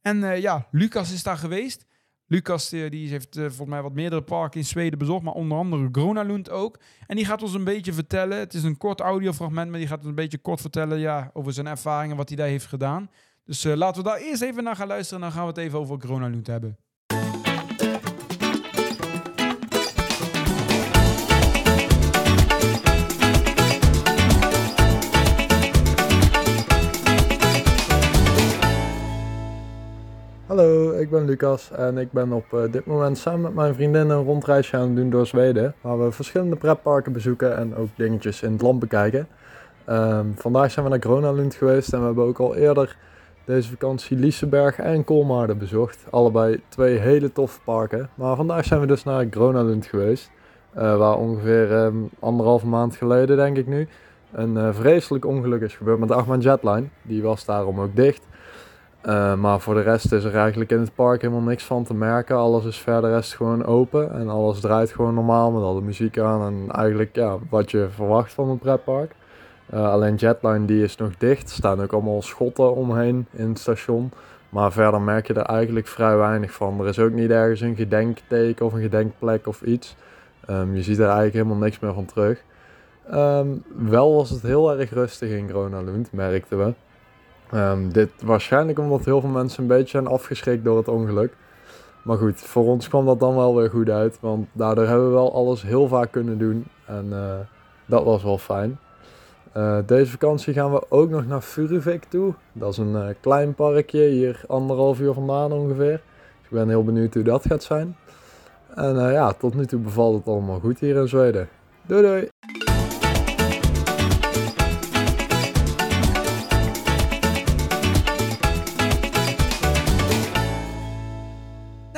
En 0.00 0.24
eh, 0.24 0.40
ja, 0.40 0.66
Lucas 0.70 1.12
is 1.12 1.22
daar 1.22 1.36
geweest. 1.36 1.86
Lucas 2.26 2.72
eh, 2.72 2.90
die 2.90 3.08
heeft 3.08 3.34
volgens 3.34 3.68
mij 3.68 3.82
wat 3.82 3.92
meerdere 3.92 4.22
parken 4.22 4.60
in 4.60 4.66
Zweden 4.66 4.98
bezocht, 4.98 5.22
maar 5.22 5.32
onder 5.32 5.58
andere 5.58 5.88
Gronalund 5.92 6.50
ook. 6.50 6.80
En 7.06 7.16
die 7.16 7.24
gaat 7.24 7.42
ons 7.42 7.54
een 7.54 7.64
beetje 7.64 7.92
vertellen, 7.92 8.38
het 8.38 8.54
is 8.54 8.62
een 8.62 8.76
kort 8.76 9.00
audiofragment, 9.00 9.70
maar 9.70 9.78
die 9.78 9.88
gaat 9.88 9.98
ons 9.98 10.08
een 10.08 10.14
beetje 10.14 10.38
kort 10.38 10.60
vertellen 10.60 10.98
ja, 10.98 11.30
over 11.32 11.52
zijn 11.52 11.66
ervaringen, 11.66 12.16
wat 12.16 12.28
hij 12.28 12.36
daar 12.36 12.48
heeft 12.48 12.66
gedaan. 12.66 13.10
Dus 13.44 13.64
laten 13.64 14.02
we 14.02 14.08
daar 14.08 14.18
eerst 14.18 14.42
even 14.42 14.64
naar 14.64 14.76
gaan 14.76 14.88
luisteren 14.88 15.22
en 15.22 15.28
dan 15.28 15.36
gaan 15.36 15.46
we 15.46 15.52
het 15.52 15.66
even 15.66 15.78
over 15.78 16.00
Gronalund 16.00 16.46
hebben. 16.46 16.78
Hallo, 30.50 30.90
ik 30.92 31.10
ben 31.10 31.24
Lucas 31.24 31.70
en 31.70 31.98
ik 31.98 32.12
ben 32.12 32.32
op 32.32 32.52
eh, 32.52 32.72
dit 32.72 32.86
moment 32.86 33.18
samen 33.18 33.40
met 33.40 33.54
mijn 33.54 33.74
vriendin 33.74 34.10
een 34.10 34.24
rondreisje 34.24 34.76
aan 34.76 34.82
het 34.82 34.96
doen 34.96 35.10
door 35.10 35.26
Zweden. 35.26 35.74
Waar 35.80 36.04
we 36.04 36.12
verschillende 36.12 36.56
pretparken 36.56 37.12
bezoeken 37.12 37.56
en 37.56 37.76
ook 37.76 37.88
dingetjes 37.96 38.42
in 38.42 38.52
het 38.52 38.62
land 38.62 38.78
bekijken. 38.78 39.28
Ehm, 39.84 40.26
vandaag 40.34 40.70
zijn 40.70 40.84
we 40.84 40.90
naar 40.90 41.00
Gronalund 41.00 41.54
geweest 41.54 41.92
en 41.92 41.98
we 41.98 42.04
hebben 42.06 42.24
ook 42.24 42.38
al 42.38 42.56
eerder 42.56 42.96
deze 43.44 43.70
vakantie 43.70 44.16
Liseberg 44.16 44.78
en 44.78 45.04
Kolmarden 45.04 45.58
bezocht. 45.58 46.04
Allebei 46.10 46.62
twee 46.68 46.98
hele 46.98 47.32
toffe 47.32 47.60
parken. 47.64 48.10
Maar 48.14 48.36
vandaag 48.36 48.64
zijn 48.64 48.80
we 48.80 48.86
dus 48.86 49.04
naar 49.04 49.26
Gronalund 49.30 49.86
geweest. 49.86 50.30
eh, 50.74 50.96
waar 50.96 51.16
ongeveer 51.16 51.72
ehm, 51.72 51.96
anderhalve 52.18 52.66
maand 52.66 52.96
geleden, 52.96 53.36
denk 53.36 53.56
ik 53.56 53.66
nu, 53.66 53.88
een 54.32 54.56
eh, 54.56 54.68
vreselijk 54.72 55.24
ongeluk 55.24 55.60
is 55.60 55.76
gebeurd 55.76 55.98
met 55.98 56.08
de 56.08 56.14
Achtbaan 56.14 56.40
Jetline. 56.40 56.86
Die 57.02 57.22
was 57.22 57.44
daarom 57.44 57.80
ook 57.80 57.96
dicht. 57.96 58.28
Uh, 59.06 59.34
maar 59.34 59.60
voor 59.60 59.74
de 59.74 59.80
rest 59.80 60.12
is 60.12 60.24
er 60.24 60.34
eigenlijk 60.34 60.70
in 60.70 60.80
het 60.80 60.94
park 60.94 61.20
helemaal 61.20 61.42
niks 61.42 61.64
van 61.64 61.84
te 61.84 61.94
merken. 61.94 62.36
Alles 62.36 62.64
is 62.64 62.78
verder 62.78 63.10
rest 63.10 63.34
gewoon 63.34 63.64
open 63.64 64.12
en 64.12 64.28
alles 64.28 64.60
draait 64.60 64.90
gewoon 64.90 65.14
normaal 65.14 65.50
met 65.50 65.62
alle 65.62 65.80
muziek 65.80 66.18
aan 66.18 66.46
en 66.46 66.74
eigenlijk 66.74 67.14
ja, 67.16 67.36
wat 67.50 67.70
je 67.70 67.86
verwacht 67.90 68.32
van 68.32 68.48
een 68.48 68.58
pretpark. 68.58 69.12
Uh, 69.74 69.90
alleen 69.90 70.14
Jetline 70.14 70.64
die 70.64 70.82
is 70.82 70.96
nog 70.96 71.16
dicht, 71.18 71.48
er 71.48 71.54
staan 71.54 71.82
ook 71.82 71.92
allemaal 71.92 72.22
schotten 72.22 72.74
omheen 72.74 73.26
in 73.30 73.48
het 73.48 73.58
station. 73.58 74.12
Maar 74.48 74.72
verder 74.72 75.00
merk 75.00 75.26
je 75.26 75.34
er 75.34 75.42
eigenlijk 75.42 75.86
vrij 75.86 76.16
weinig 76.16 76.52
van. 76.52 76.80
Er 76.80 76.86
is 76.86 76.98
ook 76.98 77.12
niet 77.12 77.30
ergens 77.30 77.60
een 77.60 77.76
gedenkteken 77.76 78.66
of 78.66 78.72
een 78.72 78.80
gedenkplek 78.80 79.46
of 79.46 79.62
iets. 79.62 79.96
Um, 80.50 80.74
je 80.74 80.82
ziet 80.82 80.98
er 80.98 81.04
eigenlijk 81.04 81.34
helemaal 81.34 81.56
niks 81.56 81.78
meer 81.78 81.94
van 81.94 82.04
terug. 82.04 82.42
Um, 83.14 83.62
wel 83.76 84.14
was 84.14 84.30
het 84.30 84.42
heel 84.42 84.78
erg 84.78 84.90
rustig 84.90 85.30
in 85.30 85.48
Gronalund, 85.48 86.12
merkten 86.12 86.58
we. 86.58 86.72
Um, 87.54 87.92
dit 87.92 88.10
waarschijnlijk 88.24 88.78
omdat 88.78 89.04
heel 89.04 89.20
veel 89.20 89.30
mensen 89.30 89.62
een 89.62 89.68
beetje 89.68 89.88
zijn 89.88 90.06
afgeschrikt 90.06 90.64
door 90.64 90.76
het 90.76 90.88
ongeluk. 90.88 91.32
Maar 92.02 92.16
goed, 92.16 92.40
voor 92.40 92.64
ons 92.64 92.88
kwam 92.88 93.06
dat 93.06 93.20
dan 93.20 93.36
wel 93.36 93.56
weer 93.56 93.70
goed 93.70 93.90
uit. 93.90 94.18
Want 94.20 94.46
daardoor 94.52 94.86
hebben 94.86 95.06
we 95.06 95.12
wel 95.12 95.34
alles 95.34 95.62
heel 95.62 95.88
vaak 95.88 96.10
kunnen 96.10 96.38
doen. 96.38 96.66
En 96.84 97.06
uh, 97.10 97.34
dat 97.86 98.04
was 98.04 98.22
wel 98.22 98.38
fijn. 98.38 98.78
Uh, 99.56 99.78
deze 99.86 100.10
vakantie 100.10 100.54
gaan 100.54 100.72
we 100.72 100.82
ook 100.88 101.10
nog 101.10 101.26
naar 101.26 101.40
Furuvik 101.40 102.04
toe. 102.04 102.34
Dat 102.52 102.72
is 102.72 102.78
een 102.78 102.92
uh, 102.92 103.06
klein 103.20 103.54
parkje, 103.54 104.08
hier 104.08 104.42
anderhalf 104.46 105.00
uur 105.00 105.12
vandaan 105.12 105.52
ongeveer. 105.52 106.00
Dus 106.38 106.44
ik 106.44 106.50
ben 106.50 106.68
heel 106.68 106.84
benieuwd 106.84 107.14
hoe 107.14 107.22
dat 107.22 107.46
gaat 107.46 107.62
zijn. 107.62 107.96
En 108.74 108.94
ja, 109.12 109.32
tot 109.32 109.54
nu 109.54 109.66
toe 109.66 109.80
bevalt 109.80 110.16
het 110.16 110.26
allemaal 110.26 110.60
goed 110.60 110.78
hier 110.78 110.96
in 110.96 111.08
Zweden. 111.08 111.48
Doei 111.86 112.02
doei! 112.02 112.28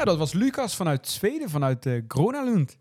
Ja, 0.03 0.09
dat 0.09 0.19
was 0.19 0.33
Lucas 0.33 0.77
vanuit 0.77 1.09
Zweden, 1.09 1.51
vanuit 1.51 1.87
uh, 1.87 2.03
Gronalund. 2.09 2.79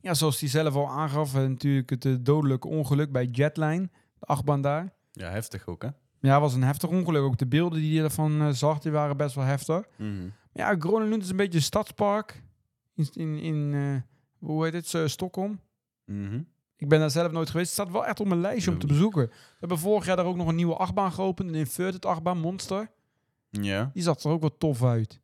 Ja, 0.00 0.14
zoals 0.14 0.40
hij 0.40 0.48
zelf 0.48 0.74
al 0.74 0.88
aangaf, 0.88 1.34
uh, 1.34 1.40
natuurlijk 1.40 1.90
het 1.90 2.04
uh, 2.04 2.16
dodelijke 2.20 2.68
ongeluk 2.68 3.12
bij 3.12 3.24
Jetline, 3.24 3.90
de 4.18 4.26
achtbaan 4.26 4.60
daar. 4.60 4.92
Ja, 5.12 5.30
heftig 5.30 5.66
ook, 5.66 5.82
hè? 5.82 5.88
Ja, 6.20 6.40
was 6.40 6.54
een 6.54 6.62
heftig 6.62 6.90
ongeluk. 6.90 7.22
Ook 7.22 7.38
de 7.38 7.46
beelden 7.46 7.80
die 7.80 7.92
je 7.92 8.02
ervan 8.02 8.54
zag, 8.54 8.78
die 8.78 8.92
waren 8.92 9.16
best 9.16 9.34
wel 9.34 9.44
heftig. 9.44 9.88
Mm 9.96 10.18
-hmm. 10.18 10.32
Ja, 10.52 10.76
Gronalund 10.78 11.22
is 11.22 11.30
een 11.30 11.36
beetje 11.36 11.58
een 11.58 11.64
stadspark 11.64 12.42
in, 12.94 13.08
in, 13.12 13.38
in 13.38 14.04
hoe 14.38 14.64
heet 14.64 14.92
het, 14.92 15.10
Stockholm. 15.10 15.60
Mm 16.04 16.28
-hmm. 16.28 16.46
Ik 16.76 16.88
ben 16.88 17.00
daar 17.00 17.10
zelf 17.10 17.32
nooit 17.32 17.50
geweest. 17.50 17.76
Het 17.76 17.80
staat 17.80 17.92
wel 17.92 18.06
echt 18.06 18.20
op 18.20 18.26
mijn 18.26 18.40
lijstje 18.40 18.70
om 18.70 18.78
te 18.78 18.86
bezoeken. 18.86 19.26
We 19.26 19.56
hebben 19.58 19.78
vorig 19.78 20.06
jaar 20.06 20.16
daar 20.16 20.26
ook 20.26 20.36
nog 20.36 20.48
een 20.48 20.54
nieuwe 20.54 20.76
achtbaan 20.76 21.12
geopend, 21.12 21.48
een 21.48 21.54
inverted 21.54 22.06
achtbaan, 22.06 22.38
Monster. 22.38 22.90
Ja. 23.50 23.90
Die 23.94 24.02
zag 24.02 24.18
er 24.18 24.30
ook 24.30 24.40
wel 24.40 24.56
tof 24.58 24.84
uit. 24.84 25.21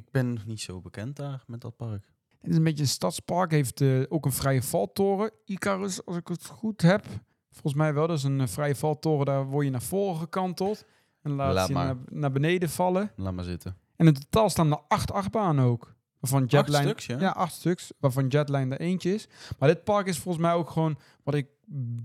Ik 0.00 0.10
ben 0.10 0.32
nog 0.32 0.46
niet 0.46 0.60
zo 0.60 0.80
bekend 0.80 1.16
daar 1.16 1.42
met 1.46 1.60
dat 1.60 1.76
park. 1.76 2.04
Het 2.40 2.50
is 2.50 2.56
een 2.56 2.64
beetje 2.64 2.82
een 2.82 2.88
stadspark. 2.88 3.50
Heeft 3.50 3.80
uh, 3.80 4.04
ook 4.08 4.24
een 4.24 4.32
vrije 4.32 4.62
valtoren. 4.62 5.30
Icarus, 5.44 6.04
als 6.04 6.16
ik 6.16 6.28
het 6.28 6.46
goed 6.46 6.82
heb. 6.82 7.06
Volgens 7.50 7.74
mij 7.74 7.94
wel. 7.94 8.06
Dat 8.06 8.18
is 8.18 8.22
een 8.22 8.40
uh, 8.40 8.46
vrije 8.46 8.74
valtoren. 8.74 9.26
Daar 9.26 9.46
word 9.46 9.64
je 9.64 9.70
naar 9.70 9.82
voren 9.82 10.20
gekanteld. 10.20 10.84
En 11.22 11.30
laat, 11.30 11.54
laat 11.54 11.68
je 11.68 11.74
naar, 11.74 11.96
naar, 12.08 12.32
beneden 12.32 12.70
vallen. 12.70 13.12
Laat 13.16 13.32
maar 13.32 13.44
zitten. 13.44 13.76
En 13.96 14.06
in 14.06 14.14
totaal 14.14 14.50
staan 14.50 14.70
er 14.70 14.80
acht 14.88 15.12
achtbanen 15.12 15.64
ook. 15.64 15.94
Waarvan 16.18 16.44
Jetline, 16.44 16.78
acht 16.78 16.86
stuks, 16.86 17.06
ja? 17.06 17.18
ja? 17.18 17.30
acht 17.30 17.52
stuks. 17.52 17.92
Waarvan 17.98 18.26
Jetline 18.26 18.74
er 18.74 18.80
eentje 18.80 19.14
is. 19.14 19.28
Maar 19.58 19.68
dit 19.68 19.84
park 19.84 20.06
is 20.06 20.18
volgens 20.18 20.44
mij 20.44 20.54
ook 20.54 20.70
gewoon... 20.70 20.98
Wat 21.22 21.34
ik 21.34 21.46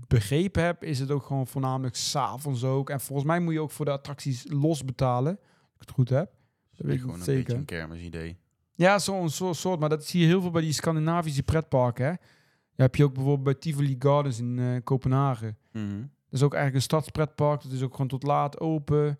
begrepen 0.06 0.64
heb, 0.64 0.84
is 0.84 0.98
het 0.98 1.10
ook 1.10 1.22
gewoon 1.22 1.46
voornamelijk 1.46 1.96
s'avonds 1.96 2.64
ook. 2.64 2.90
En 2.90 3.00
volgens 3.00 3.28
mij 3.28 3.40
moet 3.40 3.52
je 3.52 3.60
ook 3.60 3.70
voor 3.70 3.84
de 3.84 3.90
attracties 3.90 4.44
los 4.48 4.84
betalen. 4.84 5.38
Als 5.38 5.74
ik 5.74 5.80
het 5.80 5.90
goed 5.90 6.08
heb. 6.08 6.35
Dat 6.76 6.98
gewoon 6.98 7.14
een 7.14 7.22
zeker. 7.22 7.42
beetje 7.42 7.58
een 7.58 7.64
kermisidee. 7.64 8.36
Ja, 8.74 8.98
zo'n 8.98 9.30
zo 9.30 9.52
soort. 9.52 9.80
Maar 9.80 9.88
dat 9.88 10.04
zie 10.04 10.20
je 10.20 10.26
heel 10.26 10.40
veel 10.40 10.50
bij 10.50 10.62
die 10.62 10.72
Scandinavische 10.72 11.42
pretparken. 11.42 12.04
Hè? 12.04 12.10
Ja, 12.10 12.18
heb 12.82 12.94
je 12.94 13.04
ook 13.04 13.14
bijvoorbeeld 13.14 13.44
bij 13.44 13.54
Tivoli 13.54 13.96
Gardens 13.98 14.38
in 14.38 14.58
uh, 14.58 14.76
Kopenhagen. 14.84 15.56
Mm 15.72 15.88
-hmm. 15.88 16.00
Dat 16.00 16.40
is 16.40 16.42
ook 16.42 16.54
eigenlijk 16.54 16.74
een 16.74 16.90
stadspretpark. 16.90 17.62
Dat 17.62 17.72
is 17.72 17.82
ook 17.82 17.92
gewoon 17.92 18.08
tot 18.08 18.22
laat 18.22 18.60
open. 18.60 19.18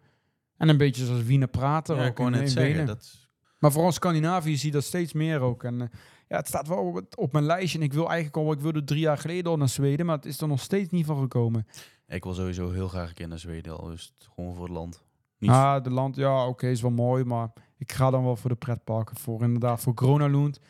En 0.56 0.68
een 0.68 0.76
beetje 0.76 1.04
zoals 1.04 1.22
Wiener 1.22 1.48
Prater. 1.48 1.96
Ja, 1.96 2.06
ook 2.06 2.14
kon 2.14 2.30
net 2.30 2.50
zeggen. 2.50 2.86
Dat... 2.86 3.28
Maar 3.58 3.72
vooral 3.72 3.92
Scandinavië 3.92 4.56
zie 4.56 4.66
je 4.66 4.74
dat 4.74 4.84
steeds 4.84 5.12
meer 5.12 5.40
ook. 5.40 5.64
En 5.64 5.74
uh, 5.74 5.86
ja, 6.28 6.36
het 6.36 6.46
staat 6.46 6.68
wel 6.68 6.78
op, 6.78 7.04
op, 7.14 7.32
mijn 7.32 7.44
lijstje. 7.44 7.78
En 7.78 7.84
ik 7.84 7.92
wil 7.92 8.06
eigenlijk 8.06 8.36
al, 8.36 8.52
ik 8.52 8.60
wilde 8.60 8.84
drie 8.84 9.00
jaar 9.00 9.18
geleden 9.18 9.50
al 9.50 9.56
naar 9.56 9.68
Zweden. 9.68 10.06
Maar 10.06 10.16
het 10.16 10.26
is 10.26 10.40
er 10.40 10.48
nog 10.48 10.60
steeds 10.60 10.90
niet 10.90 11.06
van 11.06 11.20
gekomen. 11.20 11.66
Ik 12.06 12.24
wil 12.24 12.34
sowieso 12.34 12.70
heel 12.70 12.88
graag 12.88 13.08
een 13.08 13.14
keer 13.14 13.28
naar 13.28 13.38
Zweden. 13.38 13.78
Al 13.78 13.92
is 13.92 14.12
het 14.14 14.28
gewoon 14.34 14.54
voor 14.54 14.64
het 14.64 14.72
land. 14.72 15.04
Niet 15.38 15.50
ah, 15.50 15.82
de 15.82 15.90
land, 15.90 16.16
ja, 16.16 16.40
oké, 16.40 16.48
okay, 16.48 16.70
is 16.70 16.82
wel 16.82 16.90
mooi, 16.90 17.24
maar 17.24 17.52
ik 17.76 17.92
ga 17.92 18.10
dan 18.10 18.24
wel 18.24 18.36
voor 18.36 18.50
de 18.50 18.56
pretparken 18.56 19.16
voor. 19.16 19.42
Inderdaad, 19.42 19.80
voor 19.80 19.92
Gronalund. 19.94 20.60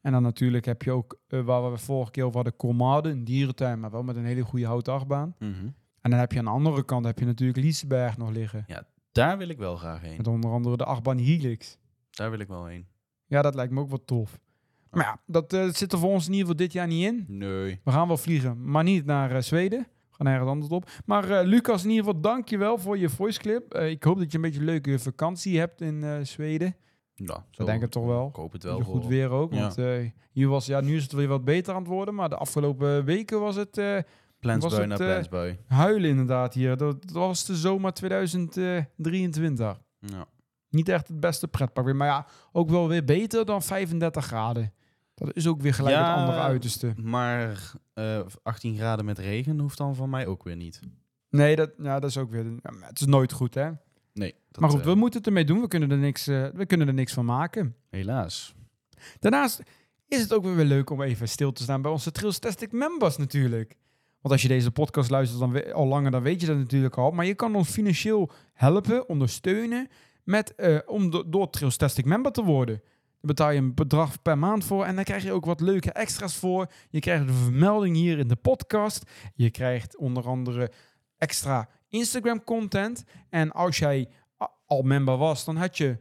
En 0.00 0.12
dan 0.12 0.22
natuurlijk 0.22 0.64
heb 0.64 0.82
je 0.82 0.92
ook, 0.92 1.18
eh, 1.26 1.40
waar 1.40 1.70
we 1.70 1.78
vorige 1.78 2.10
keer 2.10 2.24
over 2.24 2.36
hadden, 2.36 2.56
Colmade, 2.56 3.08
een 3.08 3.24
dierentuin, 3.24 3.80
maar 3.80 3.90
wel 3.90 4.02
met 4.02 4.16
een 4.16 4.24
hele 4.24 4.42
goede 4.42 4.66
houten 4.66 4.92
achtbaan. 4.92 5.34
Mhm. 5.38 5.66
En 6.00 6.10
dan 6.10 6.20
heb 6.20 6.32
je 6.32 6.38
aan 6.38 6.44
de 6.44 6.50
andere 6.50 6.84
kant 6.84 7.04
heb 7.04 7.18
je 7.18 7.24
natuurlijk 7.24 7.58
Liseberg 7.58 8.16
nog 8.16 8.30
liggen. 8.30 8.64
Daar 9.12 9.38
wil 9.38 9.48
ik 9.48 9.58
wel 9.58 9.76
graag 9.76 10.00
heen. 10.00 10.16
Met 10.16 10.26
onder 10.26 10.50
andere 10.50 10.76
de 10.76 10.84
achtbaan 10.84 11.18
Helix. 11.18 11.78
Daar 12.10 12.30
wil 12.30 12.38
ik 12.38 12.48
wel 12.48 12.66
heen. 12.66 12.86
Ja, 13.26 13.42
dat 13.42 13.54
lijkt 13.54 13.72
me 13.72 13.80
ook 13.80 13.88
wel 13.88 14.04
tof. 14.04 14.38
Maar 14.90 15.04
ja, 15.04 15.20
dat 15.26 15.52
eh, 15.52 15.68
zit 15.68 15.92
er 15.92 15.98
voor 15.98 16.10
ons 16.10 16.26
in 16.26 16.32
ieder 16.32 16.46
geval 16.46 16.64
dit 16.64 16.72
jaar 16.72 16.86
niet 16.86 17.04
in. 17.04 17.24
Nee. 17.28 17.80
We 17.84 17.90
gaan 17.90 18.06
wel 18.06 18.16
vliegen, 18.16 18.70
maar 18.70 18.84
niet 18.84 19.04
naar 19.04 19.30
eh, 19.30 19.42
Zweden. 19.42 19.86
Gaan 20.16 20.26
ergens 20.26 20.50
anders 20.50 20.72
op. 20.72 20.90
Maar 21.04 21.30
eh, 21.30 21.46
Lucas, 21.46 21.84
in 21.84 21.90
ieder 21.90 22.04
geval 22.04 22.20
dank 22.20 22.48
je 22.48 22.58
wel 22.58 22.78
voor 22.78 22.98
je 22.98 23.08
voice 23.08 23.38
clip. 23.40 23.74
Eh, 23.74 23.90
ik 23.90 24.02
hoop 24.02 24.18
dat 24.18 24.30
je 24.30 24.36
een 24.36 24.42
beetje 24.42 24.58
een 24.58 24.64
leuke 24.66 24.98
vakantie 24.98 25.58
hebt 25.58 25.80
in 25.80 26.04
eh, 26.04 26.18
Zweden. 26.22 26.76
Ja, 27.14 27.44
We 27.50 27.64
denken 27.64 27.82
het 27.82 27.90
toch 27.90 28.06
wel. 28.06 28.28
Ik 28.28 28.34
hoop 28.36 28.52
het 28.52 28.62
Wel 28.62 28.80
goed 28.80 29.06
weer 29.06 29.30
ook. 29.30 29.52
Ja. 29.52 29.60
Want 29.60 30.12
hier 30.32 30.48
was, 30.48 30.66
ja, 30.66 30.80
nu 30.80 30.96
is 30.96 31.02
het 31.02 31.12
weer 31.12 31.28
wat 31.28 31.44
beter 31.44 31.74
aan 31.74 31.80
het 31.80 31.88
worden. 31.90 32.14
Maar 32.14 32.28
de 32.28 32.36
afgelopen 32.36 33.04
weken 33.04 33.40
was 33.40 33.56
het 33.56 33.70
Plaansbui 34.40 34.74
Was 34.88 34.98
naar 34.98 34.98
het, 34.98 35.08
plaansbui. 35.08 35.58
huilen 35.66 36.10
inderdaad 36.10 36.54
hier. 36.54 36.76
Dat, 36.76 37.02
dat 37.02 37.10
was 37.10 37.44
de 37.44 37.56
zomer 37.56 37.92
2023. 37.92 39.80
Ja. 39.98 40.26
Niet 40.70 40.88
echt 40.88 41.08
het 41.08 41.20
beste 41.20 41.48
pretpark 41.48 41.86
weer. 41.86 41.96
Maar 41.96 42.08
ja, 42.08 42.26
ook 42.52 42.70
wel 42.70 42.88
weer 42.88 43.04
beter 43.04 43.44
dan 43.44 43.62
35 43.62 44.24
graden. 44.24 44.72
Dat 45.16 45.36
is 45.36 45.46
ook 45.46 45.60
weer 45.60 45.74
gelijk 45.74 45.96
Ja, 45.96 46.08
het 46.10 46.18
andere 46.18 46.38
uiterste. 46.38 46.92
Maar 47.02 47.72
eh 47.94 48.20
18 48.42 48.76
graden 48.76 49.04
met 49.04 49.18
regen 49.18 49.58
hoeft 49.58 49.78
dan 49.78 49.94
van 49.94 50.10
mij 50.10 50.26
ook 50.26 50.44
weer 50.44 50.56
niet. 50.56 50.80
Nee, 51.30 51.56
dat, 51.56 51.70
ja, 51.82 52.00
dat 52.00 52.10
is 52.10 52.18
ook 52.18 52.30
weer... 52.30 52.44
ja, 52.44 52.70
het 52.80 53.00
is 53.00 53.06
nooit 53.06 53.32
goed, 53.32 53.54
hè? 53.54 53.70
Nee. 54.12 54.34
dat, 54.50 54.60
maar 54.60 54.70
goed, 54.70 54.80
eh, 54.80 54.86
we 54.86 54.94
moeten 54.94 55.18
het 55.18 55.28
ermee 55.28 55.44
doen. 55.44 55.60
We 55.60 55.68
kunnen 55.68 55.90
er 55.90 55.98
niks, 55.98 56.26
eh, 56.26 56.46
we 56.54 56.66
kunnen 56.66 56.88
er 56.88 56.94
niks 56.94 57.12
van 57.12 57.24
maken. 57.24 57.76
Helaas. 57.90 58.54
Daarnaast 59.18 59.62
is 60.08 60.20
het 60.20 60.32
ook 60.32 60.44
weer 60.44 60.64
leuk 60.64 60.90
om 60.90 61.02
even 61.02 61.28
stil 61.28 61.52
te 61.52 61.62
staan 61.62 61.82
bij 61.82 61.90
onze 61.90 62.12
Trailstastic 62.12 62.72
members 62.72 63.16
natuurlijk. 63.16 63.76
Want 64.20 64.34
als 64.34 64.42
je 64.42 64.48
deze 64.48 64.70
podcast 64.70 65.10
luistert 65.10 65.40
dan 65.40 65.52
we- 65.52 65.72
al 65.72 65.86
langer, 65.86 66.10
dan 66.10 66.22
weet 66.22 66.40
je 66.40 66.46
dat 66.46 66.56
natuurlijk 66.56 66.96
al. 66.96 67.10
Maar 67.10 67.26
je 67.26 67.34
kan 67.34 67.54
ons 67.54 67.68
financieel 67.70 68.30
helpen, 68.52 69.08
ondersteunen, 69.08 69.88
met, 70.24 70.54
eh, 70.54 70.78
om 70.86 71.10
do- 71.10 71.28
door 71.28 71.50
Trailstastic 71.50 72.04
member 72.04 72.32
te 72.32 72.42
worden. 72.44 72.82
Betaal 73.26 73.50
je 73.50 73.58
een 73.58 73.74
bedrag 73.74 74.22
per 74.22 74.38
maand 74.38 74.64
voor 74.64 74.84
en 74.84 74.94
dan 74.94 75.04
krijg 75.04 75.22
je 75.22 75.32
ook 75.32 75.44
wat 75.44 75.60
leuke 75.60 75.92
extra's 75.92 76.36
voor. 76.36 76.70
Je 76.90 77.00
krijgt 77.00 77.28
een 77.28 77.34
vermelding 77.34 77.96
hier 77.96 78.18
in 78.18 78.28
de 78.28 78.36
podcast. 78.36 79.10
Je 79.34 79.50
krijgt 79.50 79.96
onder 79.96 80.26
andere 80.26 80.72
extra 81.18 81.68
Instagram 81.88 82.44
content. 82.44 83.04
En 83.30 83.52
als 83.52 83.78
jij 83.78 84.08
al 84.66 84.82
member 84.82 85.16
was, 85.16 85.44
dan 85.44 85.56
had 85.56 85.76
je 85.76 85.98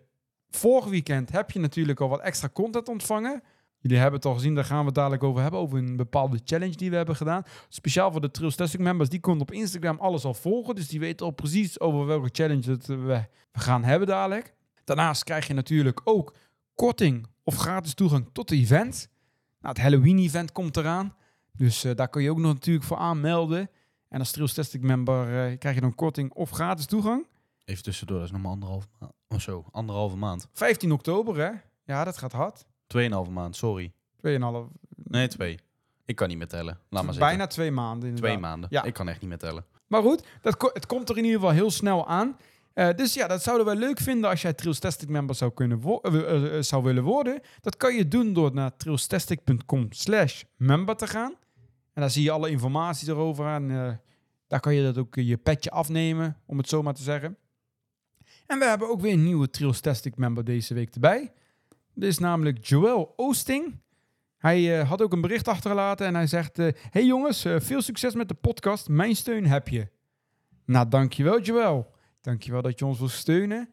vorig 0.49 0.85
weekend 0.85 1.31
heb 1.31 1.51
je 1.51 1.59
natuurlijk 1.59 1.99
al 1.99 2.09
wat 2.09 2.21
extra 2.21 2.49
content 2.53 2.89
ontvangen. 2.89 3.41
Jullie 3.79 3.99
hebben 3.99 4.19
het 4.19 4.27
al 4.27 4.33
gezien, 4.33 4.55
daar 4.55 4.65
gaan 4.65 4.79
we 4.79 4.85
het 4.85 4.95
dadelijk 4.95 5.23
over 5.23 5.41
hebben. 5.41 5.59
Over 5.59 5.77
een 5.77 5.95
bepaalde 5.95 6.39
challenge 6.43 6.75
die 6.75 6.89
we 6.89 6.95
hebben 6.95 7.15
gedaan. 7.15 7.43
Speciaal 7.69 8.11
voor 8.11 8.21
de 8.21 8.31
Trails 8.31 8.55
Testing 8.55 8.83
members. 8.83 9.09
Die 9.09 9.19
konden 9.19 9.41
op 9.41 9.51
Instagram 9.51 9.99
alles 9.99 10.23
al 10.25 10.33
volgen. 10.33 10.75
Dus 10.75 10.87
die 10.87 10.99
weten 10.99 11.25
al 11.25 11.31
precies 11.31 11.79
over 11.79 12.05
welke 12.05 12.29
challenge 12.31 12.71
het, 12.71 12.89
eh, 12.89 12.97
we 13.05 13.25
gaan 13.51 13.83
hebben 13.83 14.07
dadelijk. 14.07 14.53
Daarnaast 14.83 15.23
krijg 15.23 15.47
je 15.47 15.53
natuurlijk 15.53 16.01
ook 16.03 16.33
korting 16.75 17.27
of 17.43 17.55
gratis 17.55 17.93
toegang 17.93 18.29
tot 18.33 18.49
de 18.49 18.55
event. 18.55 19.09
Nou, 19.61 19.73
het 19.73 19.83
Halloween 19.83 20.17
event 20.17 20.51
komt 20.51 20.77
eraan. 20.77 21.15
Dus 21.51 21.83
eh, 21.83 21.95
daar 21.95 22.07
kun 22.09 22.21
je 22.21 22.29
ook 22.29 22.37
nog 22.37 22.53
natuurlijk 22.53 22.85
voor 22.85 22.97
aanmelden. 22.97 23.69
En 24.09 24.19
als 24.19 24.31
Trails 24.31 24.53
Testing 24.53 24.83
member 24.83 25.21
eh, 25.51 25.57
krijg 25.57 25.75
je 25.75 25.81
dan 25.81 25.95
korting 25.95 26.33
of 26.33 26.49
gratis 26.49 26.85
toegang. 26.85 27.27
Even 27.65 27.83
tussendoor, 27.83 28.17
dat 28.17 28.25
is 28.25 28.31
nog 28.31 28.41
maar 28.41 28.51
anderhalf 28.51 28.87
maand. 28.99 29.13
Of 29.27 29.41
zo, 29.41 29.65
anderhalve 29.71 30.15
maand. 30.15 30.47
15 30.53 30.91
oktober 30.91 31.37
hè. 31.37 31.51
Ja, 31.85 32.03
dat 32.03 32.17
gaat 32.17 32.31
hard. 32.31 32.65
Tweeënhalve 32.87 33.31
maand, 33.31 33.55
sorry. 33.55 33.91
2,5 34.27 34.31
Nee, 34.95 35.27
twee. 35.27 35.59
Ik 36.05 36.15
kan 36.15 36.27
niet 36.27 36.37
meer 36.37 36.47
tellen. 36.47 36.73
Laat 36.89 37.03
maar 37.03 37.13
zitten. 37.13 37.19
Bijna 37.31 37.47
twee 37.47 37.71
maanden 37.71 38.07
inderdaad. 38.09 38.31
Twee 38.31 38.41
maanden. 38.49 38.69
Ja. 38.71 38.83
Ik 38.83 38.93
kan 38.93 39.07
echt 39.07 39.19
niet 39.19 39.29
meer 39.29 39.37
tellen. 39.37 39.65
Maar 39.87 40.01
goed, 40.01 40.27
dat 40.41 40.57
ko- 40.57 40.69
het 40.73 40.85
komt 40.85 41.09
er 41.09 41.17
in 41.17 41.23
ieder 41.23 41.39
geval 41.39 41.53
heel 41.55 41.71
snel 41.71 42.07
aan. 42.07 42.37
Eh, 42.75 42.89
dus 42.95 43.13
ja, 43.13 43.27
dat 43.27 43.43
zouden 43.43 43.65
wij 43.65 43.75
leuk 43.75 43.99
vinden 43.99 44.29
als 44.29 44.41
jij 44.41 44.53
Trailstastic 44.53 45.09
member 45.09 45.35
zou, 45.35 45.53
kunnen 45.53 45.81
eh, 45.81 46.57
eh, 46.57 46.61
zou 46.63 46.83
willen 46.83 47.03
worden. 47.03 47.39
Dat 47.61 47.77
kan 47.77 47.95
je 47.95 48.07
doen 48.07 48.33
door 48.33 48.53
naar 48.53 48.77
trailstastic.com 48.77 49.87
slash 49.89 50.43
member 50.57 50.95
te 50.95 51.07
gaan. 51.07 51.31
En 51.93 52.01
daar 52.01 52.09
zie 52.09 52.23
je 52.23 52.31
alle 52.31 52.49
informatie 52.49 53.09
erover 53.09 53.45
eh, 53.45 53.91
daar 54.47 54.59
kan 54.59 54.73
je 54.73 54.83
dat 54.83 54.97
ook 54.97 55.15
je 55.15 55.37
petje 55.37 55.71
afnemen, 55.71 56.37
om 56.45 56.57
het 56.57 56.69
zo 56.69 56.81
maar 56.83 56.93
te 56.93 57.03
zeggen. 57.03 57.37
En 58.47 58.59
we 58.59 58.65
hebben 58.65 58.89
ook 58.89 59.01
weer 59.01 59.13
een 59.13 59.23
nieuwe 59.23 59.49
Trailstastic 59.49 60.17
member 60.17 60.43
deze 60.43 60.73
week 60.73 60.93
erbij. 60.93 61.33
Dit 61.93 62.09
is 62.09 62.19
namelijk 62.19 62.65
Joel 62.65 63.13
Oosting. 63.15 63.79
Hij 64.37 64.83
had 64.83 65.01
ook 65.01 65.13
een 65.13 65.21
bericht 65.21 65.47
achtergelaten 65.47 66.05
en 66.05 66.15
hij 66.15 66.27
zegt... 66.27 66.57
hey 66.89 67.05
jongens, 67.05 67.45
veel 67.57 67.81
succes 67.81 68.13
met 68.13 68.27
de 68.27 68.33
podcast. 68.33 68.89
Mijn 68.89 69.15
steun 69.15 69.45
heb 69.45 69.67
je. 69.67 69.87
Nou, 70.65 70.87
dankjewel 70.89 71.41
Joel. 71.41 71.93
Dankjewel 72.25 72.61
dat 72.61 72.79
je 72.79 72.85
ons 72.85 72.99
wil 72.99 73.09
steunen. 73.09 73.69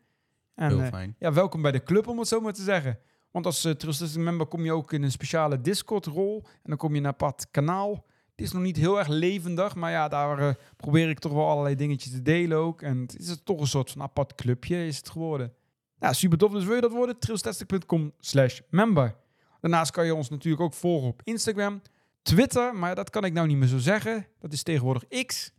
En 0.55 0.69
Heel 0.69 0.81
eh, 0.81 1.09
ja, 1.19 1.33
welkom 1.33 1.63
bij 1.63 1.73
de 1.73 1.83
club, 1.83 2.07
om 2.07 2.19
het 2.19 2.29
zo 2.29 2.41
maar 2.41 2.53
te 2.53 2.63
zeggen. 2.63 2.99
Want 3.31 3.47
als 3.47 3.65
uh, 3.65 3.73
Trusted 3.73 4.17
member 4.17 4.47
kom 4.47 4.65
je 4.65 4.73
ook 4.73 4.93
in 4.93 5.03
een 5.03 5.11
speciale 5.11 5.61
Discord-rol. 5.61 6.43
En 6.45 6.63
dan 6.63 6.77
kom 6.77 6.95
je 6.95 7.01
naar 7.01 7.15
pad 7.15 7.47
kanaal. 7.51 7.93
Het 8.31 8.41
is 8.41 8.53
nog 8.53 8.63
niet 8.63 8.77
heel 8.77 8.99
erg 8.99 9.09
levendig, 9.09 9.75
maar 9.75 9.91
ja, 9.91 10.09
daar 10.09 10.39
eh, 10.39 10.55
probeer 10.77 11.09
ik 11.09 11.19
toch 11.19 11.33
wel 11.33 11.49
allerlei 11.49 11.75
dingetjes 11.75 12.13
te 12.13 12.23
delen 12.23 12.59
ook. 12.59 12.83
En 12.83 13.01
het 13.01 13.19
is 13.19 13.41
toch 13.45 13.61
een 13.61 13.67
soort 13.67 13.91
van 13.91 14.03
apart 14.03 14.35
clubje 14.35 14.87
is 14.87 14.97
het 14.97 15.11
geworden. 15.11 15.55
Ja, 15.99 16.13
super 16.13 16.39
tof. 16.39 16.53
Dus 16.53 16.65
wil 16.65 16.75
je 16.75 16.81
dat 16.81 16.93
worden? 16.93 17.19
trailstastic.com 17.19 18.13
slash 18.19 18.61
member. 18.71 19.17
Daarnaast 19.61 19.91
kan 19.91 20.07
je 20.07 20.15
ons 20.15 20.31
natuurlijk 20.31 20.63
ook 20.63 20.75
volgen 20.75 21.09
op 21.09 21.21
Instagram, 21.25 21.83
Twitter, 22.23 22.75
maar 22.75 22.95
dat 22.95 23.11
kan 23.11 23.25
ik 23.25 23.33
nou 23.33 23.47
niet 23.47 23.57
meer 23.57 23.69
zo 23.69 23.79
zeggen. 23.79 24.27
Dat 24.39 24.53
is 24.53 24.63
tegenwoordig 24.63 25.25
X. 25.27 25.53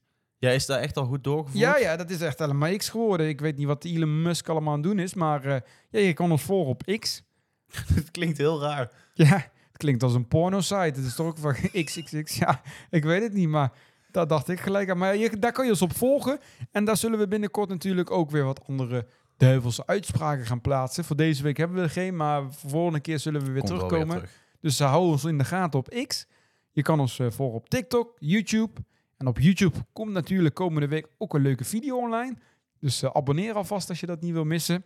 Ja, 0.43 0.49
is 0.49 0.65
daar 0.65 0.79
echt 0.79 0.97
al 0.97 1.05
goed 1.05 1.23
doorgevoerd? 1.23 1.63
Ja, 1.63 1.77
ja, 1.77 1.95
dat 1.95 2.09
is 2.09 2.21
echt 2.21 2.39
helemaal 2.39 2.75
X 2.77 2.89
geworden. 2.89 3.27
Ik 3.27 3.41
weet 3.41 3.57
niet 3.57 3.67
wat 3.67 3.83
Elon 3.83 4.21
Musk 4.21 4.49
allemaal 4.49 4.73
aan 4.73 4.79
het 4.79 4.87
doen 4.89 4.99
is, 4.99 5.13
maar 5.13 5.45
eh, 5.45 5.61
ja, 5.89 5.99
je 5.99 6.13
kan 6.13 6.31
ons 6.31 6.41
volgen 6.43 6.71
op 6.71 6.83
X. 6.99 7.23
Het 7.95 8.11
klinkt 8.11 8.37
heel 8.37 8.61
raar. 8.61 8.91
Ja, 9.13 9.35
het 9.67 9.77
klinkt 9.77 10.03
als 10.03 10.13
een 10.13 10.27
porno-site. 10.27 10.75
Het 10.75 10.97
is 10.97 11.15
toch 11.15 11.27
ook 11.27 11.37
van 11.37 11.55
XXX. 11.85 12.35
Ja, 12.37 12.61
ik 12.89 13.03
weet 13.03 13.21
het 13.21 13.33
niet, 13.33 13.47
maar 13.47 13.71
dat 14.11 14.29
dacht 14.29 14.49
ik 14.49 14.59
gelijk 14.59 14.89
aan. 14.89 14.97
Maar 14.97 15.15
je, 15.17 15.39
daar 15.39 15.51
kan 15.51 15.65
je 15.65 15.71
ons 15.71 15.81
op 15.81 15.95
volgen. 15.95 16.39
En 16.71 16.85
daar 16.85 16.97
zullen 16.97 17.19
we 17.19 17.27
binnenkort 17.27 17.69
natuurlijk 17.69 18.11
ook 18.11 18.31
weer 18.31 18.43
wat 18.43 18.67
andere 18.67 19.07
duivelse 19.37 19.85
uitspraken 19.85 20.45
gaan 20.45 20.61
plaatsen. 20.61 21.03
Voor 21.03 21.15
deze 21.15 21.43
week 21.43 21.57
hebben 21.57 21.77
we 21.77 21.83
er 21.83 21.89
geen, 21.89 22.15
maar 22.15 22.53
voor 22.53 22.69
volgende 22.69 22.99
keer 22.99 23.19
zullen 23.19 23.41
we 23.41 23.51
weer 23.51 23.63
Komt 23.63 23.69
wel 23.69 23.87
terugkomen. 23.87 24.15
terug. 24.15 24.31
Dus 24.59 24.79
uh, 24.79 24.89
hou 24.89 25.05
ons 25.11 25.23
in 25.23 25.37
de 25.37 25.45
gaten 25.45 25.79
op 25.79 26.05
X. 26.07 26.27
Je 26.71 26.81
kan 26.81 26.99
ons 26.99 27.19
uh, 27.19 27.31
volgen 27.31 27.57
op 27.57 27.69
TikTok, 27.69 28.15
YouTube. 28.19 28.81
En 29.17 29.27
op 29.27 29.39
YouTube 29.39 29.77
komt 29.93 30.11
natuurlijk 30.11 30.55
komende 30.55 30.87
week 30.87 31.07
ook 31.17 31.33
een 31.33 31.41
leuke 31.41 31.63
video 31.63 31.97
online. 31.97 32.35
Dus 32.79 33.03
uh, 33.03 33.09
abonneer 33.13 33.53
alvast 33.53 33.89
als 33.89 33.99
je 33.99 34.05
dat 34.05 34.21
niet 34.21 34.33
wil 34.33 34.45
missen. 34.45 34.85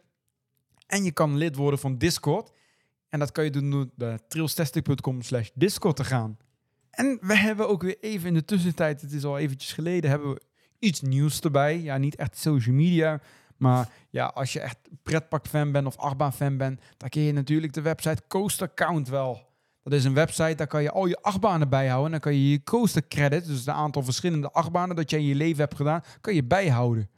En 0.88 1.04
je 1.04 1.12
kan 1.12 1.38
lid 1.38 1.56
worden 1.56 1.80
van 1.80 1.98
Discord. 1.98 2.52
En 3.10 3.20
dat 3.20 3.32
kan 3.32 3.44
je 3.44 3.50
doen 3.50 3.72
door 3.72 3.90
naar 3.96 4.28
trailstastic.com 4.28 5.22
slash 5.22 5.50
Discord 5.54 5.96
te 5.96 6.04
gaan. 6.04 6.38
En 6.90 7.18
we 7.22 7.38
hebben 7.38 7.70
ook 7.70 7.82
weer 7.82 7.98
even 8.00 8.28
in 8.28 8.34
de 8.34 8.46
tussentijd, 8.46 9.02
het 9.02 9.12
is 9.12 9.24
al 9.24 9.38
eventjes 9.38 9.74
geleden, 9.74 10.10
hebben 10.10 10.34
we 10.34 10.42
iets 10.80 11.02
nieuws 11.02 11.40
erbij. 11.40 11.82
Ja, 11.82 11.98
niet 11.98 12.16
echt 12.16 12.38
social 12.38 12.76
media, 12.76 13.22
maar 13.58 13.90
ja, 14.10 14.26
als 14.26 14.54
je 14.54 14.60
echt 14.60 14.78
pretpark-fan 15.04 15.72
bent 15.72 15.88
of 15.88 15.98
achtbaan-fan 15.98 16.58
bent, 16.58 16.82
dan 16.98 17.10
ken 17.10 17.22
je 17.22 17.32
natuurlijk 17.32 17.74
de 17.74 17.82
website 17.82 18.24
Coaster 18.28 18.74
Count 18.74 19.08
wel. 19.08 19.47
Dat 19.90 20.00
is 20.00 20.06
een 20.06 20.14
website, 20.14 20.56
daar 20.56 20.68
kan 20.68 20.82
je 20.82 20.92
al 20.92 21.06
je 21.06 21.22
achtbanen 21.22 21.70
bijhouden. 21.70 22.06
En 22.06 22.12
dan 22.12 22.20
kan 22.20 22.34
je 22.34 22.50
je 22.52 22.64
coaster 22.64 23.08
credit, 23.08 23.46
dus 23.46 23.60
het 23.60 23.70
aantal 23.70 24.04
verschillende 24.04 24.52
achtbanen 24.52 24.96
dat 24.96 25.10
je 25.10 25.18
in 25.18 25.26
je 25.26 25.36
leven 25.36 25.60
hebt 25.60 25.76
gedaan, 25.76 26.04
kan 26.22 26.34
je 26.34 26.44
bijhouden. 26.44 27.10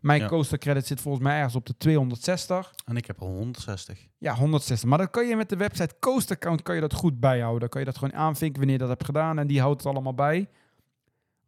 Mijn 0.00 0.20
Ja. 0.20 0.26
coaster 0.28 0.58
credit 0.58 0.86
zit 0.86 1.00
volgens 1.00 1.24
mij 1.24 1.36
ergens 1.36 1.54
op 1.54 1.66
de 1.66 1.76
260. 1.76 2.72
En 2.84 2.96
ik 2.96 3.06
heb 3.06 3.20
al 3.22 3.28
160. 3.28 4.06
Ja, 4.18 4.34
160. 4.34 4.88
Maar 4.88 4.98
dan 4.98 5.10
kan 5.10 5.26
je 5.26 5.36
met 5.36 5.48
de 5.48 5.56
website 5.56 5.94
Coaster 6.00 6.38
Count 6.38 6.62
kan 6.62 6.74
je 6.74 6.80
dat 6.80 6.92
goed 6.92 7.20
bijhouden. 7.20 7.60
Dan 7.60 7.68
kan 7.68 7.80
je 7.80 7.86
dat 7.86 7.98
gewoon 7.98 8.14
aanvinken 8.14 8.56
wanneer 8.58 8.74
je 8.74 8.80
dat 8.80 8.88
hebt 8.90 9.04
gedaan. 9.04 9.38
En 9.38 9.46
die 9.46 9.60
houdt 9.60 9.82
het 9.82 9.92
allemaal 9.92 10.14
bij. 10.14 10.48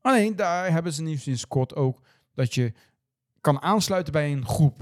Alleen, 0.00 0.36
daar 0.36 0.70
hebben 0.72 0.92
ze 0.92 1.02
nu 1.02 1.16
sinds 1.16 1.48
kort 1.48 1.74
ook 1.74 2.00
dat 2.34 2.54
je 2.54 2.72
kan 3.40 3.62
aansluiten 3.62 4.12
bij 4.12 4.32
een 4.32 4.46
groep. 4.46 4.80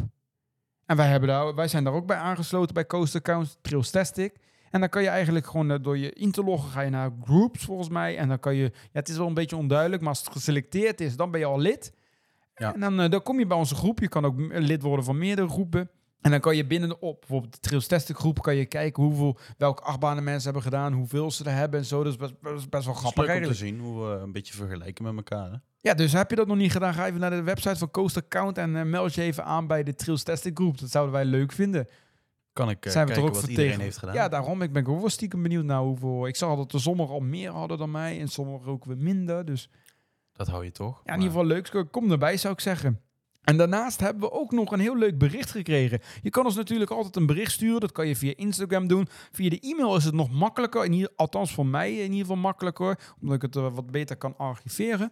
En 0.87 0.97
wij, 0.97 1.09
hebben 1.09 1.29
daar, 1.29 1.55
wij 1.55 1.69
zijn 1.69 1.85
daar 1.85 1.93
ook 1.93 2.07
bij 2.07 2.17
aangesloten 2.17 2.75
bij 2.75 2.87
Coaster 2.87 3.23
Count, 3.23 3.59
Trailstastic. 3.61 4.35
En 4.71 4.81
dan 4.81 4.89
kan 4.89 5.03
je 5.03 5.09
eigenlijk 5.09 5.47
gewoon 5.47 5.71
eh, 5.71 5.79
door 5.83 5.99
je 5.99 6.13
in 6.13 6.31
te 6.31 6.45
loggen, 6.45 6.71
ga 6.71 6.81
je 6.81 6.91
naar 6.91 7.11
groups 7.25 7.65
volgens 7.65 7.89
mij. 7.89 8.17
En 8.17 8.29
dan 8.29 8.39
kan 8.41 8.55
je, 8.55 8.63
ja, 8.63 8.71
het 8.93 9.09
is 9.09 9.17
wel 9.17 9.27
een 9.27 9.35
beetje 9.35 9.57
onduidelijk, 9.57 10.01
maar 10.01 10.11
als 10.11 10.19
het 10.25 10.33
geselecteerd 10.33 11.01
is, 11.01 11.17
dan 11.17 11.31
ben 11.31 11.41
je 11.41 11.47
al 11.47 11.59
lid. 11.61 11.93
Ja. 12.55 12.75
En 12.75 12.81
dan, 12.81 13.01
eh, 13.01 13.11
dan 13.11 13.23
kom 13.23 13.39
je 13.39 13.47
bij 13.47 13.57
onze 13.57 13.75
groep. 13.75 13.99
Je 14.01 14.09
kan 14.09 14.25
ook 14.25 14.37
m- 14.37 14.53
lid 14.53 14.83
worden 14.83 15.05
van 15.05 15.19
meerdere 15.19 15.49
groepen. 15.49 15.91
En 16.21 16.31
dan 16.31 16.41
kan 16.41 16.57
je 16.57 16.67
binnen 16.67 17.03
op 17.03 17.21
bijvoorbeeld 17.21 17.53
de 17.53 17.59
Trailstastic 17.61 18.17
groep 18.17 18.43
kan 18.43 18.55
je 18.57 18.67
kijken 18.67 19.03
hoeveel, 19.03 19.39
welke 19.59 19.83
achtbanen 19.83 20.25
mensen 20.25 20.45
hebben 20.45 20.63
gedaan, 20.63 20.93
hoeveel 20.93 21.31
ze 21.31 21.45
er 21.45 21.55
hebben 21.55 21.81
en 21.81 21.87
zo. 21.87 22.03
Dus 22.05 22.17
best, 22.17 22.41
best, 22.41 22.71
best 22.71 22.85
wel 22.85 22.95
is 22.95 23.01
grappig 23.01 23.27
leuk 23.27 23.37
om 23.37 23.49
te 23.49 23.55
zien 23.55 23.79
hoe 23.81 24.07
we 24.07 24.15
een 24.21 24.33
beetje 24.33 24.55
vergelijken 24.55 25.05
met 25.05 25.17
elkaar. 25.17 25.51
Hè? 25.51 25.57
Ja, 25.81 25.95
dus 25.95 26.13
heb 26.13 26.31
je 26.31 26.37
dat 26.37 26.47
nog 26.47 26.57
niet 26.57 26.73
gedaan, 26.73 26.95
ga 26.95 27.07
even 27.07 27.21
naar 27.21 27.31
de 27.31 27.43
website 27.43 27.77
van 27.77 27.91
Coaster 27.91 28.23
Count 28.29 28.59
en 28.59 28.77
eh, 28.77 28.83
meld 28.85 29.15
je 29.15 29.23
even 29.23 29.45
aan 29.45 29.67
bij 29.67 29.83
de 29.83 29.95
Trailstastic 29.95 30.57
groep. 30.57 30.79
Dat 30.79 30.91
zouden 30.91 31.15
wij 31.15 31.25
leuk 31.25 31.53
vinden. 31.53 31.87
Kan 32.59 32.71
ik 32.71 32.85
eh, 32.87 32.93
Zijn 32.93 33.07
we 33.07 33.13
kijken 33.13 33.33
wat 33.33 33.41
iedereen 33.43 33.57
vertegen- 33.57 33.81
heeft 33.85 33.99
gedaan? 33.99 34.15
Ja, 34.15 34.29
daarom. 34.29 34.63
Ik 34.63 34.73
ben 34.73 34.87
ook 34.87 35.01
wel 35.01 35.09
stiekem 35.09 35.43
benieuwd 35.43 35.65
naar 35.65 35.81
hoeveel... 35.81 36.27
Ik 36.27 36.37
zag 36.37 36.57
dat 36.57 36.71
de 36.71 36.79
sommigen 36.79 37.15
al 37.15 37.21
meer 37.21 37.51
hadden 37.51 37.79
dan 37.79 37.91
mij 37.91 38.21
en 38.21 38.29
sommigen 38.29 38.73
ook 38.73 38.85
weer 38.85 38.97
minder. 38.97 39.45
Dus 39.45 39.71
Dat 40.33 40.47
hou 40.49 40.65
je 40.65 40.71
toch? 40.71 41.01
ja, 41.05 41.13
in 41.15 41.21
ieder 41.21 41.33
geval 41.33 41.47
leuk. 41.47 41.85
Kom 41.91 42.11
erbij, 42.11 42.37
zou 42.37 42.53
ik 42.53 42.61
zeggen. 42.61 43.01
En 43.43 43.57
daarnaast 43.57 44.01
hebben 44.01 44.23
we 44.23 44.33
ook 44.33 44.53
nog 44.53 44.73
een 44.73 44.81
heel 44.81 44.97
leuk 44.97 45.19
bericht 45.19 45.51
gekregen. 45.51 46.01
Je 46.23 46.31
kan 46.31 46.45
ons 46.45 46.55
natuurlijk 46.55 46.91
altijd 46.91 47.17
een 47.17 47.27
bericht 47.27 47.53
sturen. 47.53 47.81
Dat 47.81 47.93
kan 47.93 48.07
je 48.07 48.17
via 48.17 48.33
Instagram 48.37 48.87
doen. 48.89 49.09
Via 49.33 49.49
de 49.51 49.61
e-mail 49.61 49.97
is 49.97 50.05
het 50.05 50.15
nog 50.15 50.31
makkelijker. 50.31 50.85
In 50.85 50.93
ieder, 50.93 51.11
althans 51.17 51.53
voor 51.55 51.67
mij 51.67 51.93
in 51.97 52.03
ieder 52.03 52.19
geval 52.19 52.37
makkelijker. 52.37 52.99
Omdat 53.21 53.37
ik 53.37 53.43
het 53.43 53.57
eh, 53.57 53.75
wat 53.75 53.91
beter 53.91 54.17
kan 54.17 54.37
archiveren. 54.37 55.11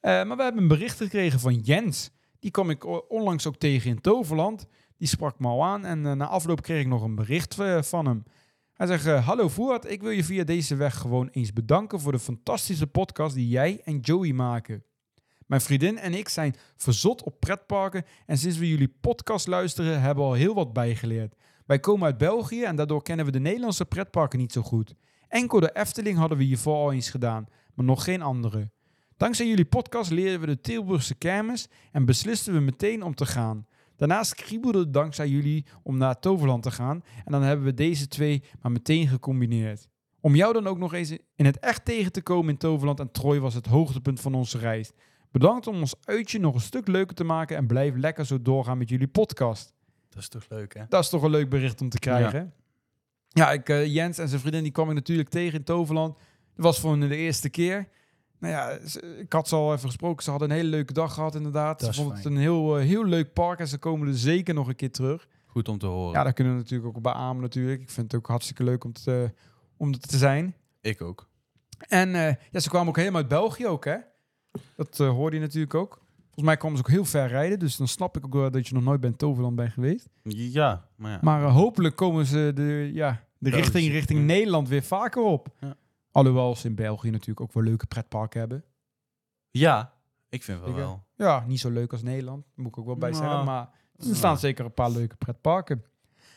Eh, 0.00 0.10
maar 0.24 0.36
we 0.36 0.42
hebben 0.42 0.62
een 0.62 0.68
bericht 0.68 0.96
gekregen 0.96 1.40
van 1.40 1.54
Jens. 1.54 2.10
Die 2.40 2.50
kwam 2.50 2.70
ik 2.70 3.10
onlangs 3.10 3.46
ook 3.46 3.56
tegen 3.56 3.90
in 3.90 4.00
Toverland. 4.00 4.66
Die 5.02 5.10
sprak 5.10 5.38
me 5.38 5.48
al 5.48 5.64
aan. 5.64 5.84
En 5.84 6.06
eh, 6.06 6.12
na 6.12 6.26
afloop 6.26 6.62
kreeg 6.62 6.80
ik 6.80 6.86
nog 6.86 7.02
een 7.02 7.14
bericht 7.14 7.58
eh, 7.58 7.82
van 7.82 8.06
hem. 8.06 8.24
Hij 8.72 8.86
zegt, 8.86 9.06
eh, 9.06 9.26
hallo 9.26 9.48
Voert, 9.48 9.90
ik 9.90 10.02
wil 10.02 10.10
je 10.10 10.24
via 10.24 10.44
deze 10.44 10.76
weg 10.76 10.98
gewoon 10.98 11.28
eens 11.28 11.52
bedanken 11.52 12.00
voor 12.00 12.12
de 12.12 12.18
fantastische 12.18 12.86
podcast 12.86 13.34
die 13.34 13.48
jij 13.48 13.80
en 13.84 13.98
Joey 13.98 14.32
maken. 14.32 14.84
Mijn 15.46 15.60
vriendin 15.60 15.98
en 15.98 16.14
ik 16.14 16.28
zijn 16.28 16.54
verzot 16.76 17.22
op 17.22 17.40
pretparken 17.40 18.04
en 18.26 18.38
sinds 18.38 18.58
we 18.58 18.68
jullie 18.68 18.94
podcast 19.00 19.46
luisteren 19.46 20.00
hebben 20.00 20.24
we 20.24 20.30
al 20.30 20.36
heel 20.36 20.54
wat 20.54 20.72
bijgeleerd. 20.72 21.34
Wij 21.66 21.80
komen 21.80 22.06
uit 22.06 22.18
België 22.18 22.62
en 22.62 22.76
daardoor 22.76 23.02
kennen 23.02 23.26
we 23.26 23.32
de 23.32 23.40
Nederlandse 23.40 23.84
pretparken 23.84 24.38
niet 24.38 24.52
zo 24.52 24.62
goed. 24.62 24.94
Enkel 25.28 25.60
de 25.60 25.74
Efteling 25.74 26.18
hadden 26.18 26.38
we 26.38 26.44
hiervoor 26.44 26.76
al 26.76 26.92
eens 26.92 27.10
gedaan, 27.10 27.46
maar 27.74 27.86
nog 27.86 28.04
geen 28.04 28.22
andere. 28.22 28.70
Dankzij 29.16 29.46
jullie 29.46 29.64
podcast 29.64 30.10
leerden 30.10 30.40
we 30.40 30.46
de 30.46 30.60
Tilburgse 30.60 31.14
kermis 31.14 31.68
en 31.92 32.04
beslisten 32.04 32.52
we 32.52 32.60
meteen 32.60 33.02
om 33.02 33.14
te 33.14 33.26
gaan. 33.26 33.66
Daarnaast 33.96 34.34
kriebelde 34.34 34.90
dankzij 34.90 35.28
jullie 35.28 35.66
om 35.82 35.96
naar 35.96 36.20
Toverland 36.20 36.62
te 36.62 36.70
gaan 36.70 37.02
en 37.24 37.32
dan 37.32 37.42
hebben 37.42 37.64
we 37.64 37.74
deze 37.74 38.08
twee 38.08 38.42
maar 38.62 38.72
meteen 38.72 39.08
gecombineerd. 39.08 39.88
Om 40.20 40.34
jou 40.34 40.52
dan 40.52 40.66
ook 40.66 40.78
nog 40.78 40.94
eens 40.94 41.10
in 41.36 41.44
het 41.44 41.58
echt 41.58 41.84
tegen 41.84 42.12
te 42.12 42.22
komen 42.22 42.50
in 42.50 42.56
Toverland 42.56 43.00
en 43.00 43.10
Troy 43.10 43.40
was 43.40 43.54
het 43.54 43.66
hoogtepunt 43.66 44.20
van 44.20 44.34
onze 44.34 44.58
reis. 44.58 44.92
Bedankt 45.30 45.66
om 45.66 45.80
ons 45.80 45.94
uitje 46.04 46.38
nog 46.38 46.54
een 46.54 46.60
stuk 46.60 46.88
leuker 46.88 47.14
te 47.14 47.24
maken 47.24 47.56
en 47.56 47.66
blijf 47.66 47.96
lekker 47.96 48.26
zo 48.26 48.42
doorgaan 48.42 48.78
met 48.78 48.88
jullie 48.88 49.08
podcast. 49.08 49.74
Dat 50.08 50.22
is 50.22 50.28
toch 50.28 50.46
leuk, 50.48 50.74
hè? 50.74 50.84
Dat 50.88 51.02
is 51.02 51.08
toch 51.08 51.22
een 51.22 51.30
leuk 51.30 51.48
bericht 51.48 51.80
om 51.80 51.88
te 51.88 51.98
krijgen. 51.98 52.52
Ja, 53.28 53.52
ik, 53.52 53.68
eh, 53.68 53.86
Jens 53.86 54.18
en 54.18 54.28
zijn 54.28 54.40
vriendin 54.40 54.62
die 54.62 54.72
kwam 54.72 54.88
ik 54.88 54.94
natuurlijk 54.94 55.28
tegen 55.28 55.58
in 55.58 55.64
Toverland. 55.64 56.14
Dat 56.54 56.64
was 56.64 56.80
voor 56.80 56.98
de 56.98 57.16
eerste 57.16 57.48
keer. 57.48 57.88
Nou 58.42 58.54
ja, 58.54 58.78
ik 59.18 59.32
had 59.32 59.48
ze 59.48 59.54
al 59.54 59.72
even 59.72 59.86
gesproken. 59.86 60.24
Ze 60.24 60.30
hadden 60.30 60.50
een 60.50 60.56
hele 60.56 60.68
leuke 60.68 60.92
dag 60.92 61.14
gehad 61.14 61.34
inderdaad. 61.34 61.80
Dat 61.80 61.94
Ze 61.94 62.00
vonden 62.00 62.16
het 62.16 62.26
een 62.26 62.36
heel, 62.36 62.78
eh, 62.78 62.84
heel 62.84 63.04
leuk 63.04 63.32
park 63.32 63.58
en 63.58 63.68
ze 63.68 63.78
komen 63.78 64.08
er 64.08 64.18
zeker 64.18 64.54
nog 64.54 64.68
een 64.68 64.76
keer 64.76 64.90
terug. 64.90 65.28
Goed 65.46 65.68
om 65.68 65.78
te 65.78 65.86
horen. 65.86 66.12
Ja, 66.12 66.22
daar 66.22 66.32
kunnen 66.32 66.52
we 66.52 66.58
natuurlijk 66.58 66.96
ook 66.96 67.02
beamen 67.02 67.42
natuurlijk. 67.42 67.80
Ik 67.80 67.90
vind 67.90 68.12
het 68.12 68.20
ook 68.20 68.26
hartstikke 68.26 68.64
leuk 68.64 68.84
om, 68.84 68.92
te, 68.92 69.32
om 69.76 69.92
er 69.92 69.98
te 69.98 70.18
zijn. 70.18 70.54
Ik 70.80 71.02
ook. 71.02 71.28
En 71.88 72.14
eh, 72.14 72.34
ja, 72.50 72.60
ze 72.60 72.68
kwamen 72.68 72.88
ook 72.88 72.96
helemaal 72.96 73.20
uit 73.20 73.28
België 73.28 73.66
ook, 73.66 73.84
hè? 73.84 73.96
Dat 74.76 75.00
eh, 75.00 75.08
hoorde 75.08 75.36
je 75.36 75.42
natuurlijk 75.42 75.74
ook. 75.74 76.00
Volgens 76.16 76.44
mij 76.44 76.56
kwamen 76.56 76.76
ze 76.76 76.84
ook 76.84 76.90
heel 76.90 77.04
ver 77.04 77.28
rijden. 77.28 77.58
Dus 77.58 77.76
dan 77.76 77.88
snap 77.88 78.16
ik 78.16 78.24
ook 78.24 78.32
wel 78.32 78.50
dat 78.50 78.68
je 78.68 78.74
nog 78.74 78.82
nooit 78.82 79.00
bij 79.00 79.12
Toverland 79.12 79.56
bent 79.56 79.72
geweest. 79.72 80.08
Ja, 80.22 80.88
maar 80.96 81.10
ja. 81.10 81.18
Maar 81.20 81.44
eh, 81.44 81.54
hopelijk 81.54 81.96
komen 81.96 82.26
ze 82.26 82.52
de, 82.54 82.90
ja, 82.92 83.24
de 83.38 83.50
richting, 83.50 83.90
richting. 83.90 84.24
Nederland 84.24 84.68
weer 84.68 84.82
vaker 84.82 85.22
op. 85.22 85.48
Ja. 85.60 85.76
Alhoewel 86.12 86.56
ze 86.56 86.66
in 86.66 86.74
België 86.74 87.10
natuurlijk 87.10 87.40
ook 87.40 87.52
wel 87.52 87.62
leuke 87.62 87.86
pretparken 87.86 88.40
hebben. 88.40 88.64
ja, 89.50 89.92
ik 90.28 90.42
vind 90.42 90.60
wel 90.60 90.74
wel. 90.74 91.04
Ja, 91.16 91.44
niet 91.46 91.60
zo 91.60 91.70
leuk 91.70 91.92
als 91.92 92.02
Nederland. 92.02 92.44
Moet 92.54 92.66
ik 92.66 92.78
ook 92.78 92.86
wel 92.86 92.96
bij 92.96 93.10
Nou, 93.10 93.22
zeggen. 93.22 93.44
Maar 93.44 93.70
er 93.96 94.04
nou. 94.04 94.14
staan 94.14 94.38
zeker 94.38 94.64
een 94.64 94.74
paar 94.74 94.90
leuke 94.90 95.16
pretparken. 95.16 95.84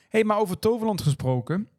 hey, 0.09 0.23
maar 0.23 0.37
over 0.37 0.59
Toverland 0.59 1.01
gesproken. 1.01 1.69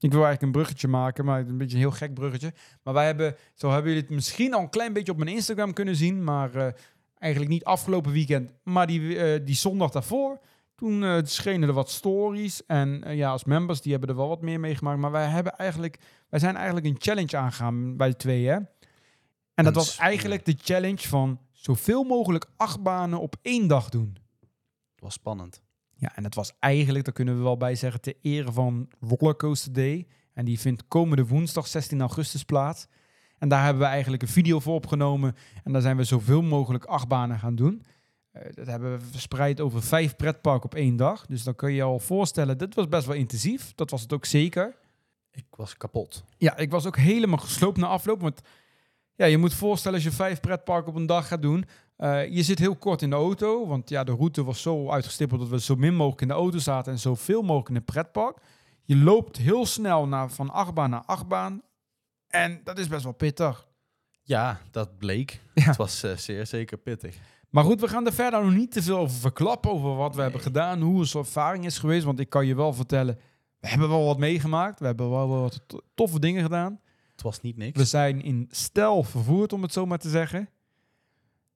Ik 0.00 0.12
wil 0.12 0.24
eigenlijk 0.24 0.42
een 0.42 0.52
bruggetje 0.62 0.88
maken, 0.88 1.24
maar 1.24 1.40
een 1.40 1.58
beetje 1.58 1.74
een 1.76 1.82
heel 1.82 1.90
gek 1.90 2.14
bruggetje. 2.14 2.52
Maar 2.82 2.94
wij 2.94 3.06
hebben, 3.06 3.36
zo 3.54 3.70
hebben 3.70 3.86
jullie 3.92 4.06
het 4.06 4.14
misschien 4.14 4.54
al 4.54 4.60
een 4.60 4.70
klein 4.70 4.92
beetje 4.92 5.12
op 5.12 5.18
mijn 5.18 5.30
Instagram 5.36 5.72
kunnen 5.72 5.96
zien. 5.96 6.24
Maar 6.24 6.54
eh, 6.54 6.72
eigenlijk 7.14 7.52
niet 7.52 7.64
afgelopen 7.64 8.12
weekend, 8.12 8.52
maar 8.62 8.86
die, 8.86 9.18
eh, 9.18 9.44
die 9.46 9.54
zondag 9.54 9.90
daarvoor. 9.90 10.40
Toen 10.74 11.04
eh, 11.04 11.18
schenen 11.22 11.68
er 11.68 11.74
wat 11.74 11.90
stories. 11.90 12.66
En 12.66 13.02
ja, 13.16 13.30
als 13.30 13.44
members, 13.44 13.80
die 13.80 13.90
hebben 13.92 14.10
er 14.10 14.16
wel 14.16 14.28
wat 14.28 14.42
meer 14.42 14.60
meegemaakt. 14.60 14.98
Maar 14.98 15.10
wij, 15.10 15.26
hebben 15.26 15.56
eigenlijk, 15.56 15.98
wij 16.28 16.40
zijn 16.40 16.56
eigenlijk 16.56 16.86
een 16.86 16.96
challenge 16.98 17.36
aangegaan 17.36 17.96
bij 17.96 18.08
de 18.08 18.16
twee, 18.16 18.46
hè? 18.46 18.58
En 19.54 19.64
dat 19.64 19.74
was 19.74 19.98
eigenlijk 19.98 20.44
de 20.44 20.56
challenge 20.62 21.08
van 21.08 21.40
zoveel 21.52 22.04
mogelijk 22.04 22.46
achtbanen 22.56 23.20
op 23.20 23.36
één 23.42 23.66
dag 23.66 23.88
doen. 23.88 24.16
Het 24.94 25.00
was 25.00 25.14
spannend. 25.14 25.62
Ja, 25.94 26.16
en 26.16 26.22
dat 26.22 26.34
was 26.34 26.52
eigenlijk, 26.58 27.04
daar 27.04 27.14
kunnen 27.14 27.36
we 27.36 27.42
wel 27.42 27.56
bij 27.56 27.74
zeggen, 27.74 28.00
ter 28.00 28.14
ere 28.22 28.52
van 28.52 28.88
Rollercoaster 29.00 29.72
Day. 29.72 30.06
En 30.32 30.44
die 30.44 30.60
vindt 30.60 30.88
komende 30.88 31.26
woensdag 31.26 31.66
16 31.66 32.00
augustus 32.00 32.42
plaats. 32.42 32.86
En 33.38 33.48
daar 33.48 33.64
hebben 33.64 33.82
we 33.82 33.88
eigenlijk 33.88 34.22
een 34.22 34.28
video 34.28 34.60
voor 34.60 34.74
opgenomen. 34.74 35.36
En 35.64 35.72
daar 35.72 35.82
zijn 35.82 35.96
we 35.96 36.04
zoveel 36.04 36.42
mogelijk 36.42 36.84
achtbanen 36.84 37.38
gaan 37.38 37.54
doen. 37.54 37.82
Eh, 38.30 38.42
dat 38.54 38.66
hebben 38.66 38.98
we 38.98 39.04
verspreid 39.04 39.60
over 39.60 39.82
vijf 39.82 40.16
pretparken 40.16 40.64
op 40.64 40.74
één 40.74 40.96
dag. 40.96 41.26
Dus 41.26 41.42
dan 41.42 41.54
kun 41.54 41.68
je 41.68 41.76
je 41.76 41.82
al 41.82 41.98
voorstellen, 41.98 42.58
dit 42.58 42.74
was 42.74 42.88
best 42.88 43.06
wel 43.06 43.16
intensief. 43.16 43.72
Dat 43.74 43.90
was 43.90 44.02
het 44.02 44.12
ook 44.12 44.24
zeker. 44.24 44.76
Ik 45.38 45.56
was 45.56 45.76
kapot. 45.76 46.24
Ja, 46.36 46.56
ik 46.56 46.70
was 46.70 46.86
ook 46.86 46.96
helemaal 46.96 47.38
gesloopt 47.38 47.76
na 47.76 47.86
afloop. 47.86 48.20
Want 48.20 48.40
ja, 49.14 49.26
je 49.26 49.38
moet 49.38 49.54
voorstellen 49.54 49.96
als 49.96 50.06
je 50.06 50.12
vijf 50.12 50.40
pretparken 50.40 50.88
op 50.90 50.96
een 50.96 51.06
dag 51.06 51.28
gaat 51.28 51.42
doen. 51.42 51.64
eh, 51.96 52.28
je 52.34 52.42
zit 52.42 52.58
heel 52.58 52.76
kort 52.76 53.02
in 53.02 53.10
de 53.10 53.16
auto. 53.16 53.66
Want 53.66 53.88
ja, 53.88 54.04
de 54.04 54.12
route 54.12 54.44
was 54.44 54.62
zo 54.62 54.90
uitgestippeld 54.90 55.40
dat 55.40 55.48
we 55.48 55.60
zo 55.60 55.74
min 55.76 55.94
mogelijk 55.94 56.20
in 56.20 56.28
de 56.28 56.34
auto 56.34 56.58
zaten. 56.58 56.92
En 56.92 56.98
zoveel 56.98 57.42
mogelijk 57.42 57.68
in 57.68 57.74
het 57.74 57.84
pretpark. 57.84 58.36
Je 58.84 58.96
loopt 58.96 59.36
heel 59.36 59.66
snel 59.66 60.06
naar, 60.06 60.30
van 60.30 60.50
achtbaan 60.50 60.90
naar 60.90 61.02
achtbaan. 61.06 61.62
En 62.28 62.60
dat 62.64 62.78
is 62.78 62.88
best 62.88 63.02
wel 63.02 63.12
pittig. 63.12 63.66
Ja, 64.22 64.60
dat 64.70 64.98
bleek. 64.98 65.40
Ja. 65.54 65.64
Het 65.64 65.76
was 65.76 66.02
eh, 66.02 66.16
zeer 66.16 66.46
zeker 66.46 66.78
pittig. 66.78 67.16
Maar 67.50 67.64
goed, 67.64 67.80
we 67.80 67.88
gaan 67.88 68.06
er 68.06 68.12
verder 68.12 68.44
nog 68.44 68.54
niet 68.54 68.72
te 68.72 68.82
veel 68.82 68.98
over 68.98 69.18
verklappen. 69.18 69.70
Over 69.70 69.94
wat 69.96 70.14
we 70.14 70.22
hebben 70.22 70.40
gedaan. 70.40 70.80
Hoe 70.80 70.96
onze 70.98 71.18
ervaring 71.18 71.64
is 71.64 71.78
geweest. 71.78 72.04
Want 72.04 72.18
ik 72.20 72.30
kan 72.30 72.46
je 72.46 72.54
wel 72.54 72.72
vertellen. 72.72 73.18
We 73.60 73.68
hebben 73.68 73.88
wel 73.88 74.04
wat 74.04 74.18
meegemaakt. 74.18 74.80
We 74.80 74.86
hebben 74.86 75.10
wel 75.10 75.28
wat 75.28 75.60
to- 75.66 75.80
toffe 75.94 76.20
dingen 76.20 76.42
gedaan. 76.42 76.80
Het 77.12 77.22
was 77.22 77.40
niet 77.40 77.56
niks. 77.56 77.78
We 77.78 77.84
zijn 77.84 78.22
in 78.22 78.48
stijl 78.50 79.02
vervoerd, 79.02 79.52
om 79.52 79.62
het 79.62 79.72
zo 79.72 79.86
maar 79.86 79.98
te 79.98 80.08
zeggen. 80.10 80.48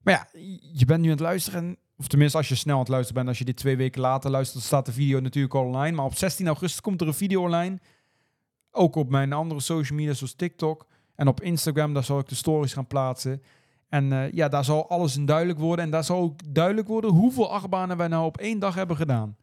Maar 0.01 0.13
ja, 0.13 0.39
je 0.73 0.85
bent 0.85 0.99
nu 1.01 1.05
aan 1.05 1.11
het 1.13 1.19
luisteren. 1.19 1.63
en- 1.63 1.77
Of 1.97 2.07
tenminste, 2.07 2.37
als 2.37 2.47
je 2.49 2.55
snel 2.55 2.73
aan 2.73 2.79
het 2.79 2.89
luisteren 2.89 3.15
bent. 3.15 3.27
Als 3.27 3.37
je 3.37 3.45
dit 3.45 3.55
twee 3.57 3.77
weken 3.77 4.01
later 4.01 4.31
luistert, 4.31 4.57
dan 4.59 4.67
staat 4.67 4.85
de 4.85 4.91
video 4.91 5.19
natuurlijk 5.19 5.53
al 5.53 5.63
online. 5.65 5.95
Maar 5.95 6.05
op 6.05 6.15
16 6.15 6.47
augustus 6.47 6.81
komt 6.81 7.01
er 7.01 7.07
een 7.07 7.13
video 7.13 7.41
online. 7.43 7.79
Ook 8.71 8.95
op 8.95 9.09
mijn 9.09 9.33
andere 9.33 9.59
social 9.59 9.97
media, 9.97 10.13
zoals 10.13 10.33
TikTok. 10.33 10.87
En 11.15 11.27
op 11.27 11.41
Instagram, 11.41 11.93
daar 11.93 12.03
zal 12.03 12.19
ik 12.19 12.27
de 12.27 12.35
stories 12.35 12.73
gaan 12.73 12.87
plaatsen. 12.87 13.43
En 13.89 14.13
eh, 14.13 14.31
ja, 14.31 14.47
daar 14.47 14.65
zal 14.65 14.89
alles 14.89 15.17
in 15.17 15.25
duidelijk 15.25 15.59
worden. 15.59 15.85
En 15.85 15.91
daar 15.91 16.03
zal 16.03 16.19
ook 16.19 16.53
duidelijk 16.53 16.87
worden 16.87 17.11
hoeveel 17.11 17.51
achtbanen 17.51 17.97
wij 17.97 18.07
nou 18.07 18.25
op 18.25 18.37
één 18.37 18.59
dag 18.59 18.75
hebben 18.75 18.95
gedaan. 18.97 19.37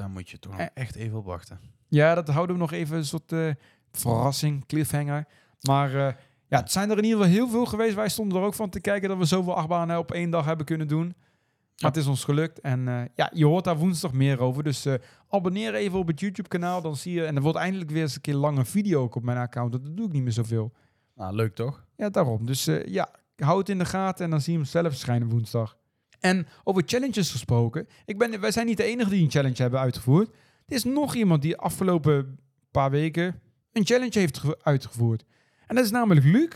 Daar 0.00 0.10
moet 0.10 0.30
je 0.30 0.38
toch 0.38 0.56
Eh. 0.58 0.66
echt 0.74 0.94
even 0.94 1.18
op 1.18 1.24
wachten. 1.24 1.60
Ja, 1.88 2.14
dat 2.14 2.28
houden 2.28 2.56
we 2.56 2.60
nog 2.62 2.72
even 2.72 2.96
een 2.96 3.04
soort 3.04 3.32
eh, 3.32 3.50
verrassing, 3.92 4.66
cliffhanger. 4.66 5.26
Maar 5.60 5.94
eh, 5.94 6.14
ja, 6.48 6.58
het 6.60 6.72
zijn 6.72 6.90
er 6.90 6.98
in 6.98 7.04
ieder 7.04 7.18
geval 7.18 7.32
heel 7.34 7.48
veel 7.48 7.66
geweest. 7.66 7.94
Wij 7.94 8.08
stonden 8.08 8.38
er 8.38 8.44
ook 8.44 8.54
van 8.54 8.70
te 8.70 8.80
kijken 8.80 9.08
dat 9.08 9.18
we 9.18 9.24
zoveel 9.24 9.56
achtbanen 9.56 9.98
op 9.98 10.12
één 10.12 10.30
dag 10.30 10.44
hebben 10.44 10.66
kunnen 10.66 10.88
doen. 10.88 11.06
Maar 11.80 11.90
het 11.90 11.96
is 11.96 12.06
ons 12.06 12.24
gelukt. 12.24 12.60
En 12.60 13.10
ja, 13.14 13.30
je 13.34 13.46
hoort 13.46 13.64
daar 13.64 13.76
woensdag 13.78 14.12
meer 14.12 14.40
over. 14.40 14.62
Dus 14.62 14.84
eh, 14.84 14.94
abonneer 15.28 15.74
even 15.74 15.98
op 15.98 16.06
het 16.06 16.20
YouTube-kanaal. 16.20 16.82
Dan 16.82 16.96
zie 16.96 17.12
je. 17.14 17.24
En 17.24 17.36
er 17.36 17.42
wordt 17.42 17.58
eindelijk 17.58 17.90
weer 17.90 18.02
eens 18.02 18.14
een 18.14 18.20
keer 18.20 18.34
lange 18.34 18.64
video 18.64 19.02
ook 19.02 19.14
op 19.14 19.22
mijn 19.22 19.38
account. 19.38 19.72
Dat 19.72 19.96
doe 19.96 20.06
ik 20.06 20.12
niet 20.12 20.22
meer 20.22 20.32
zoveel. 20.32 20.72
Nou, 21.14 21.34
leuk 21.34 21.54
toch? 21.54 21.84
Ja, 21.96 22.08
daarom. 22.10 22.46
Dus 22.46 22.64
ja, 22.84 23.08
hou 23.36 23.58
het 23.58 23.68
in 23.68 23.78
de 23.78 23.84
gaten 23.84 24.24
en 24.24 24.30
dan 24.30 24.40
zie 24.40 24.52
je 24.52 24.58
hem 24.58 24.68
zelf 24.68 24.86
verschijnen 24.88 25.28
woensdag. 25.28 25.76
En 26.20 26.46
over 26.64 26.82
challenges 26.86 27.30
gesproken. 27.30 27.88
Ik 28.04 28.18
ben, 28.18 28.40
wij 28.40 28.50
zijn 28.50 28.66
niet 28.66 28.76
de 28.76 28.84
enige 28.84 29.10
die 29.10 29.24
een 29.24 29.30
challenge 29.30 29.62
hebben 29.62 29.80
uitgevoerd. 29.80 30.28
Er 30.66 30.74
is 30.74 30.84
nog 30.84 31.14
iemand 31.14 31.42
die 31.42 31.56
afgelopen 31.56 32.38
paar 32.70 32.90
weken 32.90 33.40
een 33.72 33.86
challenge 33.86 34.18
heeft 34.18 34.38
ge- 34.38 34.58
uitgevoerd. 34.62 35.24
En 35.66 35.74
dat 35.74 35.84
is 35.84 35.90
namelijk 35.90 36.26
Luc. 36.26 36.48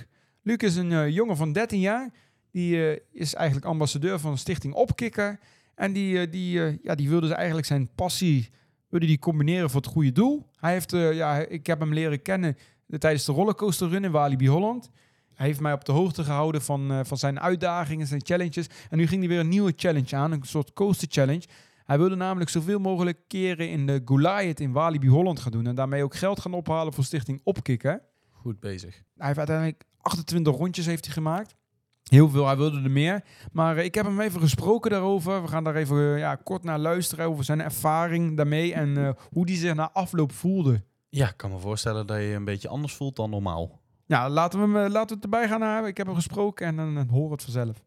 Luc 0.43 0.57
is 0.57 0.77
een 0.77 0.93
eh, 0.93 1.09
jongen 1.09 1.37
van 1.37 1.53
13 1.53 1.81
jaar. 1.81 2.11
Die 2.51 2.89
eh, 2.91 3.01
is 3.13 3.35
eigenlijk 3.35 3.67
ambassadeur 3.67 4.19
van 4.19 4.33
de 4.33 4.39
stichting 4.39 4.75
Opkikker. 4.75 5.39
En 5.75 5.93
die, 5.93 6.19
eh, 6.21 6.31
die, 6.31 6.79
ja, 6.83 6.95
die 6.95 7.09
wilde 7.09 7.27
dus 7.27 7.37
eigenlijk 7.37 7.67
zijn 7.67 7.91
passie 7.95 8.51
wilde 8.89 9.07
die 9.07 9.19
combineren 9.19 9.71
voor 9.71 9.81
het 9.81 9.91
goede 9.91 10.13
doel. 10.13 10.47
Hij 10.57 10.73
heeft, 10.73 10.91
ja, 10.91 11.39
ik 11.39 11.67
heb 11.67 11.81
hem 11.81 11.93
leren 11.93 12.23
kennen 12.23 12.57
tijdens 12.99 13.25
de 13.25 13.33
rollercoaster 13.33 13.89
run 13.89 14.05
in 14.05 14.11
Walibi 14.11 14.49
Holland. 14.49 14.91
Hij 15.35 15.47
heeft 15.47 15.61
mij 15.61 15.73
op 15.73 15.85
de 15.85 15.93
hoogte 15.93 16.25
gehouden 16.25 16.63
van, 16.63 16.91
eh, 16.91 17.01
van 17.03 17.17
zijn 17.17 17.41
uitdagingen, 17.41 18.07
zijn 18.07 18.25
challenges. 18.25 18.67
En 18.91 18.99
nu 18.99 19.07
ging 19.07 19.21
hij 19.21 19.29
weer 19.29 19.41
een 19.41 19.49
nieuwe 19.49 19.73
challenge 19.77 20.17
aan, 20.17 20.33
een 20.33 20.43
soort 20.43 20.73
coaster 20.73 21.09
challenge. 21.11 21.45
Hij 21.85 21.99
wilde 21.99 22.15
namelijk 22.15 22.51
zoveel 22.51 22.79
mogelijk 22.79 23.19
keren 23.29 23.71
in 23.71 23.87
de 23.87 24.03
Goliath 24.05 24.61
in 24.61 24.73
Walibi 24.73 25.09
Holland 25.09 25.41
gaan 25.41 25.53
doen. 25.53 25.67
En 25.67 25.75
daarmee 25.75 26.05
ook 26.05 26.15
geld 26.15 26.41
gaan 26.41 26.53
ophalen 26.53 26.93
voor 26.93 27.05
stichting 27.05 27.41
Opkikken. 27.45 28.03
Goed 28.31 28.61
bezig. 28.61 29.03
Hij 29.17 29.27
heeft 29.27 29.39
uiteindelijk 29.39 29.85
28 30.01 30.57
rondjes 30.57 30.87
heeft 30.87 31.05
hij 31.05 31.15
gemaakt. 31.15 31.55
Heel 32.05 32.29
veel, 32.29 32.47
hij 32.47 32.57
wilde 32.57 32.81
er 32.83 32.91
meer. 32.91 33.25
Maar 33.53 33.77
eh, 33.77 33.85
ik 33.85 33.95
heb 33.95 34.05
hem 34.05 34.21
even 34.21 34.41
gesproken 34.41 34.91
daarover. 34.91 35.43
We 35.43 35.49
gaan 35.49 35.65
daar 35.65 35.77
even 35.77 35.97
eh, 35.97 36.19
ja, 36.19 36.35
kort 36.35 36.65
naar 36.65 36.79
luisteren 36.79 37.27
over 37.27 37.45
zijn 37.45 37.61
ervaring 37.61 38.37
daarmee 38.37 38.75
en 38.75 39.17
hoe 39.31 39.47
die 39.47 39.57
zich 39.57 39.75
na 39.75 39.91
afloop 39.93 40.33
voelde. 40.33 40.83
Ja, 41.09 41.29
ik 41.29 41.37
kan 41.37 41.51
me 41.51 41.59
voorstellen 41.59 42.07
dat 42.07 42.17
je 42.17 42.23
je 42.23 42.35
een 42.35 42.45
beetje 42.45 42.69
anders 42.69 42.95
voelt 42.95 43.17
dan 43.17 43.31
normaal. 43.31 43.83
Ja, 44.07 44.31
laten 44.31 44.59
we, 44.59 44.65
hem, 44.65 44.85
eh, 44.85 44.93
laten 44.93 45.09
we 45.09 45.15
het 45.15 45.25
erbij 45.25 45.49
gaan 45.49 45.63
hebben. 45.63 45.91
Ik 45.91 45.97
heb 45.97 46.07
hem 46.07 46.15
gesproken 46.15 46.67
en 46.67 46.77
dan 46.77 46.97
uh, 46.99 47.03
hoor 47.11 47.31
het 47.31 47.43
vanzelf. 47.43 47.83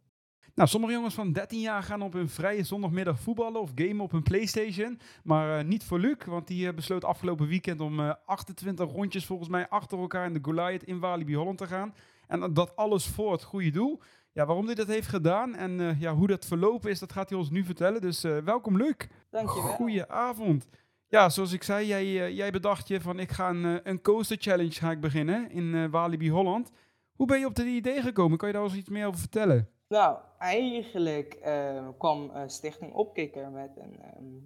Nou, 0.55 0.70
sommige 0.70 0.93
jongens 0.93 1.13
van 1.13 1.32
13 1.32 1.59
jaar 1.59 1.84
gaan 1.84 2.01
op 2.01 2.13
hun 2.13 2.30
vrije 2.30 2.63
zondagmiddag 2.63 3.20
voetballen 3.20 3.61
of 3.61 3.72
gamen 3.76 3.99
op 3.99 4.11
hun 4.11 4.24
Playstation. 4.24 4.99
Maar 5.24 5.59
uh, 5.59 5.65
niet 5.65 5.84
voor 5.84 5.99
Luc, 5.99 6.15
want 6.26 6.47
die 6.47 6.68
uh, 6.68 6.74
besloot 6.74 7.03
afgelopen 7.03 7.47
weekend 7.47 7.82
om 7.82 7.99
uh, 7.99 8.13
28 8.26 8.91
rondjes 8.91 9.26
volgens 9.26 9.49
mij 9.49 9.68
achter 9.70 9.99
elkaar 9.99 10.26
in 10.26 10.34
de 10.34 10.39
Goliath 10.41 10.84
in 10.84 10.99
Walibi 10.99 11.36
Holland 11.36 11.57
te 11.57 11.68
gaan. 11.68 11.93
En 12.28 12.53
dat 12.53 12.76
alles 12.76 13.07
voor 13.07 13.32
het 13.32 13.43
goede 13.43 13.70
doel. 13.70 14.01
Ja, 14.32 14.45
waarom 14.45 14.65
hij 14.65 14.76
dat 14.76 14.88
heeft 14.88 15.07
gedaan 15.07 15.55
en 15.55 15.97
ja, 15.99 16.13
hoe 16.15 16.28
dat 16.28 16.45
verlopen 16.45 16.89
is, 16.89 16.99
dat 16.99 17.11
gaat 17.11 17.30
hij 17.30 17.38
ons 17.38 17.49
nu 17.49 17.63
vertellen. 17.63 18.01
Dus 18.01 18.22
welkom 18.22 18.78
Luc. 18.78 18.95
Dankjewel. 19.30 19.70
Goedenavond. 19.70 20.68
Ja, 21.10 21.30
zoals 21.30 21.51
ik 21.51 21.64
zei, 21.64 21.88
jij, 21.88 22.05
uh, 22.05 22.30
jij 22.30 22.51
bedacht 22.51 22.88
je 22.88 23.01
van 23.01 23.20
ik 23.20 23.32
ga 23.32 23.49
een, 23.49 23.89
een 23.89 24.01
coaster 24.01 24.38
challenge 24.39 24.72
ga 24.72 24.91
ik 24.91 24.99
beginnen 24.99 25.51
in 25.51 25.89
Walibi 25.89 26.30
Holland. 26.30 26.72
Hoe 27.16 27.28
ben 27.28 27.39
je 27.39 27.45
op 27.45 27.55
dit 27.55 27.66
idee 27.66 28.01
gekomen? 28.01 28.38
Kan 28.38 28.47
je 28.47 28.53
daar 28.53 28.64
eens 28.64 28.76
iets 28.76 28.89
meer 28.89 29.08
over 29.08 29.20
vertellen? 29.20 29.70
Nou, 29.88 30.18
eigenlijk 30.38 31.38
kwam 31.97 32.32
Stichting 32.47 32.93
Opkikker 32.93 33.51
met 33.51 33.78
een, 33.78 33.99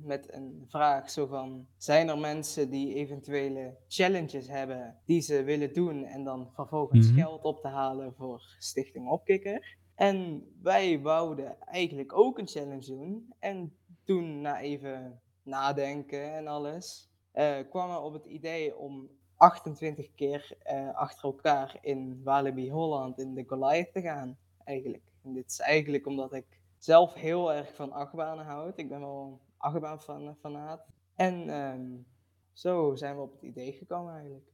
met 0.04 0.34
een 0.34 0.66
vraag 0.68 1.10
zo 1.10 1.26
van... 1.26 1.68
Zijn 1.78 2.10
er 2.10 2.18
mensen 2.18 2.70
die 2.70 2.94
eventuele 2.94 3.78
challenges 3.88 4.48
hebben 4.48 4.98
die 5.06 5.22
ze 5.22 5.44
willen 5.44 5.74
doen... 5.74 6.06
en 6.06 6.24
dan 6.24 6.50
vervolgens 6.54 7.08
mm 7.08 7.14
-hmm. 7.14 7.24
geld 7.24 7.44
op 7.44 7.62
te 7.62 7.68
halen 7.68 8.14
voor 8.18 8.56
Stichting 8.58 9.08
Opkikker? 9.08 9.78
En 9.96 10.48
wij 10.62 11.00
wouden 11.00 11.60
eigenlijk 11.60 12.18
ook 12.18 12.38
een 12.38 12.48
challenge 12.48 12.96
doen. 12.96 13.34
En 13.40 13.76
toen, 14.04 14.42
na 14.42 14.60
even 14.60 15.22
nadenken 15.44 16.34
en 16.34 16.48
alles... 16.48 17.10
eh, 17.32 17.58
kwamen 17.70 17.96
we 17.96 18.02
op 18.02 18.14
het 18.14 18.26
idee 18.26 18.78
om 18.78 19.10
28 19.38 20.16
keer 20.16 20.58
eh, 20.60 20.94
achter 20.94 21.24
elkaar 21.24 21.78
in 21.82 22.22
Walibi 22.24 22.72
Holland 22.72 23.20
in 23.20 23.34
de 23.34 23.44
Goliath 23.48 23.94
te 23.94 24.02
gaan, 24.02 24.38
eigenlijk. 24.64 25.04
En 25.24 25.34
dit 25.34 25.50
is 25.50 25.60
eigenlijk 25.60 26.08
omdat 26.08 26.34
ik 26.34 26.46
zelf 26.78 27.14
heel 27.14 27.54
erg 27.54 27.76
van 27.76 27.92
achtbanen 27.92 28.46
houd. 28.46 28.78
Ik 28.78 28.90
ben 28.90 29.00
wel 29.00 29.24
een 29.24 29.40
achtbaanfanaat. 29.58 30.86
En 31.16 31.50
um, 31.50 32.06
zo 32.54 32.96
zijn 32.96 33.16
we 33.16 33.22
op 33.22 33.32
het 33.32 33.42
idee 33.42 33.72
gekomen 33.72 34.14
eigenlijk. 34.14 34.46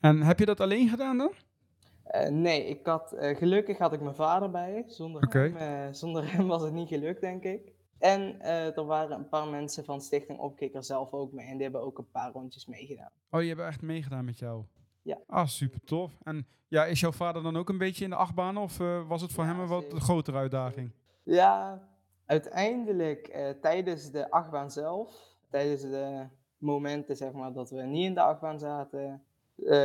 En 0.00 0.22
heb 0.22 0.38
je 0.38 0.46
dat 0.46 0.60
alleen 0.60 0.88
gedaan 0.88 1.18
dan? 1.18 1.32
Uh, 2.14 2.28
nee, 2.28 2.64
ik 2.64 2.86
had, 2.86 3.14
uh, 3.14 3.36
gelukkig 3.36 3.78
had 3.78 3.92
ik 3.92 4.00
mijn 4.00 4.14
vader 4.14 4.50
bij. 4.50 4.84
Zonder, 4.86 5.22
okay. 5.22 5.52
hem, 5.52 5.86
uh, 5.88 5.94
zonder 5.94 6.32
hem 6.32 6.46
was 6.46 6.62
het 6.62 6.72
niet 6.72 6.88
gelukt, 6.88 7.20
denk 7.20 7.44
ik. 7.44 7.72
En 8.00 8.40
er 8.42 8.84
waren 8.84 9.16
een 9.16 9.28
paar 9.28 9.46
mensen 9.46 9.84
van 9.84 10.00
Stichting 10.00 10.38
Opkikker 10.38 10.84
zelf 10.84 11.12
ook 11.12 11.32
mee. 11.32 11.46
En 11.46 11.52
die 11.52 11.62
hebben 11.62 11.80
ook 11.80 11.98
een 11.98 12.10
paar 12.10 12.32
rondjes 12.32 12.66
meegedaan. 12.66 13.10
Oh, 13.30 13.42
je 13.42 13.48
hebt 13.48 13.60
echt 13.60 13.82
meegedaan 13.82 14.24
met 14.24 14.38
jou? 14.38 14.64
Ja. 15.02 15.18
Ah, 15.26 15.46
super 15.46 15.80
tof. 15.80 16.12
En 16.22 16.46
ja, 16.68 16.84
is 16.84 17.00
jouw 17.00 17.12
vader 17.12 17.42
dan 17.42 17.56
ook 17.56 17.68
een 17.68 17.78
beetje 17.78 18.04
in 18.04 18.10
de 18.10 18.16
achtbaan 18.16 18.56
of 18.56 18.80
uh, 18.80 19.08
was 19.08 19.22
het 19.22 19.32
voor 19.32 19.44
ja, 19.44 19.50
hem 19.50 19.60
een 19.60 19.68
wat 19.68 19.82
zeker. 19.82 20.00
grotere 20.00 20.36
uitdaging? 20.36 20.90
Ja, 21.22 21.82
uiteindelijk 22.26 23.30
uh, 23.34 23.50
tijdens 23.50 24.10
de 24.10 24.30
achtbaan 24.30 24.70
zelf, 24.70 25.36
tijdens 25.50 25.80
de 25.80 26.26
momenten 26.58 27.16
zeg 27.16 27.32
maar 27.32 27.52
dat 27.52 27.70
we 27.70 27.82
niet 27.82 28.06
in 28.06 28.14
de 28.14 28.20
achtbaan 28.20 28.58
zaten, 28.58 29.24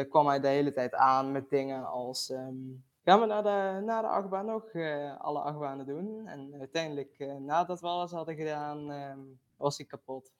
kwam 0.09 0.27
hij 0.27 0.39
de 0.39 0.47
hele 0.47 0.73
tijd 0.73 0.93
aan 0.93 1.31
met 1.31 1.49
dingen 1.49 1.85
als 1.85 2.29
um, 2.29 2.83
gaan 3.05 3.19
we 3.19 3.25
naar 3.25 3.43
de, 3.43 3.81
naar 3.85 4.01
de 4.01 4.07
achtbaan 4.07 4.45
nog 4.45 4.75
alle 5.17 5.39
achtbanen 5.39 5.85
doen? 5.85 6.27
En 6.27 6.55
uiteindelijk, 6.59 7.37
nadat 7.39 7.81
we 7.81 7.87
alles 7.87 8.11
hadden 8.11 8.35
gedaan, 8.35 8.91
um, 8.91 9.39
was 9.57 9.77
hij 9.77 9.85
kapot. 9.85 10.31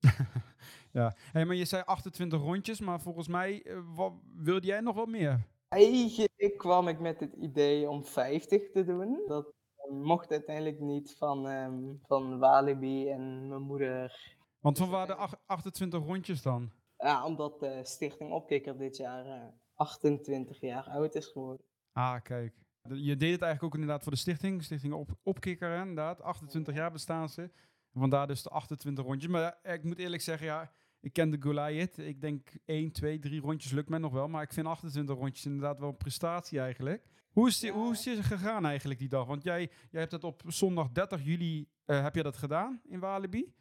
Ja, 0.92 1.14
hey, 1.32 1.44
maar 1.44 1.56
je 1.56 1.64
zei 1.64 1.82
28 1.82 2.40
rondjes, 2.40 2.80
maar 2.80 3.00
volgens 3.00 3.28
mij 3.28 3.64
uh, 3.66 3.78
wat, 3.94 4.12
wilde 4.36 4.66
jij 4.66 4.80
nog 4.80 4.94
wat 4.94 5.08
meer? 5.08 5.46
Eigenlijk 5.68 6.54
kwam 6.56 6.88
ik 6.88 7.00
met 7.00 7.20
het 7.20 7.32
idee 7.32 7.88
om 7.88 8.04
50 8.04 8.70
te 8.70 8.84
doen. 8.84 9.22
Dat 9.26 9.46
uh, 9.46 9.92
mocht 9.92 10.30
uiteindelijk 10.30 10.80
niet 10.80 11.14
van, 11.18 11.46
um, 11.46 12.00
van 12.06 12.38
Walibi 12.38 13.08
en 13.08 13.48
mijn 13.48 13.62
moeder. 13.62 14.36
Want 14.60 14.78
van 14.78 14.90
waar 14.90 15.06
de 15.06 15.16
28 15.46 16.04
rondjes 16.04 16.42
dan? 16.42 16.70
Ja, 16.96 17.26
omdat 17.26 17.60
de 17.60 17.80
Stichting 17.82 18.32
Opkikker 18.32 18.78
dit 18.78 18.96
jaar 18.96 19.26
uh, 19.26 19.44
28 19.74 20.60
jaar 20.60 20.88
oud 20.88 21.14
is 21.14 21.26
geworden. 21.26 21.66
Ah, 21.92 22.22
kijk. 22.22 22.54
Je 22.88 23.16
deed 23.16 23.32
het 23.32 23.42
eigenlijk 23.42 23.62
ook 23.62 23.74
inderdaad 23.74 24.02
voor 24.02 24.12
de 24.12 24.18
stichting. 24.18 24.62
Stichting 24.62 24.92
Op 24.92 25.10
Opkikker, 25.22 25.78
inderdaad. 25.78 26.22
28 26.22 26.74
jaar 26.74 26.92
bestaan 26.92 27.28
ze. 27.28 27.50
Vandaar 27.92 28.26
dus 28.26 28.42
de 28.42 28.48
28 28.48 29.04
rondjes. 29.04 29.30
Maar 29.30 29.58
ik 29.62 29.84
moet 29.84 29.98
eerlijk 29.98 30.22
zeggen, 30.22 30.46
ja, 30.46 30.72
ik 31.00 31.12
ken 31.12 31.30
de 31.30 31.36
Goliath. 31.40 31.98
Ik 31.98 32.20
denk 32.20 32.48
1, 32.64 32.92
2, 32.92 33.18
3 33.18 33.40
rondjes 33.40 33.72
lukt 33.72 33.88
mij 33.88 33.98
nog 33.98 34.12
wel. 34.12 34.28
Maar 34.28 34.42
ik 34.42 34.52
vind 34.52 34.66
28 34.66 35.16
rondjes 35.16 35.46
inderdaad 35.46 35.78
wel 35.78 35.88
een 35.88 35.96
prestatie 35.96 36.60
eigenlijk. 36.60 37.04
Hoe 37.32 37.48
is, 37.48 37.58
die, 37.58 37.72
ja. 37.72 37.78
hoe 37.78 37.92
is 37.92 38.04
het 38.04 38.24
gegaan 38.24 38.66
eigenlijk 38.66 38.98
die 38.98 39.08
dag? 39.08 39.26
Want 39.26 39.42
jij, 39.42 39.70
jij 39.90 40.00
hebt 40.00 40.12
het 40.12 40.24
op 40.24 40.42
zondag 40.46 40.90
30 40.90 41.24
juli 41.24 41.68
uh, 41.86 42.02
heb 42.02 42.14
je 42.14 42.22
dat 42.22 42.36
gedaan 42.36 42.80
in 42.84 43.00
Walibi. 43.00 43.54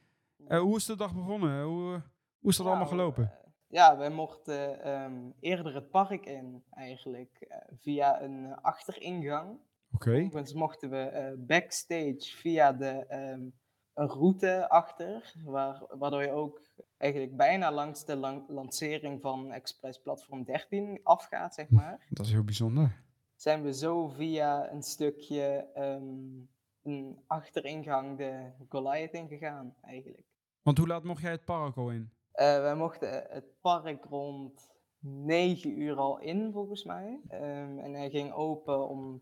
Uh, 0.47 0.59
hoe 0.59 0.75
is 0.75 0.85
de 0.85 0.95
dag 0.95 1.15
begonnen? 1.15 1.63
Hoe, 1.63 2.01
hoe 2.39 2.49
is 2.49 2.57
dat 2.57 2.65
nou, 2.65 2.69
allemaal 2.69 2.87
gelopen? 2.87 3.31
Ja, 3.71 3.97
wij 3.97 4.09
mochten 4.09 4.89
um, 4.89 5.33
eerder 5.39 5.73
het 5.73 5.89
park 5.89 6.25
in 6.25 6.63
eigenlijk 6.69 7.47
via 7.79 8.21
een 8.21 8.55
achteringang. 8.61 9.49
Oké. 9.49 10.07
Okay. 10.09 10.21
Vervolgens 10.21 10.53
mochten 10.53 10.89
we 10.89 11.35
backstage 11.37 12.19
via 12.19 12.73
de 12.73 13.05
um, 13.09 13.53
een 13.93 14.07
route 14.07 14.69
achter, 14.69 15.33
waar, 15.43 15.83
waardoor 15.89 16.21
je 16.21 16.31
ook 16.31 16.61
eigenlijk 16.97 17.37
bijna 17.37 17.71
langs 17.71 18.05
de 18.05 18.15
lang 18.15 18.43
lancering 18.49 19.21
van 19.21 19.51
Express 19.51 20.01
Platform 20.01 20.43
13 20.43 20.99
afgaat, 21.03 21.53
zeg 21.53 21.69
maar. 21.69 22.05
Dat 22.09 22.25
is 22.25 22.31
heel 22.31 22.43
bijzonder. 22.43 23.01
Zijn 23.35 23.63
we 23.63 23.73
zo 23.73 24.07
via 24.07 24.71
een 24.71 24.83
stukje 24.83 25.67
um, 25.77 26.49
een 26.83 27.19
achteringang 27.27 28.17
de 28.17 28.51
Goliath 28.69 29.13
ingegaan, 29.13 29.75
eigenlijk. 29.81 30.25
Want 30.61 30.77
hoe 30.77 30.87
laat 30.87 31.03
mocht 31.03 31.21
jij 31.21 31.31
het 31.31 31.45
park 31.45 31.75
al 31.77 31.89
in? 31.89 32.11
Uh, 32.35 32.61
wij 32.61 32.75
mochten 32.75 33.25
het 33.29 33.59
park 33.61 34.05
rond 34.05 34.69
9 34.99 35.81
uur 35.81 35.95
al 35.95 36.19
in, 36.19 36.51
volgens 36.51 36.83
mij. 36.83 37.19
Um, 37.31 37.79
en 37.79 37.93
hij 37.93 38.09
ging 38.09 38.33
open 38.33 38.89
om 38.89 39.21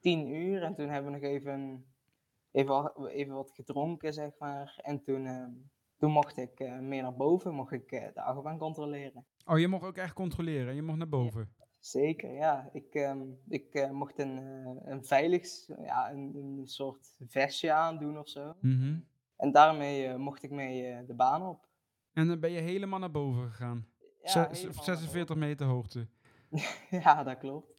10 0.00 0.28
uur. 0.28 0.62
En 0.62 0.74
toen 0.74 0.88
hebben 0.88 1.12
we 1.12 1.18
nog 1.18 1.30
even, 1.30 1.86
even, 2.50 2.92
even 3.06 3.34
wat 3.34 3.50
gedronken, 3.50 4.12
zeg 4.12 4.30
maar. 4.38 4.78
En 4.82 5.02
toen... 5.02 5.26
Um, 5.26 5.72
toen 5.96 6.12
mocht 6.12 6.36
ik 6.36 6.60
uh, 6.60 6.78
meer 6.78 7.02
naar 7.02 7.16
boven, 7.16 7.54
mocht 7.54 7.72
ik 7.72 7.92
uh, 7.92 8.04
de 8.14 8.22
achtbaan 8.22 8.58
controleren. 8.58 9.26
Oh, 9.44 9.58
je 9.58 9.68
mocht 9.68 9.84
ook 9.84 9.96
echt 9.96 10.12
controleren? 10.12 10.74
Je 10.74 10.82
mocht 10.82 10.98
naar 10.98 11.08
boven? 11.08 11.54
Ja, 11.58 11.66
zeker, 11.78 12.32
ja. 12.32 12.70
Ik, 12.72 12.94
um, 12.94 13.38
ik 13.48 13.88
mocht 13.92 14.18
een, 14.18 14.36
een 14.84 15.04
veilig, 15.04 15.46
ja, 15.66 16.10
een, 16.10 16.34
een, 16.36 16.66
soort 16.66 17.16
vestje 17.28 17.72
aandoen 17.72 18.18
of 18.18 18.28
zo. 18.28 18.54
Mm 18.60 18.78
-hmm. 18.78 19.06
En 19.36 19.52
daarmee 19.52 20.16
mocht 20.16 20.42
ik 20.42 20.50
mee 20.50 21.04
de 21.06 21.14
baan 21.14 21.46
op. 21.46 21.68
En 22.14 22.26
dan 22.26 22.40
ben 22.40 22.50
je 22.50 22.60
helemaal 22.60 22.98
naar 22.98 23.10
boven 23.10 23.50
gegaan? 23.50 23.86
Ja, 24.22 24.54
46 24.54 25.36
meter 25.36 25.66
hoogte? 25.66 26.08
ja, 27.04 27.22
dat 27.22 27.38
klopt. 27.38 27.74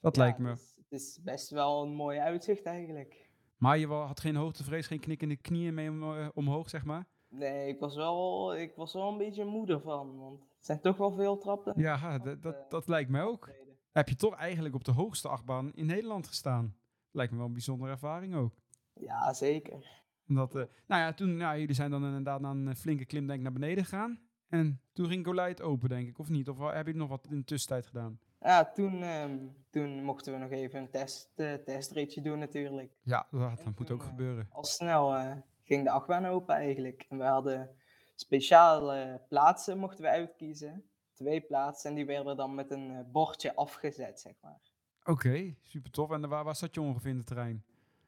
Dat 0.00 0.16
ja, 0.16 0.22
lijkt 0.22 0.38
me. 0.38 0.48
Het 0.48 0.58
is, 0.58 0.74
het 0.76 0.92
is 0.92 1.20
best 1.22 1.50
wel 1.50 1.82
een 1.82 1.94
mooi 1.94 2.18
uitzicht 2.18 2.64
eigenlijk. 2.64 3.30
Maar 3.56 3.78
je 3.78 3.86
had 3.86 4.20
geen 4.20 4.36
hoogtevrees, 4.36 4.86
geen 4.86 5.00
knikkende 5.00 5.36
knieën 5.36 5.74
mee 5.74 5.90
om, 5.90 6.30
omhoog, 6.34 6.68
zeg 6.68 6.84
maar? 6.84 7.06
Nee, 7.28 7.68
ik 7.68 7.80
was, 7.80 7.96
wel, 7.96 8.56
ik 8.56 8.74
was 8.76 8.92
wel 8.92 9.08
een 9.08 9.18
beetje 9.18 9.44
moeder 9.44 9.80
van, 9.80 10.18
want 10.18 10.40
het 10.40 10.66
zijn 10.66 10.80
toch 10.80 10.96
wel 10.96 11.12
veel 11.12 11.38
trappen. 11.38 11.72
Ja, 11.76 12.18
dat, 12.18 12.42
dat, 12.42 12.70
dat 12.70 12.88
lijkt 12.88 13.10
mij 13.10 13.22
ook. 13.22 13.50
Heb 13.92 14.08
je 14.08 14.16
toch 14.16 14.34
eigenlijk 14.34 14.74
op 14.74 14.84
de 14.84 14.92
hoogste 14.92 15.28
achtbaan 15.28 15.72
in 15.74 15.86
Nederland 15.86 16.26
gestaan? 16.26 16.76
Lijkt 17.10 17.32
me 17.32 17.38
wel 17.38 17.46
een 17.46 17.52
bijzondere 17.52 17.90
ervaring 17.90 18.34
ook. 18.34 18.54
Ja, 18.94 19.32
zeker. 19.32 20.01
Dat, 20.26 20.56
uh, 20.56 20.62
nou 20.86 21.00
ja, 21.02 21.12
toen, 21.12 21.36
nou, 21.36 21.58
jullie 21.58 21.74
zijn 21.74 21.90
dan 21.90 22.04
inderdaad 22.04 22.40
na 22.40 22.50
een 22.50 22.76
flinke 22.76 23.04
klim 23.04 23.26
denk 23.26 23.38
ik 23.38 23.44
naar 23.44 23.52
beneden 23.52 23.84
gegaan. 23.84 24.20
En 24.48 24.80
toen 24.92 25.08
ging 25.08 25.26
Goliath 25.26 25.62
open, 25.62 25.88
denk 25.88 26.08
ik, 26.08 26.18
of 26.18 26.28
niet? 26.28 26.48
Of 26.48 26.58
heb 26.58 26.86
je 26.86 26.94
nog 26.94 27.08
wat 27.08 27.26
in 27.30 27.38
de 27.38 27.44
tussentijd 27.44 27.86
gedaan? 27.86 28.20
Ja, 28.40 28.64
toen, 28.64 29.02
um, 29.02 29.56
toen 29.70 30.04
mochten 30.04 30.32
we 30.32 30.38
nog 30.38 30.50
even 30.50 30.80
een 30.80 30.90
test, 30.90 31.32
uh, 31.36 31.54
testritje 31.54 32.20
doen 32.20 32.38
natuurlijk. 32.38 32.92
Ja, 33.02 33.26
dat, 33.30 33.64
dat 33.64 33.78
moet 33.78 33.90
ook 33.90 34.02
gebeuren. 34.02 34.46
Al 34.50 34.64
snel 34.64 35.14
uh, 35.14 35.32
ging 35.62 35.84
de 35.84 35.90
achtbaan 35.90 36.26
open 36.26 36.54
eigenlijk. 36.54 37.06
En 37.08 37.18
we 37.18 37.24
hadden 37.24 37.70
speciale 38.14 39.20
plaatsen 39.28 39.78
mochten 39.78 40.04
we 40.04 40.10
uitkiezen. 40.10 40.84
Twee 41.14 41.40
plaatsen 41.40 41.90
en 41.90 41.96
die 41.96 42.06
werden 42.06 42.36
dan 42.36 42.54
met 42.54 42.70
een 42.70 43.06
bordje 43.12 43.54
afgezet, 43.54 44.20
zeg 44.20 44.34
maar. 44.40 44.60
Oké, 45.00 45.10
okay, 45.10 45.56
super 45.62 45.90
tof. 45.90 46.10
En 46.10 46.28
waar, 46.28 46.44
waar 46.44 46.56
zat 46.56 46.74
je 46.74 46.80
ongeveer 46.80 47.10
in 47.10 47.16
het 47.16 47.26
terrein? 47.26 47.64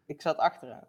Ik 0.06 0.22
zat 0.22 0.36
achteraan. 0.36 0.88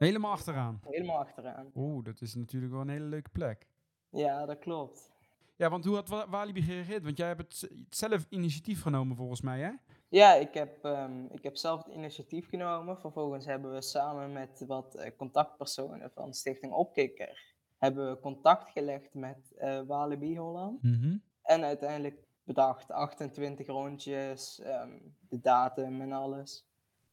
Helemaal 0.00 0.30
achteraan? 0.30 0.80
Helemaal 0.84 1.18
achteraan. 1.18 1.70
Oeh, 1.74 2.04
dat 2.04 2.20
is 2.20 2.34
natuurlijk 2.34 2.72
wel 2.72 2.80
een 2.80 2.88
hele 2.88 3.04
leuke 3.04 3.30
plek. 3.30 3.66
Ja, 4.10 4.46
dat 4.46 4.58
klopt. 4.58 5.10
Ja, 5.56 5.70
want 5.70 5.84
hoe 5.84 5.94
had 5.94 6.08
Walibi 6.28 6.62
gereageerd? 6.62 7.04
Want 7.04 7.16
jij 7.16 7.26
hebt 7.26 7.60
het 7.60 7.70
zelf 7.90 8.26
initiatief 8.28 8.82
genomen 8.82 9.16
volgens 9.16 9.40
mij, 9.40 9.60
hè? 9.60 9.70
Ja, 10.08 10.34
ik 10.34 10.54
heb, 10.54 10.84
ehm, 10.84 11.24
ik 11.24 11.42
heb 11.42 11.56
zelf 11.56 11.84
het 11.84 11.94
initiatief 11.94 12.48
genomen. 12.48 12.98
Vervolgens 12.98 13.46
hebben 13.46 13.72
we 13.72 13.82
samen 13.82 14.32
met 14.32 14.64
wat 14.66 14.94
eh, 14.94 15.10
contactpersonen 15.16 16.10
van 16.10 16.34
Stichting 16.34 16.72
Opkikker 16.72 17.58
hebben 17.80 18.10
we 18.10 18.20
contact 18.20 18.70
gelegd 18.70 19.14
met 19.14 19.54
eh 19.56 19.80
Walibi 19.86 20.38
Holland. 20.38 20.82
Mhm. 20.82 21.16
En 21.42 21.64
uiteindelijk 21.64 22.22
bedacht 22.44 22.90
28 22.90 23.66
rondjes, 23.66 24.60
ehm, 24.60 24.98
de 25.28 25.40
datum 25.40 26.00
en 26.00 26.12
alles. 26.12 26.69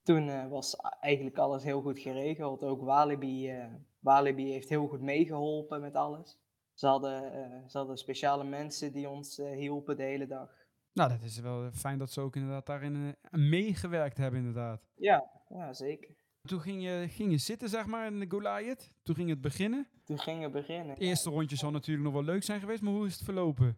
Toen 0.08 0.30
eh, 0.30 0.48
was 0.48 0.76
eigenlijk 1.00 1.38
alles 1.38 1.64
heel 1.64 1.82
goed 1.82 2.00
geregeld. 2.00 2.64
Ook 2.64 2.82
Walibi, 2.82 3.50
eh, 3.50 3.66
Walibi 4.00 4.52
heeft 4.52 4.70
heel 4.70 4.88
goed 4.88 5.02
meegeholpen 5.02 5.82
met 5.82 5.96
alles. 5.96 6.40
Ze 6.74 6.88
hadden, 6.88 7.34
eh, 7.34 7.68
ze 7.68 7.78
hadden 7.78 7.98
speciale 7.98 8.44
mensen 8.44 8.94
die 8.94 9.10
ons 9.10 9.38
hielpen 9.38 9.98
de 9.98 10.04
hele 10.04 10.28
dag. 10.28 10.50
Nou, 10.94 11.10
dat 11.10 11.22
is 11.22 11.40
wel 11.40 11.72
fijn 11.72 11.98
dat 11.98 12.12
ze 12.12 12.22
ook 12.22 12.36
inderdaad 12.36 12.66
daarin 12.66 13.16
meegewerkt 13.32 14.18
hebben, 14.18 14.40
inderdaad. 14.40 14.82
Ja, 14.96 15.30
ja, 15.50 15.74
zeker. 15.74 16.16
Toen 16.42 16.60
ging 16.60 16.84
je, 16.84 17.06
ging 17.10 17.32
je 17.32 17.38
zitten, 17.38 17.70
zeg 17.70 17.86
maar, 17.86 18.06
in 18.06 18.20
de 18.20 18.30
Goliath. 18.30 18.92
Toen 19.04 19.16
ging 19.16 19.30
het 19.30 19.42
beginnen. 19.42 19.88
Toen 20.04 20.20
gingen 20.20 20.52
we 20.52 20.60
beginnen. 20.60 20.90
Het 20.90 21.00
eerste 21.00 21.30
rondje 21.30 21.56
zal 21.56 21.72
natuurlijk 21.72 22.06
nog 22.06 22.14
wel 22.14 22.24
leuk 22.24 22.44
zijn 22.44 22.60
geweest, 22.60 22.82
maar 22.82 22.94
hoe 22.94 23.06
is 23.06 23.14
het 23.14 23.24
verlopen? 23.24 23.78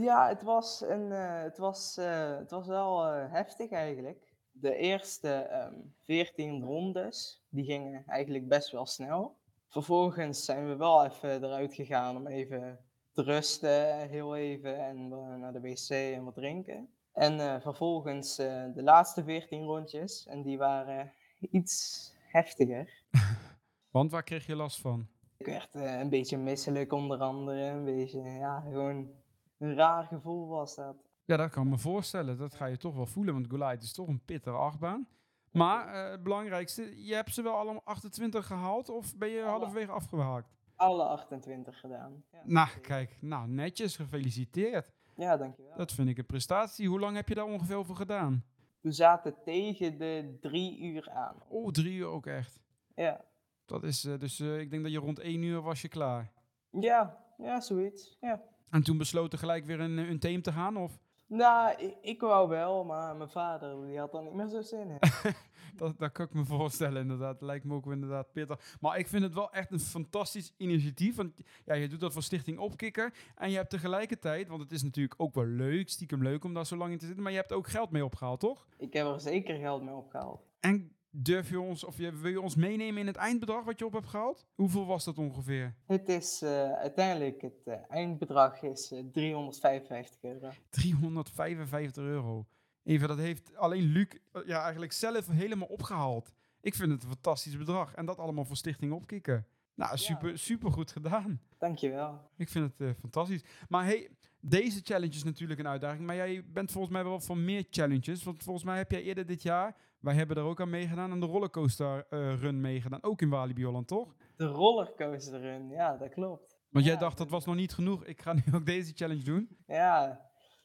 Ja, 0.00 0.28
het 0.28 0.42
was, 0.42 0.80
een, 0.80 1.10
het 1.10 1.58
was, 1.58 1.96
het 2.38 2.50
was 2.50 2.66
wel 2.66 3.04
heftig 3.12 3.70
eigenlijk. 3.70 4.33
De 4.56 4.76
eerste 4.76 5.28
ehm 5.28 5.74
14 6.04 6.62
rondes, 6.62 7.42
die 7.48 7.64
gingen 7.64 8.02
eigenlijk 8.06 8.48
best 8.48 8.70
wel 8.70 8.86
snel. 8.86 9.36
Vervolgens 9.68 10.44
zijn 10.44 10.68
we 10.68 10.76
wel 10.76 11.04
even 11.04 11.44
eruit 11.44 11.74
gegaan 11.74 12.16
om 12.16 12.26
even 12.26 12.78
te 13.12 13.22
rusten, 13.22 14.08
heel 14.08 14.36
even, 14.36 14.78
en 14.78 15.08
naar 15.40 15.52
de 15.52 15.60
wc 15.60 15.88
en 15.90 16.24
wat 16.24 16.34
drinken. 16.34 16.88
En 17.12 17.40
eh, 17.40 17.60
vervolgens 17.60 18.38
eh, 18.38 18.64
de 18.74 18.82
laatste 18.82 19.24
14 19.24 19.64
rondjes, 19.64 20.26
en 20.26 20.42
die 20.42 20.58
waren 20.58 21.12
iets 21.50 22.12
heftiger. 22.18 23.02
Want 23.90 24.10
waar 24.10 24.22
kreeg 24.22 24.46
je 24.46 24.56
last 24.56 24.80
van? 24.80 25.08
Ik 25.36 25.46
werd 25.46 25.74
eh, 25.74 25.98
een 25.98 26.08
beetje 26.08 26.36
misselijk 26.36 26.92
onder 26.92 27.18
andere, 27.18 27.62
een 27.62 27.84
beetje, 27.84 28.22
ja, 28.22 28.60
gewoon 28.60 29.10
een 29.58 29.74
raar 29.74 30.04
gevoel 30.04 30.48
was 30.48 30.74
dat. 30.74 30.96
Ja, 31.24 31.36
dat 31.36 31.50
kan 31.50 31.64
ik 31.64 31.70
me 31.70 31.78
voorstellen. 31.78 32.38
Dat 32.38 32.54
ga 32.54 32.66
je 32.66 32.76
toch 32.76 32.94
wel 32.94 33.06
voelen, 33.06 33.34
want 33.34 33.46
Goliath 33.50 33.82
is 33.82 33.92
toch 33.92 34.08
een 34.08 34.24
pittige 34.24 34.56
achtbaan. 34.56 35.08
Maar 35.50 35.88
eh, 35.88 36.10
het 36.10 36.22
belangrijkste, 36.22 37.04
je 37.06 37.14
hebt 37.14 37.34
ze 37.34 37.42
wel 37.42 37.54
allemaal 37.54 37.82
28 37.84 38.46
gehaald 38.46 38.88
of 38.88 39.16
ben 39.16 39.28
je 39.28 39.40
Alle. 39.42 39.50
halverwege 39.50 39.90
afgehaakt? 39.92 40.52
Alle 40.76 41.02
28 41.04 41.80
gedaan. 41.80 42.24
Ja, 42.32 42.40
Nou, 42.44 42.68
kijk, 42.80 43.16
nou, 43.20 43.48
netjes, 43.48 43.96
gefeliciteerd. 43.96 44.92
Ja, 45.16 45.36
dankjewel. 45.36 45.76
Dat 45.76 45.92
vind 45.92 46.08
ik 46.08 46.18
een 46.18 46.26
prestatie. 46.26 46.88
Hoe 46.88 47.00
lang 47.00 47.16
heb 47.16 47.28
je 47.28 47.34
daar 47.34 47.44
ongeveer 47.44 47.76
over 47.76 47.96
gedaan? 47.96 48.44
We 48.80 48.92
zaten 48.92 49.34
tegen 49.44 49.98
de 49.98 50.36
drie 50.40 50.80
uur 50.80 51.10
aan. 51.10 51.36
Oh, 51.48 51.70
drie 51.70 51.94
uur 51.96 52.06
ook 52.06 52.26
echt. 52.26 52.60
Ja, 52.94 53.24
Dat 53.66 53.82
is 53.82 54.04
eh, 54.04 54.18
dus, 54.18 54.40
eh, 54.40 54.58
ik 54.58 54.70
denk 54.70 54.82
dat 54.82 54.92
je 54.92 54.98
rond 54.98 55.18
één 55.18 55.42
uur 55.42 55.60
was 55.60 55.82
je 55.82 55.88
klaar. 55.88 56.32
ja, 56.70 57.18
ja 57.36 57.60
zoiets. 57.60 58.16
Ja. 58.20 58.42
En 58.70 58.82
toen 58.82 58.98
besloten 58.98 59.38
gelijk 59.38 59.64
weer 59.64 59.80
een, 59.80 59.98
een 59.98 60.18
team 60.18 60.42
te 60.42 60.52
gaan? 60.52 60.76
Of? 60.76 60.98
Nou, 61.36 61.74
ik, 61.78 61.94
ik 62.00 62.20
wou 62.20 62.48
wel, 62.48 62.84
maar 62.84 63.16
mijn 63.16 63.28
vader 63.28 63.86
die 63.86 63.98
had 63.98 64.14
er 64.14 64.22
niet 64.22 64.34
meer 64.34 64.48
zo 64.48 64.62
zin 64.62 64.90
in. 64.90 64.98
Dat, 65.76 65.98
dat 65.98 66.12
kan 66.12 66.26
ik 66.26 66.34
me 66.34 66.44
voorstellen, 66.44 67.02
inderdaad. 67.02 67.40
Lijkt 67.40 67.64
me 67.64 67.74
ook 67.74 67.86
inderdaad 67.86 68.32
pittig. 68.32 68.76
Maar 68.80 68.98
ik 68.98 69.08
vind 69.08 69.22
het 69.22 69.34
wel 69.34 69.52
echt 69.52 69.70
een 69.70 69.80
fantastisch 69.80 70.52
initiatief. 70.56 71.16
Want 71.16 71.40
ja, 71.64 71.74
je 71.74 71.88
doet 71.88 72.00
dat 72.00 72.12
voor 72.12 72.22
Stichting 72.22 72.58
Opkikker. 72.58 73.14
En 73.36 73.50
je 73.50 73.56
hebt 73.56 73.70
tegelijkertijd, 73.70 74.48
want 74.48 74.62
het 74.62 74.72
is 74.72 74.82
natuurlijk 74.82 75.14
ook 75.20 75.34
wel 75.34 75.46
leuk, 75.46 75.88
stiekem 75.88 76.22
leuk 76.22 76.44
om 76.44 76.54
daar 76.54 76.66
zo 76.66 76.76
lang 76.76 76.92
in 76.92 76.98
te 76.98 77.04
zitten. 77.06 77.22
Maar 77.22 77.32
je 77.32 77.38
hebt 77.38 77.52
ook 77.52 77.68
geld 77.68 77.90
mee 77.90 78.04
opgehaald, 78.04 78.40
toch? 78.40 78.66
ik 78.78 78.92
heb 78.92 79.06
er 79.06 79.20
zeker 79.20 79.56
geld 79.56 79.82
mee 79.82 79.94
opgehaald. 79.94 80.46
En 80.60 80.96
durf 81.16 81.50
je 81.50 81.60
ons, 81.60 81.84
of 81.84 81.96
wil 81.96 82.26
je 82.30 82.40
ons 82.40 82.54
meenemen 82.54 83.00
in 83.00 83.06
het 83.06 83.16
eindbedrag 83.16 83.64
wat 83.64 83.78
je 83.78 83.86
op 83.86 83.92
hebt 83.92 84.08
gehaald? 84.08 84.46
Hoeveel 84.54 84.86
was 84.86 85.04
dat 85.04 85.18
ongeveer? 85.18 85.74
Het 85.86 86.08
is 86.08 86.42
eh, 86.42 86.72
uiteindelijk, 86.72 87.42
het 87.42 87.62
eh, 87.64 87.74
eindbedrag 87.88 88.62
is 88.62 88.92
eh, 88.92 88.98
355 89.12 90.22
euro. 90.22 90.48
355 90.70 92.04
euro. 92.04 92.46
Even, 92.84 93.08
dat 93.08 93.18
heeft 93.18 93.56
alleen 93.56 93.82
Luc 93.82 94.06
eh, 94.32 94.42
ja, 94.46 94.62
eigenlijk 94.62 94.92
zelf 94.92 95.26
helemaal 95.26 95.68
opgehaald. 95.68 96.32
Ik 96.60 96.74
vind 96.74 96.90
het 96.90 97.02
een 97.02 97.08
fantastisch 97.08 97.56
bedrag. 97.56 97.94
En 97.94 98.06
dat 98.06 98.18
allemaal 98.18 98.44
voor 98.44 98.56
Stichting 98.56 98.92
Opkikken. 98.92 99.46
Nou, 99.74 99.96
super, 99.96 100.38
super 100.38 100.72
goed 100.72 100.90
gedaan. 100.90 101.40
Dankjewel. 101.58 102.20
Ik 102.36 102.48
vind 102.48 102.72
het 102.72 102.88
eh, 102.88 102.94
fantastisch. 103.00 103.44
Maar 103.68 103.84
hey, 103.84 104.10
deze 104.48 104.80
challenge 104.82 105.14
is 105.14 105.24
natuurlijk 105.24 105.60
een 105.60 105.68
uitdaging. 105.68 106.06
Maar 106.06 106.16
jij 106.16 106.44
bent 106.52 106.72
volgens 106.72 106.92
mij 106.92 107.04
wel 107.04 107.20
van 107.20 107.44
meer 107.44 107.64
challenges. 107.70 108.24
Want 108.24 108.42
volgens 108.42 108.64
mij 108.64 108.76
heb 108.76 108.90
jij 108.90 109.02
eerder 109.02 109.26
dit 109.26 109.42
jaar, 109.42 109.76
wij 110.00 110.14
hebben 110.14 110.36
er 110.36 110.42
ook 110.42 110.60
aan 110.60 110.70
meegedaan, 110.70 111.10
aan 111.10 111.20
de 111.20 111.26
rollercoaster 111.26 112.06
eh, 112.10 112.40
run 112.40 112.60
meegedaan. 112.60 113.02
Ook 113.02 113.22
in 113.22 113.28
Walibi 113.28 113.64
Holland, 113.64 113.88
toch? 113.88 114.14
De 114.36 114.46
rollercoaster 114.46 115.40
run, 115.40 115.68
ja, 115.68 115.96
dat 115.96 116.08
klopt. 116.08 116.56
Want 116.70 116.84
jij 116.86 116.96
dacht 116.96 117.18
dat 117.18 117.30
was 117.30 117.44
nog 117.44 117.54
niet 117.54 117.72
genoeg. 117.72 118.04
Ik 118.04 118.22
ga 118.22 118.32
nu 118.38 118.42
ook 118.54 118.66
deze 118.66 118.92
challenge 118.94 119.22
doen. 119.24 119.56
Ja, 119.66 120.20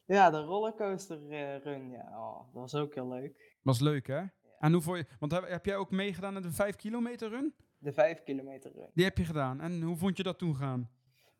ja 0.06 0.30
de 0.30 0.40
rollercoaster 0.40 1.30
eh, 1.30 1.56
run, 1.62 1.90
ja, 1.90 2.08
oh, 2.18 2.38
dat 2.38 2.52
was 2.52 2.74
ook 2.74 2.94
heel 2.94 3.08
leuk. 3.08 3.58
Was 3.62 3.80
leuk, 3.80 4.06
hè? 4.06 4.22
En 4.58 4.72
hoe 4.72 4.82
vond 4.82 4.98
je, 4.98 5.06
want 5.18 5.32
heb, 5.32 5.48
heb 5.48 5.64
jij 5.66 5.76
ook 5.76 5.90
meegedaan 5.90 6.36
aan 6.36 6.42
de 6.42 6.52
5 6.52 6.76
kilometer 6.76 7.28
run? 7.28 7.54
De 7.78 7.92
5 7.92 8.22
kilometer 8.22 8.72
run. 8.72 8.90
Die 8.94 9.04
heb 9.04 9.18
je 9.18 9.24
gedaan. 9.24 9.60
En 9.60 9.82
hoe 9.82 9.96
vond 9.96 10.16
je 10.16 10.22
dat 10.22 10.38
toen 10.38 10.56
gaan? 10.56 10.90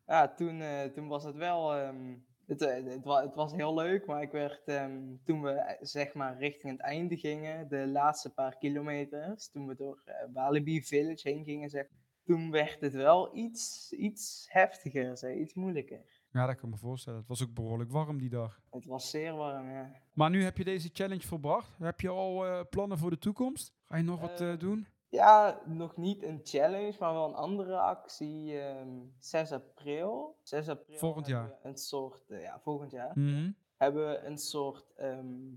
Ja, 0.05 0.33
toen, 0.33 0.61
eh, 0.61 0.83
toen 0.83 1.07
was 1.07 1.23
het 1.23 1.35
wel. 1.35 1.75
ehm, 1.75 2.15
het, 2.51 2.61
eh, 2.61 2.93
het, 2.93 3.03
wa- 3.03 3.21
het 3.23 3.35
was 3.35 3.51
heel 3.53 3.73
leuk, 3.73 4.05
maar 4.05 4.21
ik 4.21 4.31
werd 4.31 4.63
ehm, 4.67 4.99
toen 5.23 5.41
we 5.41 5.49
eh, 5.51 5.77
zeg 5.81 6.13
maar 6.13 6.37
richting 6.37 6.71
het 6.71 6.81
einde 6.81 7.17
gingen, 7.17 7.67
de 7.69 7.87
laatste 7.87 8.33
paar 8.33 8.57
kilometers, 8.57 9.49
toen 9.49 9.67
we 9.67 9.75
door 9.75 10.01
eh, 10.05 10.13
Walibi 10.33 10.81
Village 10.83 11.29
heen 11.29 11.43
gingen, 11.43 11.69
zeg, 11.69 11.87
toen 12.23 12.51
werd 12.51 12.81
het 12.81 12.93
wel 12.93 13.35
iets, 13.37 13.91
iets 13.91 14.45
heftiger, 14.49 15.17
zeg, 15.17 15.35
iets 15.35 15.53
moeilijker. 15.53 16.01
Ja, 16.31 16.45
dat 16.45 16.55
kan 16.55 16.69
ik 16.69 16.75
me 16.75 16.81
voorstellen. 16.81 17.19
Het 17.19 17.27
was 17.27 17.43
ook 17.43 17.53
behoorlijk 17.53 17.91
warm 17.91 18.17
die 18.17 18.29
dag. 18.29 18.61
Het 18.71 18.85
was 18.85 19.09
zeer 19.09 19.35
warm, 19.35 19.69
ja. 19.69 19.91
Maar 20.13 20.29
nu 20.29 20.43
heb 20.43 20.57
je 20.57 20.63
deze 20.63 20.89
challenge 20.93 21.27
volbracht. 21.27 21.77
Heb 21.79 21.99
je 22.01 22.09
al 22.09 22.67
plannen 22.69 22.97
voor 22.97 23.09
de 23.09 23.17
toekomst? 23.17 23.73
Ga 23.83 23.97
je 23.97 24.03
nog 24.03 24.19
wat 24.21 24.41
eh, 24.41 24.51
Eh, 24.51 24.59
doen? 24.59 24.87
Ja, 25.11 25.61
nog 25.65 25.97
niet 25.97 26.23
een 26.23 26.39
challenge, 26.43 26.95
maar 26.99 27.13
wel 27.13 27.27
een 27.27 27.33
andere 27.35 27.77
actie. 27.79 28.59
ehm 28.59 28.89
6 29.19 29.51
april. 29.51 30.37
6 30.43 30.69
april 30.69 30.97
Volgend 30.97 31.27
jaar. 31.27 31.53
Een 31.63 31.77
soort, 31.77 32.29
eh, 32.29 32.41
ja, 32.41 32.59
volgend 32.59 32.91
jaar. 32.91 33.11
Mhm. 33.19 33.51
hebben 33.77 34.07
we 34.09 34.17
een 34.17 34.37
soort 34.37 34.93
ehm, 34.95 35.55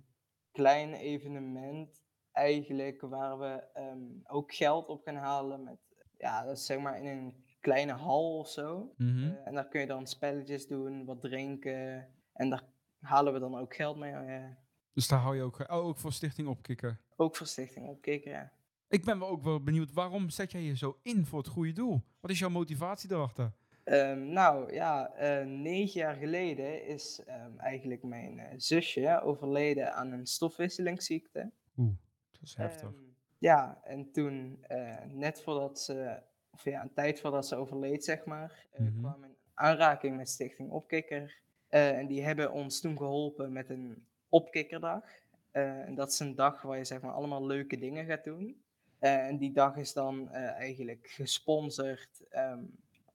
klein 0.53 0.95
evenement 0.95 2.03
eigenlijk 2.33 3.01
waar 3.01 3.39
we 3.39 3.63
ehm, 3.75 4.03
ook 4.27 4.55
geld 4.55 4.89
op 4.89 5.03
gaan 5.05 5.17
halen 5.17 5.63
met, 5.65 5.79
ja, 6.19 6.45
dat 6.45 6.57
is 6.57 6.67
zeg 6.67 6.79
maar 6.79 6.99
in 6.99 7.07
een 7.07 7.45
kleine 7.61 7.93
hal 7.93 8.39
of 8.39 8.49
zo. 8.49 8.93
Mhm. 8.97 9.25
Eh, 9.25 9.47
en 9.47 9.55
daar 9.55 9.69
kun 9.69 9.81
je 9.81 9.87
dan 9.87 10.07
spelletjes 10.07 10.67
doen, 10.67 11.05
wat 11.05 11.21
drinken 11.21 12.09
en 12.33 12.51
daar 12.51 12.63
halen 13.01 13.33
we 13.33 13.39
dan 13.39 13.59
ook 13.59 13.75
geld 13.75 13.97
mee. 13.97 14.13
eh, 14.13 14.45
Dus 14.93 15.09
daar 15.09 15.19
hou 15.21 15.37
je 15.37 15.43
ook, 15.43 15.59
oh, 15.61 15.73
ook 15.87 15.99
voor 15.99 16.13
Stichting 16.13 16.49
Opkikken. 16.49 17.01
ook 17.17 17.37
voor 17.37 17.47
Stichting 17.47 17.89
Opkikker, 17.89 18.31
ja. 18.33 18.53
Ik 18.95 19.05
ben 19.05 19.19
wel 19.19 19.29
ook 19.29 19.43
wel 19.43 19.63
benieuwd, 19.63 19.93
waarom 19.93 20.31
zet 20.31 20.53
jij 20.53 20.63
je 20.63 20.77
zo 20.77 20.99
in 21.03 21.27
voor 21.27 21.39
het 21.39 21.49
goede 21.49 21.73
doel? 21.73 22.03
Wat 22.21 22.31
is 22.31 22.39
jouw 22.39 22.49
motivatie 22.49 23.13
erachter? 23.13 23.53
Ehm, 23.85 24.33
nou 24.33 24.73
ja, 24.73 25.09
eh, 25.15 25.47
negen 25.47 26.01
jaar 26.01 26.15
geleden 26.15 26.87
is 26.87 27.21
ehm, 27.27 27.59
eigenlijk 27.59 28.03
mijn 28.03 28.39
eh, 28.39 28.55
zusje 28.57 29.21
overleden 29.23 29.95
aan 29.95 30.13
een 30.13 30.27
stofwisselingsziekte. 30.27 31.51
Oeh, 31.77 31.93
dat 32.31 32.43
is 32.43 32.55
heftig. 32.55 32.89
Ehm, 32.89 33.03
ja, 33.39 33.81
en 33.85 34.11
toen, 34.13 34.59
eh, 34.63 35.05
net 35.13 35.43
voordat 35.43 35.81
ze, 35.81 36.23
of 36.51 36.65
ja, 36.65 36.83
een 36.83 36.93
tijd 36.93 37.21
voordat 37.21 37.47
ze 37.47 37.57
overleed, 37.57 38.05
zeg 38.05 38.25
maar, 38.25 38.67
Mhm. 38.77 38.99
kwam 38.99 39.25
in 39.25 39.37
aanraking 39.55 40.17
met 40.17 40.29
Stichting 40.29 40.71
Opkikker. 40.71 41.43
En 41.69 42.07
die 42.07 42.23
hebben 42.25 42.53
ons 42.53 42.81
toen 42.81 42.97
geholpen 42.97 43.53
met 43.53 43.71
een 43.71 44.07
opkikkerdag. 44.29 45.05
En 45.51 45.95
dat 45.95 46.13
is 46.13 46.19
een 46.19 46.35
dag 46.35 46.63
waar 46.63 46.79
je 46.79 46.85
zeg 46.85 47.01
maar 47.01 47.13
allemaal 47.13 47.47
leuke 47.47 47.79
dingen 47.79 48.05
gaat 48.05 48.25
doen. 48.25 48.64
Eh, 49.05 49.27
en 49.27 49.37
die 49.39 49.53
dag 49.53 49.77
is 49.77 49.93
dan 49.93 50.31
eh, 50.31 50.51
eigenlijk 50.51 51.07
gesponsord, 51.11 52.29
ehm, 52.29 52.65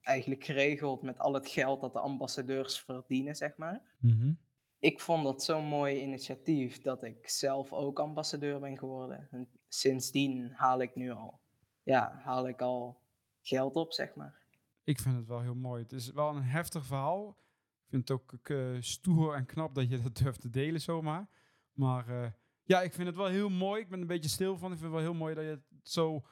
eigenlijk 0.01 0.43
geregeld 0.43 1.01
met 1.01 1.19
al 1.19 1.33
het 1.33 1.47
geld 1.47 1.81
dat 1.81 1.93
de 1.93 1.99
ambassadeurs 1.99 2.79
verdienen, 2.81 3.35
zeg 3.35 3.57
maar 3.57 3.81
Mhm. 3.99 4.31
ik 4.79 4.99
vond 4.99 5.23
dat 5.23 5.43
zo'n 5.43 5.65
mooi 5.65 6.01
initiatief 6.01 6.81
dat 6.81 7.03
ik 7.03 7.29
zelf 7.29 7.73
ook 7.73 7.99
ambassadeur 7.99 8.59
ben 8.59 8.77
geworden. 8.77 9.27
En 9.31 9.49
sindsdien 9.67 10.51
haal 10.51 10.81
ik 10.81 10.95
nu 10.95 11.11
al, 11.11 11.39
ja, 11.83 12.19
haal 12.23 12.47
ik 12.47 12.61
al 12.61 13.01
geld 13.41 13.75
op, 13.75 13.93
zeg 13.93 14.15
maar. 14.15 14.41
Ik 14.83 14.99
vind 14.99 15.15
het 15.15 15.27
wel 15.27 15.41
heel 15.41 15.55
mooi. 15.55 15.83
Het 15.83 15.91
is 15.91 16.11
wel 16.11 16.29
een 16.35 16.43
heftig 16.43 16.85
verhaal. 16.85 17.29
Ik 17.83 17.89
vind 17.89 18.07
het 18.07 18.17
ook 18.17 18.49
eh, 18.49 18.77
stoer 18.79 19.35
en 19.35 19.45
knap 19.45 19.75
dat 19.75 19.89
je 19.89 20.01
dat 20.01 20.17
durft 20.17 20.41
te 20.41 20.49
delen 20.49 20.81
zomaar. 20.81 21.27
Maar 21.73 22.37
ja, 22.63 22.81
ik 22.81 22.93
vind 22.93 23.07
het 23.07 23.15
wel 23.17 23.27
heel 23.27 23.49
mooi. 23.49 23.81
Ik 23.81 23.89
ben 23.89 24.01
een 24.01 24.07
beetje 24.07 24.29
stil 24.29 24.57
van. 24.57 24.71
Ik 24.71 24.77
vind 24.77 24.91
het 24.91 25.01
wel 25.01 25.11
heel 25.11 25.19
mooi 25.19 25.35
dat 25.35 25.43
je 25.43 25.59
zo 25.83 26.25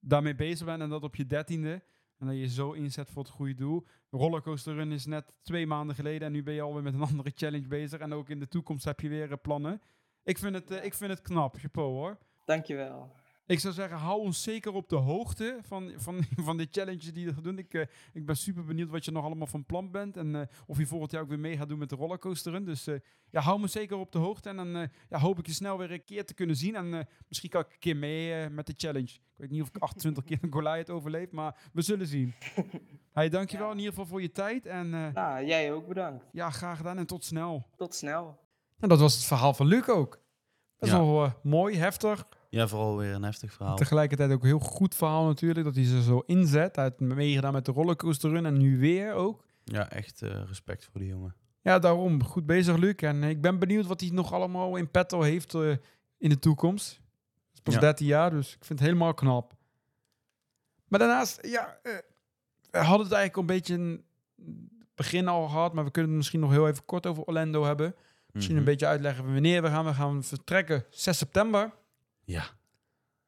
daarmee 0.00 0.34
bezig 0.34 0.66
bent 0.66 0.82
en 0.82 0.88
dat 0.88 1.02
op 1.02 1.16
je 1.16 1.26
dertiende. 1.26 1.82
En 2.18 2.26
dat 2.26 2.36
je 2.36 2.48
zo 2.48 2.72
inzet 2.72 3.10
voor 3.10 3.22
het 3.22 3.32
goede 3.32 3.54
doel. 3.54 3.86
Rollercoaster 4.10 4.74
Run 4.74 4.92
is 4.92 5.06
net 5.06 5.32
twee 5.42 5.66
maanden 5.66 5.96
geleden 5.96 6.26
en 6.26 6.32
nu 6.32 6.42
ben 6.42 6.54
je 6.54 6.60
alweer 6.60 6.82
met 6.82 6.94
een 6.94 7.02
andere 7.10 7.32
challenge 7.34 7.68
bezig. 7.68 8.00
En 8.00 8.12
ook 8.12 8.28
in 8.28 8.38
de 8.38 8.48
toekomst 8.48 8.84
heb 8.84 9.00
je 9.00 9.08
weer 9.08 9.30
eh, 9.30 9.36
plannen. 9.42 9.80
Ik 10.22 10.38
vind 10.38 10.54
het, 10.54 10.70
eh, 10.70 10.84
ik 10.84 10.94
vind 10.94 11.10
het 11.10 11.22
knap, 11.22 11.56
chapeau 11.56 11.90
hoor. 11.90 12.18
Dankjewel. 12.44 13.12
Ik 13.46 13.58
zou 13.60 13.74
zeggen, 13.74 13.96
hou 13.98 14.20
ons 14.20 14.42
zeker 14.42 14.72
op 14.72 14.88
de 14.88 14.96
hoogte 14.96 15.58
van, 15.62 15.92
van, 15.96 16.24
van 16.46 16.56
de 16.56 16.68
challenges 16.70 17.12
die 17.12 17.26
we 17.26 17.40
doen. 17.40 17.58
Ik, 17.58 17.74
eh, 17.74 17.80
ik 18.12 18.26
ben 18.26 18.36
super 18.36 18.64
benieuwd 18.64 18.88
wat 18.90 19.04
je 19.04 19.10
nog 19.10 19.24
allemaal 19.24 19.46
van 19.46 19.64
plan 19.64 19.90
bent. 19.90 20.16
En 20.16 20.34
eh, 20.34 20.46
of 20.66 20.78
je 20.78 20.86
volgend 20.86 21.10
jaar 21.10 21.22
ook 21.22 21.28
weer 21.28 21.38
mee 21.38 21.56
gaat 21.56 21.68
doen 21.68 21.78
met 21.78 21.88
de 21.88 21.96
rollercoasteren. 21.96 22.64
Dus 22.64 22.86
eh, 22.86 22.94
ja, 23.30 23.40
hou 23.40 23.60
me 23.60 23.66
zeker 23.66 23.96
op 23.96 24.12
de 24.12 24.18
hoogte. 24.18 24.48
En 24.48 24.56
dan 24.56 24.76
eh, 24.76 24.88
ja, 25.08 25.18
hoop 25.18 25.38
ik 25.38 25.46
je 25.46 25.52
snel 25.52 25.78
weer 25.78 25.90
een 25.92 26.04
keer 26.04 26.24
te 26.24 26.34
kunnen 26.34 26.56
zien. 26.56 26.74
En 26.74 26.94
eh, 26.94 27.00
misschien 27.28 27.50
kan 27.50 27.60
ik 27.60 27.72
een 27.72 27.78
keer 27.78 27.96
mee 27.96 28.48
met 28.48 28.66
de 28.66 28.74
challenge. 28.76 29.08
Ik 29.14 29.20
weet 29.36 29.50
niet 29.50 29.62
of 29.62 29.68
ik 29.68 29.76
28 29.78 30.24
keer 30.28 30.38
een 30.40 30.52
Goliath 30.52 30.90
overleef, 30.90 31.30
maar 31.30 31.56
we 31.72 31.82
zullen 31.82 32.06
zien. 32.06 32.34
Hey, 33.12 33.28
dankjewel 33.28 33.70
in 33.70 33.76
ieder 33.76 33.90
geval 33.92 34.06
voor 34.06 34.22
je 34.22 34.32
tijd. 34.32 34.66
En 34.66 34.94
eh, 34.94 35.12
Nou, 35.12 35.46
jij 35.46 35.72
ook 35.72 35.88
bedankt. 35.88 36.24
ja, 36.32 36.50
graag 36.50 36.76
gedaan 36.76 36.98
en 36.98 37.06
tot 37.06 37.24
snel. 37.24 37.66
Tot 37.76 37.94
snel. 37.94 38.38
En 38.78 38.88
dat 38.88 38.98
was 39.00 39.14
het 39.14 39.24
verhaal 39.24 39.54
van 39.54 39.66
Luc 39.66 39.88
ook. 39.88 40.10
Dat 40.78 40.88
is 40.88 40.94
Ja. 40.94 41.04
wel 41.04 41.32
mooi, 41.42 41.76
heftig. 41.76 42.26
Ja, 42.54 42.68
vooral 42.68 42.96
weer 42.96 43.14
een 43.14 43.22
heftig 43.22 43.52
verhaal. 43.52 43.76
Tegelijkertijd 43.76 44.32
ook 44.32 44.40
een 44.42 44.46
heel 44.46 44.58
goed 44.58 44.94
verhaal 44.94 45.26
natuurlijk. 45.26 45.64
Dat 45.66 45.74
hij 45.74 45.84
ze 45.84 46.02
zo 46.02 46.22
inzet. 46.26 46.76
Hij 46.76 46.84
heeft 46.84 47.00
meegedaan 47.00 47.52
met 47.52 47.64
de 47.64 47.72
rollercoaster 47.72 48.30
run 48.30 48.46
en 48.46 48.58
nu 48.58 48.78
weer 48.78 49.12
ook. 49.12 49.44
Ja, 49.64 49.90
echt 49.90 50.22
eh, 50.22 50.42
respect 50.46 50.84
voor 50.92 51.00
die 51.00 51.08
jongen. 51.08 51.34
Ja, 51.62 51.78
daarom. 51.78 52.22
Goed 52.24 52.46
bezig, 52.46 52.76
Luc. 52.76 52.94
En 52.94 53.22
eh, 53.22 53.28
ik 53.28 53.40
ben 53.40 53.58
benieuwd 53.58 53.86
wat 53.86 54.00
hij 54.00 54.10
nog 54.10 54.32
allemaal 54.32 54.76
in 54.76 54.90
petto 54.90 55.20
heeft 55.20 55.54
eh, 55.54 55.70
in 56.18 56.28
de 56.28 56.38
toekomst. 56.38 56.88
Het 56.90 57.52
is 57.54 57.60
pas 57.60 57.74
Ja. 57.74 57.80
13 57.80 58.06
jaar, 58.06 58.30
dus 58.30 58.46
ik 58.54 58.64
vind 58.64 58.78
het 58.78 58.88
helemaal 58.88 59.14
knap. 59.14 59.54
Maar 60.88 60.98
daarnaast, 60.98 61.46
ja, 61.46 61.78
eh, 61.82 61.92
we 62.70 62.78
hadden 62.78 63.06
het 63.06 63.14
eigenlijk 63.16 63.36
al 63.36 63.40
een 63.40 63.46
beetje 63.46 63.74
in 63.74 64.04
het 64.78 64.94
begin 64.94 65.28
al 65.28 65.48
gehad. 65.48 65.72
Maar 65.74 65.84
we 65.84 65.90
kunnen 65.90 66.10
het 66.10 66.18
misschien 66.20 66.40
nog 66.40 66.50
heel 66.50 66.68
even 66.68 66.84
kort 66.84 67.06
over 67.06 67.22
Orlando 67.24 67.64
hebben. 67.64 67.94
Misschien 68.32 68.56
een 68.56 68.62
Mhm. 68.62 68.70
beetje 68.70 68.86
uitleggen 68.86 69.24
wanneer 69.32 69.62
we 69.62 69.68
gaan. 69.68 69.84
We 69.84 69.94
gaan 69.94 70.22
vertrekken 70.24 70.84
6 70.90 71.18
september. 71.18 71.72
Ja. 72.24 72.44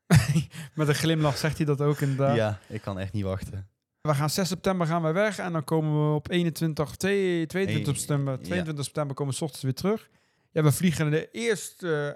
Met 0.74 0.88
een 0.88 0.94
glimlach 0.94 1.36
zegt 1.36 1.56
hij 1.56 1.66
dat 1.66 1.80
ook 1.80 2.00
inderdaad. 2.00 2.36
ja, 2.36 2.58
ik 2.68 2.80
kan 2.80 2.98
echt 2.98 3.12
niet 3.12 3.24
wachten. 3.24 3.68
We 4.00 4.14
gaan 4.14 4.30
6 4.30 4.48
september 4.48 4.86
gaan 4.86 5.02
we 5.02 5.12
weg 5.12 5.38
en 5.38 5.52
dan 5.52 5.64
komen 5.64 6.08
we 6.08 6.14
op 6.14 6.30
21, 6.30 6.96
2, 6.96 7.46
22 7.46 7.86
Hey, 7.92 7.96
september, 8.00 8.32
ja. 8.38 8.44
22 8.44 8.84
september 8.84 9.16
komen 9.16 9.32
we 9.32 9.38
's 9.38 9.42
ochtends 9.42 9.64
weer 9.64 9.74
terug. 9.74 10.08
Ja, 10.50 10.62
we 10.62 10.72
vliegen 10.72 11.10
de 11.10 11.30
eerst 11.30 11.82
eh, 11.82 12.08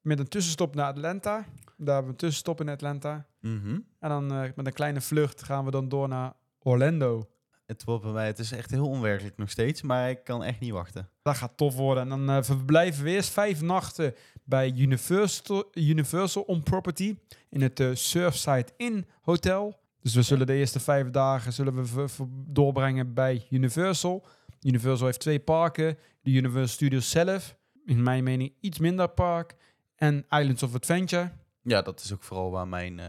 met 0.00 0.18
een 0.18 0.28
tussenstop 0.28 0.74
naar 0.74 0.86
Atlanta. 0.86 1.46
Daar 1.76 1.94
hebben 1.94 2.04
we 2.04 2.10
een 2.10 2.16
tussenstop 2.16 2.60
in 2.60 2.68
Atlanta. 2.68 3.26
Mhm. 3.40 3.78
En 3.98 4.08
dan 4.08 4.32
eh, 4.32 4.40
met 4.54 4.66
een 4.66 4.72
kleine 4.72 5.00
vlucht 5.00 5.42
gaan 5.42 5.64
we 5.64 5.70
dan 5.70 5.88
door 5.88 6.08
naar 6.08 6.32
Orlando. 6.58 7.28
Het 7.66 7.84
wordt 7.84 8.02
bij 8.02 8.12
mij, 8.12 8.26
het 8.26 8.38
is 8.38 8.52
echt 8.52 8.70
heel 8.70 8.88
onwerkelijk 8.88 9.36
nog 9.36 9.50
steeds, 9.50 9.82
maar 9.82 10.10
ik 10.10 10.24
kan 10.24 10.44
echt 10.44 10.60
niet 10.60 10.70
wachten. 10.72 11.08
Dat 11.22 11.36
gaat 11.36 11.56
tof 11.56 11.74
worden. 11.74 12.02
En 12.02 12.08
dan 12.08 12.30
eh, 12.36 12.42
verblijven 12.42 13.04
we 13.04 13.10
eerst 13.10 13.30
vijf 13.30 13.60
nachten 13.60 14.14
bij 14.44 14.72
Universal, 14.76 15.64
Universal 15.74 16.42
on 16.42 16.62
Property 16.62 17.16
in 17.50 17.62
het 17.62 17.80
eh, 17.80 17.88
Surfside 17.92 18.66
Inn 18.76 19.06
Hotel. 19.22 19.80
Dus 20.00 20.14
we 20.14 20.22
zullen 20.22 20.46
de 20.46 20.54
eerste 20.54 20.80
vijf 20.80 21.10
dagen 21.10 21.52
zullen 21.52 21.74
we 21.94 22.06
doorbrengen 22.46 23.14
bij 23.14 23.46
Universal. 23.50 24.26
Universal 24.62 25.06
heeft 25.06 25.20
twee 25.20 25.40
parken. 25.40 25.98
De 26.22 26.30
Universal 26.30 26.68
Studios 26.74 27.10
zelf, 27.10 27.56
in 27.86 28.02
mijn 28.02 28.24
mening 28.24 28.52
iets 28.60 28.78
minder 28.78 29.08
park. 29.08 29.54
En 29.96 30.24
Islands 30.30 30.62
of 30.62 30.74
Adventure. 30.74 31.30
Ja, 31.62 31.82
dat 31.82 32.00
is 32.00 32.12
ook 32.12 32.22
vooral 32.22 32.50
waar 32.50 32.68
mijn... 32.68 32.98
eh, 33.00 33.06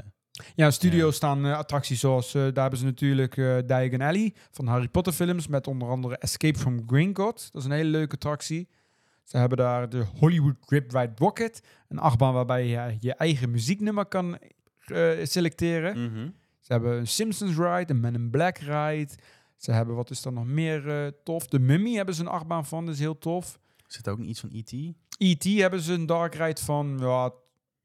Ja, 0.55 0.65
in 0.65 0.73
studio 0.73 1.05
Ja. 1.05 1.11
staan 1.11 1.45
eh, 1.45 1.57
attracties 1.57 1.99
zoals, 1.99 2.33
eh, 2.33 2.41
daar 2.41 2.61
hebben 2.61 2.79
ze 2.79 2.85
natuurlijk 2.85 3.35
Diagon 3.67 4.01
Alley 4.01 4.33
van 4.51 4.67
Harry 4.67 4.87
Potter 4.87 5.13
films, 5.13 5.47
met 5.47 5.67
onder 5.67 5.87
andere 5.89 6.17
Escape 6.17 6.59
from 6.59 6.83
Gringotts. 6.87 7.51
Dat 7.51 7.61
is 7.61 7.67
een 7.67 7.73
hele 7.75 7.89
leuke 7.89 8.15
attractie. 8.15 8.67
Ze 9.23 9.37
hebben 9.37 9.57
daar 9.57 9.89
de 9.89 10.05
Hollywood 10.19 10.55
Grip 10.61 10.91
Ride 10.91 11.13
Rocket, 11.15 11.63
een 11.87 11.99
achtbaan 11.99 12.33
waarbij 12.33 12.67
je 12.67 12.97
je 12.99 13.13
eigen 13.13 13.51
muzieknummer 13.51 14.05
kan 14.05 14.37
eh, 14.85 15.09
selecteren. 15.23 16.11
mhm. 16.11 16.29
Ze 16.59 16.71
hebben 16.71 16.97
een 16.97 17.07
Simpsons 17.07 17.57
Ride, 17.57 17.93
een 17.93 17.99
Men 17.99 18.13
in 18.13 18.29
Black 18.29 18.57
Ride. 18.57 19.11
Ze 19.57 19.71
hebben, 19.71 19.95
wat 19.95 20.09
is 20.09 20.25
er 20.25 20.33
nog 20.33 20.45
meer 20.45 20.89
eh, 20.89 21.11
tof? 21.23 21.47
De 21.47 21.59
Mummy 21.59 21.93
hebben 21.93 22.15
ze 22.15 22.21
een 22.21 22.27
achtbaan 22.27 22.65
van, 22.65 22.85
dat 22.85 22.93
is 22.93 22.99
heel 22.99 23.17
tof. 23.17 23.59
Zit 23.87 24.07
ook 24.09 24.17
niet 24.17 24.29
iets 24.29 24.39
van 24.39 24.49
E.T.? 24.53 24.95
E.T. 25.17 25.43
hebben 25.43 25.79
ze 25.79 25.93
een 25.93 26.05
dark 26.05 26.35
ride 26.35 26.61
van, 26.61 26.97
ja, 26.99 27.31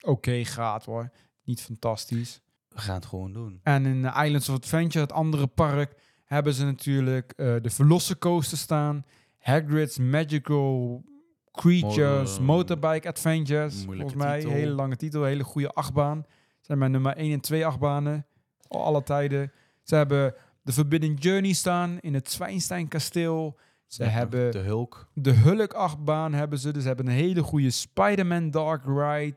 oké, 0.01 0.45
gaat 0.45 0.84
hoor. 0.84 1.11
Niet 1.45 1.61
fantastisch. 1.61 2.41
We 2.68 2.80
gaan 2.80 2.95
het 2.95 3.07
gewoon 3.07 3.32
doen. 3.32 3.61
En 3.62 3.86
in 3.86 4.03
de 4.03 4.12
Islands 4.24 4.49
of 4.49 4.55
Adventure, 4.55 5.05
het 5.05 5.12
andere 5.12 5.47
park, 5.47 5.95
hebben 6.24 6.55
ze 6.55 6.64
natuurlijk 6.64 7.32
eh, 7.36 7.55
de 7.62 7.70
Velocicoaster 7.70 8.59
staan. 8.59 9.05
Hagrid's 9.39 9.99
Magical 9.99 11.05
Creatures 11.53 12.38
Motorbike 12.40 13.09
Adventures. 13.09 13.82
Volgens 13.84 14.14
mij 14.14 14.38
titel. 14.38 14.55
hele 14.55 14.70
lange 14.72 14.96
titel, 14.96 15.24
hele 15.24 15.44
goede 15.44 15.68
achtbaan. 15.70 16.24
zijn 16.61 16.78
mijn 16.78 16.90
nummer 16.90 17.16
1 17.16 17.32
en 17.32 17.40
2 17.40 17.66
achtbanen. 17.66 18.26
Al 18.68 18.84
alle 18.84 19.03
tijden. 19.03 19.53
Ze 19.82 19.94
hebben 19.94 20.34
de 20.62 20.72
Forbidden 20.72 21.14
Journey 21.14 21.53
staan 21.53 21.99
in 22.01 22.14
het 22.14 22.30
Zwijnstein 22.30 22.88
kasteel. 22.88 23.59
Ze 23.86 24.05
Ja, 24.05 24.11
hebben 24.11 24.51
De 24.53 24.59
Hulk. 24.59 25.09
de 25.14 25.30
Hulk 25.32 25.72
achtbaan 25.72 26.32
hebben 26.32 26.59
ze. 26.59 26.72
Dus 26.72 26.82
ze 26.82 26.88
hebben 26.88 27.07
een 27.07 27.12
hele 27.12 27.42
goede 27.42 27.70
Spider-Man 27.70 28.51
Dark 28.51 28.84
Ride. 28.84 29.36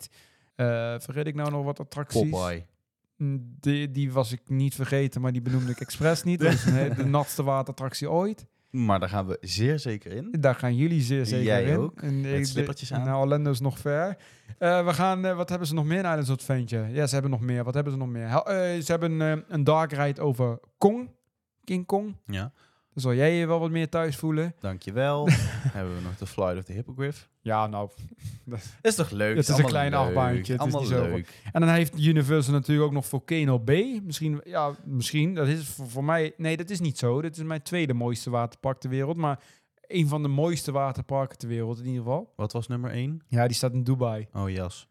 Eh 0.56 0.66
vergeet 1.00 1.28
ik 1.28 1.36
nou 1.36 1.52
nog 1.52 1.64
wat 1.66 1.80
attracties? 1.80 2.30
Popeye. 2.30 2.66
Mm, 3.18 3.56
Die, 3.60 3.92
die 3.92 4.12
was 4.12 4.32
ik 4.32 4.42
niet 4.46 4.76
vergeten, 4.76 5.22
maar 5.22 5.32
die 5.32 5.42
benoemde 5.42 5.72
ik 5.72 5.80
expres 5.80 6.24
niet. 6.24 6.40
Dat 6.40 6.54
is 6.54 6.66
een 6.66 6.74
he- 6.82 6.94
de 6.96 7.06
natste 7.06 7.44
waterattractie 7.44 8.10
ooit. 8.12 8.46
Maar 8.72 9.00
daar 9.00 9.10
gaan 9.10 9.28
we 9.28 9.38
zeer 9.42 9.80
zeker 9.80 10.12
in. 10.12 10.28
Daar 10.40 10.56
gaan 10.56 10.76
jullie 10.76 11.02
zeer 11.02 11.26
zeker 11.26 11.46
Jij 11.46 11.64
in. 11.64 11.78
ook, 11.78 12.02
En 12.02 12.22
met 12.22 12.32
ik- 12.34 12.46
slippertjes 12.46 12.90
de- 12.90 12.96
aan. 12.96 13.04
Nou, 13.04 13.22
Orlando 13.22 13.52
is 13.52 13.60
nog 13.60 13.80
ver. 13.80 14.18
Eh, 14.58 14.86
we 14.86 14.94
gaan, 14.94 15.26
eh, 15.26 15.36
wat 15.36 15.50
hebben 15.50 15.68
ze 15.68 15.74
nog 15.74 15.86
meer 15.86 15.98
in 16.00 16.06
Islands 16.06 16.30
of 16.30 16.36
Adventure? 16.36 16.88
Ja, 16.94 17.06
ze 17.08 17.14
hebben 17.14 17.32
nog 17.32 17.42
meer. 17.42 17.64
Wat 17.64 17.74
hebben 17.74 17.94
ze 17.94 18.00
nog 18.00 18.08
meer? 18.08 18.26
Eh, 18.28 18.34
ze 18.82 18.92
hebben 18.92 19.22
eh, 19.22 19.34
een 19.48 19.64
dark 19.64 19.92
ride 19.94 20.22
over 20.22 20.60
Kong. 20.78 21.10
King 21.64 21.86
Kong. 21.86 22.16
Ja, 22.26 22.52
Dan 22.94 23.02
zal 23.04 23.14
jij 23.14 23.34
je 23.36 23.46
wel 23.46 23.60
wat 23.60 23.72
meer 23.72 23.90
thuis 23.90 24.16
voelen. 24.16 24.54
dankjewel. 24.60 25.28
hebben 25.78 25.96
we 25.96 26.02
nog 26.02 26.18
de 26.18 26.26
Flight 26.26 26.58
of 26.58 26.64
the 26.64 26.74
Hippogriff. 26.74 27.30
Ja, 27.42 27.68
nou. 27.68 27.90
Is 28.82 28.96
toch 28.96 29.10
leuk? 29.10 29.36
Het 29.36 29.50
is 29.50 29.58
een 29.58 29.66
klein 29.66 29.94
achtbaantje, 29.94 30.54
het 30.54 30.66
is 30.66 30.74
niet 30.74 30.88
zo- 30.88 31.02
leuk. 31.04 31.42
En 31.52 31.62
dan 31.62 31.70
heeft 31.70 32.00
Universal 32.00 32.54
natuurlijk 32.54 32.88
ook 32.88 32.94
nog 32.94 33.06
Volcano 33.06 33.60
Bay. 33.60 34.02
Misschien, 34.04 34.42
ja, 34.44 34.76
misschien. 34.86 35.34
Dat 35.34 35.48
is 35.48 35.68
voor, 35.68 35.90
voor 35.90 36.04
mij... 36.04 36.34
Nee, 36.38 36.58
dat 36.58 36.70
is 36.70 36.80
niet 36.80 36.98
zo. 36.98 37.22
Dit 37.22 37.38
is 37.38 37.44
mijn 37.44 37.62
tweede 37.62 37.94
mooiste 37.94 38.30
waterpark 38.30 38.78
ter 38.80 38.90
wereld. 38.90 39.18
Maar 39.18 39.40
een 39.88 40.08
van 40.08 40.22
de 40.22 40.28
mooiste 40.28 40.72
waterparken 40.72 41.38
ter 41.38 41.48
wereld 41.48 41.80
in 41.80 41.86
ieder 41.86 42.02
geval. 42.04 42.34
Wat 42.36 42.54
was 42.54 42.68
nummer 42.68 42.92
1? 42.92 43.22
Ja, 43.28 43.48
die 43.48 43.56
staat 43.56 43.74
in 43.74 43.84
Dubai. 43.84 44.28
Oh, 44.34 44.50
Jas. 44.50 44.88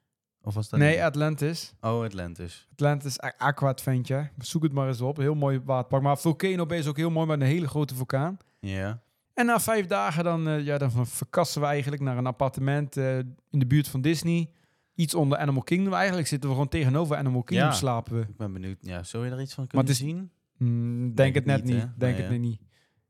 Of 0.51 0.57
was 0.57 0.69
dat 0.69 0.81
Nee, 0.81 0.95
niet? 0.95 1.01
Atlantis. 1.05 1.75
Oh, 1.81 2.05
Atlantis. 2.05 2.69
Atlantis 2.73 3.23
A- 3.23 3.35
Aqua 3.39 3.69
Adventure. 3.69 4.31
Zoek 4.39 4.63
het 4.63 4.73
maar 4.73 4.89
eens 4.89 5.01
op. 5.01 5.17
Heel 5.17 5.35
mooi 5.35 5.61
waterpark. 5.65 6.03
Maar 6.03 6.19
Volcano 6.19 6.67
Bay 6.67 6.79
is 6.79 6.87
ook 6.87 6.97
heel 6.97 7.11
mooi 7.11 7.27
met 7.27 7.41
een 7.41 7.47
hele 7.47 7.69
grote 7.69 7.95
vulkaan. 7.95 8.37
Ja. 8.61 9.01
En 9.35 9.47
na 9.47 9.61
vijf 9.61 9.87
dagen 9.87 10.25
dan, 10.25 10.49
eh, 10.49 10.65
ja, 10.65 10.79
dan 10.79 11.07
verkassen 11.07 11.61
we 11.61 11.67
eigenlijk 11.67 12.03
naar 12.03 12.17
een 12.17 12.27
appartement 12.27 12.97
eh, 12.97 13.19
in 13.19 13.59
de 13.59 13.67
buurt 13.67 13.89
van 13.89 14.01
Disney. 14.01 14.51
Iets 14.95 15.15
onder 15.15 15.39
Animal 15.39 15.63
Kingdom. 15.63 15.93
Eigenlijk 15.95 16.29
zitten 16.29 16.49
we 16.49 16.55
gewoon 16.55 16.71
tegenover 16.71 17.17
Animal 17.17 17.43
Kingdom 17.43 17.69
Ja. 17.69 17.75
slapen 17.75 18.15
we. 18.15 18.21
Ik 18.21 18.37
ben 18.37 18.53
benieuwd. 18.53 18.77
Ja, 18.81 19.03
zou 19.03 19.25
je 19.27 19.31
er 19.33 19.41
iets 19.41 19.55
van 19.55 19.67
kunnen 19.67 19.95
zien? 19.95 20.31
Mm, 20.57 21.01
denk, 21.03 21.17
Denk 21.17 21.35
het 21.35 21.45
net 21.45 21.65
niet. 21.65 21.73
Denk 21.81 21.97
Nee, 21.99 22.13
het 22.23 22.31
net 22.31 22.41
niet. 22.41 22.61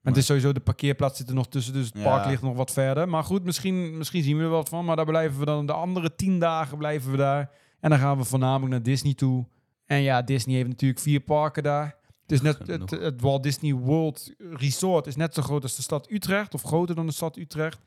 Maar 0.01 0.13
het 0.13 0.17
is 0.23 0.27
sowieso, 0.27 0.53
de 0.53 0.61
parkeerplaats 0.61 1.19
zit 1.19 1.29
er 1.29 1.35
nog 1.35 1.49
tussen, 1.49 1.73
dus 1.73 1.87
het 1.87 1.97
Ja. 1.97 2.03
park 2.03 2.27
ligt 2.27 2.43
nog 2.43 2.57
wat 2.57 2.71
verder. 2.73 3.09
Maar 3.09 3.25
goed, 3.25 3.45
misschien, 3.45 3.97
misschien 3.99 4.23
zien 4.23 4.37
we 4.37 4.43
er 4.43 4.49
wat 4.49 4.69
van. 4.69 4.85
Maar 4.85 4.97
daar 4.97 5.05
blijven 5.05 5.39
we 5.39 5.45
dan 5.45 5.67
de 5.67 5.73
andere 5.73 6.15
tien 6.15 6.39
dagen 6.39 6.79
blijven 6.79 7.11
we 7.11 7.17
daar. 7.17 7.51
En 7.81 7.91
dan 7.91 7.99
gaan 7.99 8.19
we 8.19 8.25
voornamelijk 8.25 8.71
naar 8.71 8.83
Disney 8.83 9.15
toe. 9.15 9.47
En 9.87 10.03
ja, 10.03 10.23
Disney 10.23 10.57
heeft 10.57 10.69
natuurlijk 10.69 11.01
vier 11.01 11.21
parken 11.21 11.63
daar. 11.63 11.99
Het, 12.23 12.33
is 12.33 12.41
net, 12.41 12.59
het, 12.91 13.21
Walt 13.21 13.43
Disney 13.43 13.73
World 13.73 14.35
Resort 14.39 15.07
is 15.07 15.17
net 15.17 15.35
zo 15.35 15.43
groot 15.43 15.63
als 15.63 15.77
de 15.77 15.83
stad 15.83 16.11
Utrecht. 16.11 16.55
Of 16.55 16.63
groter 16.63 16.95
dan 16.95 17.07
de 17.07 17.13
stad 17.13 17.37
Utrecht. 17.37 17.79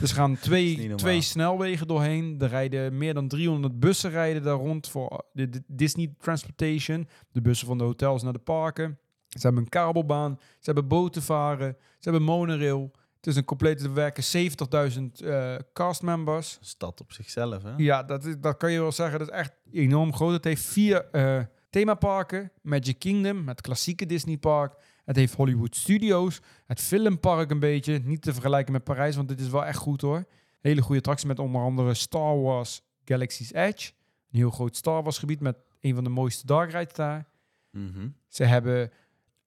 Dus 0.00 0.10
er 0.10 0.16
gaan 0.16 0.38
twee, 0.48 0.94
twee 0.94 1.20
snelwegen 1.20 1.86
doorheen. 1.86 2.36
Er 2.38 2.48
rijden 2.48 2.98
meer 2.98 3.14
dan 3.14 3.28
300 3.28 3.80
bussen 3.80 4.10
rijden 4.10 4.42
daar 4.42 4.56
rond 4.56 4.88
voor 4.88 5.24
de, 5.32 5.48
de 5.48 5.62
Disney 5.66 6.14
Transportation. 6.18 7.08
De 7.32 7.40
bussen 7.40 7.66
van 7.66 7.78
de 7.78 7.84
hotels 7.84 8.22
naar 8.22 8.32
de 8.32 8.38
parken. 8.38 8.98
Ze 9.40 9.46
hebben 9.46 9.62
een 9.62 9.68
kabelbaan. 9.68 10.38
Ze 10.40 10.64
hebben 10.64 10.88
boten 10.88 11.22
varen. 11.22 11.76
Ze 11.80 12.10
hebben 12.10 12.22
monorail. 12.22 12.90
Het 13.16 13.26
is 13.26 13.36
een 13.36 13.44
complete, 13.44 13.84
er 13.84 13.94
werken 13.94 14.50
70.000 14.94 15.26
eh 15.26 15.54
castmembers. 15.72 16.58
Stad 16.60 17.00
op 17.00 17.12
zichzelf, 17.12 17.62
hè? 17.62 17.72
Ja, 17.76 18.02
dat, 18.02 18.24
is, 18.24 18.34
dat 18.40 18.56
kan 18.56 18.72
je 18.72 18.80
wel 18.80 18.92
zeggen. 18.92 19.18
Dat 19.18 19.28
is 19.28 19.34
echt 19.34 19.52
enorm 19.72 20.14
groot. 20.14 20.32
Het 20.32 20.44
heeft 20.44 20.62
vier 20.62 21.10
eh, 21.10 21.40
themaparken. 21.70 22.52
Magic 22.62 22.98
Kingdom, 22.98 23.48
het 23.48 23.60
klassieke 23.60 24.06
Disney 24.06 24.36
park. 24.36 24.74
Het 25.04 25.16
heeft 25.16 25.34
Hollywood 25.34 25.76
Studios. 25.76 26.40
Het 26.66 26.80
filmpark 26.80 27.50
een 27.50 27.58
beetje. 27.58 28.00
Niet 28.04 28.22
te 28.22 28.32
vergelijken 28.32 28.72
met 28.72 28.84
Parijs, 28.84 29.16
want 29.16 29.28
dit 29.28 29.40
is 29.40 29.48
wel 29.48 29.64
echt 29.64 29.78
goed 29.78 30.00
hoor. 30.00 30.24
Hele 30.60 30.82
goede 30.82 30.98
attractie 30.98 31.26
met 31.26 31.38
onder 31.38 31.62
andere 31.62 31.94
Star 31.94 32.40
Wars 32.40 32.82
Galaxy's 33.04 33.52
Edge. 33.52 33.92
Een 34.30 34.38
heel 34.38 34.50
groot 34.50 34.76
Star 34.76 35.02
Wars 35.02 35.18
gebied 35.18 35.40
met 35.40 35.56
een 35.80 35.94
van 35.94 36.04
de 36.04 36.10
mooiste 36.10 36.46
dark 36.46 36.72
rides 36.72 36.92
daar. 36.92 37.26
Mhm. 37.70 38.08
Ze 38.28 38.44
hebben 38.44 38.90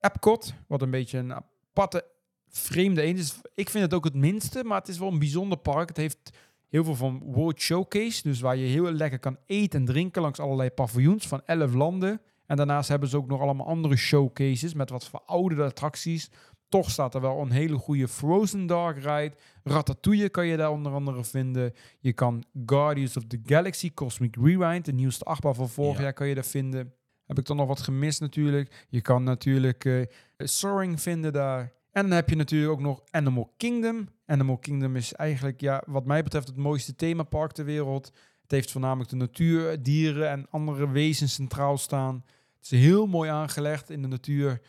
Epcot, 0.00 0.54
wat 0.66 0.82
een 0.82 0.90
beetje 0.90 1.18
een 1.18 1.34
aparte, 1.34 2.04
vreemde 2.48 3.04
een 3.06 3.16
is. 3.16 3.40
Ik 3.54 3.70
vind 3.70 3.84
het 3.84 3.94
ook 3.94 4.04
het 4.04 4.14
minste, 4.14 4.64
maar 4.64 4.78
het 4.78 4.88
is 4.88 4.98
wel 4.98 5.08
een 5.08 5.18
bijzonder 5.18 5.58
park. 5.58 5.88
Het 5.88 5.96
heeft 5.96 6.30
heel 6.68 6.84
veel 6.84 6.94
van 6.94 7.22
World 7.24 7.60
Showcase. 7.60 8.22
Dus 8.22 8.40
waar 8.40 8.56
je 8.56 8.66
heel 8.66 8.92
lekker 8.92 9.18
kan 9.18 9.36
eten 9.46 9.80
en 9.80 9.86
drinken 9.86 10.22
langs 10.22 10.40
allerlei 10.40 10.70
paviljoens 10.70 11.28
van 11.28 11.42
11 11.44 11.74
landen. 11.74 12.20
En 12.46 12.56
daarnaast 12.56 12.88
hebben 12.88 13.08
ze 13.08 13.16
ook 13.16 13.26
nog 13.28 13.40
allemaal 13.40 13.66
andere 13.66 13.96
showcases 13.96 14.74
met 14.74 14.90
wat 14.90 15.08
verouderde 15.08 15.64
attracties. 15.64 16.30
Toch 16.68 16.90
staat 16.90 17.14
er 17.14 17.20
wel 17.20 17.40
een 17.40 17.50
hele 17.50 17.76
goede 17.76 18.08
Frozen 18.08 18.66
Dark 18.66 18.96
Ride. 18.96 19.32
Ratatouille 19.62 20.28
kan 20.28 20.46
je 20.46 20.56
daar 20.56 20.70
onder 20.70 20.92
andere 20.92 21.24
vinden. 21.24 21.72
Je 22.00 22.12
kan 22.12 22.44
Guardians 22.66 23.16
of 23.16 23.24
the 23.26 23.40
Galaxy 23.44 23.94
Cosmic 23.94 24.36
Rewind, 24.36 24.84
de 24.84 24.92
nieuwste 24.92 25.24
achtbaan 25.24 25.54
van 25.54 25.68
vorig 25.68 25.96
Ja. 25.96 26.02
jaar, 26.02 26.12
kan 26.12 26.28
je 26.28 26.34
daar 26.34 26.44
vinden. 26.44 26.92
Heb 27.28 27.38
ik 27.38 27.44
dan 27.44 27.56
nog 27.56 27.66
wat 27.66 27.80
gemist 27.80 28.20
natuurlijk. 28.20 28.86
Je 28.88 29.00
kan 29.00 29.22
natuurlijk 29.22 29.84
eh 29.84 30.06
Soaring 30.36 31.00
vinden 31.00 31.32
daar. 31.32 31.72
En 31.92 32.02
dan 32.02 32.10
heb 32.10 32.28
je 32.28 32.36
natuurlijk 32.36 32.72
ook 32.72 32.80
nog 32.80 33.02
Animal 33.10 33.52
Kingdom. 33.56 34.08
Animal 34.26 34.58
Kingdom 34.58 34.96
is 34.96 35.12
eigenlijk, 35.12 35.60
ja, 35.60 35.82
wat 35.86 36.06
mij 36.06 36.22
betreft, 36.22 36.46
het 36.46 36.56
mooiste 36.56 36.94
themapark 36.94 37.52
ter 37.52 37.64
wereld. 37.64 38.12
Het 38.42 38.50
heeft 38.50 38.70
voornamelijk 38.70 39.10
de 39.10 39.16
natuur, 39.16 39.82
dieren 39.82 40.30
en 40.30 40.46
andere 40.50 40.90
wezens 40.90 41.34
centraal 41.34 41.78
staan. 41.78 42.24
Het 42.56 42.72
is 42.72 42.80
heel 42.80 43.06
mooi 43.06 43.30
aangelegd 43.30 43.90
in 43.90 44.02
de 44.02 44.08
natuur. 44.08 44.60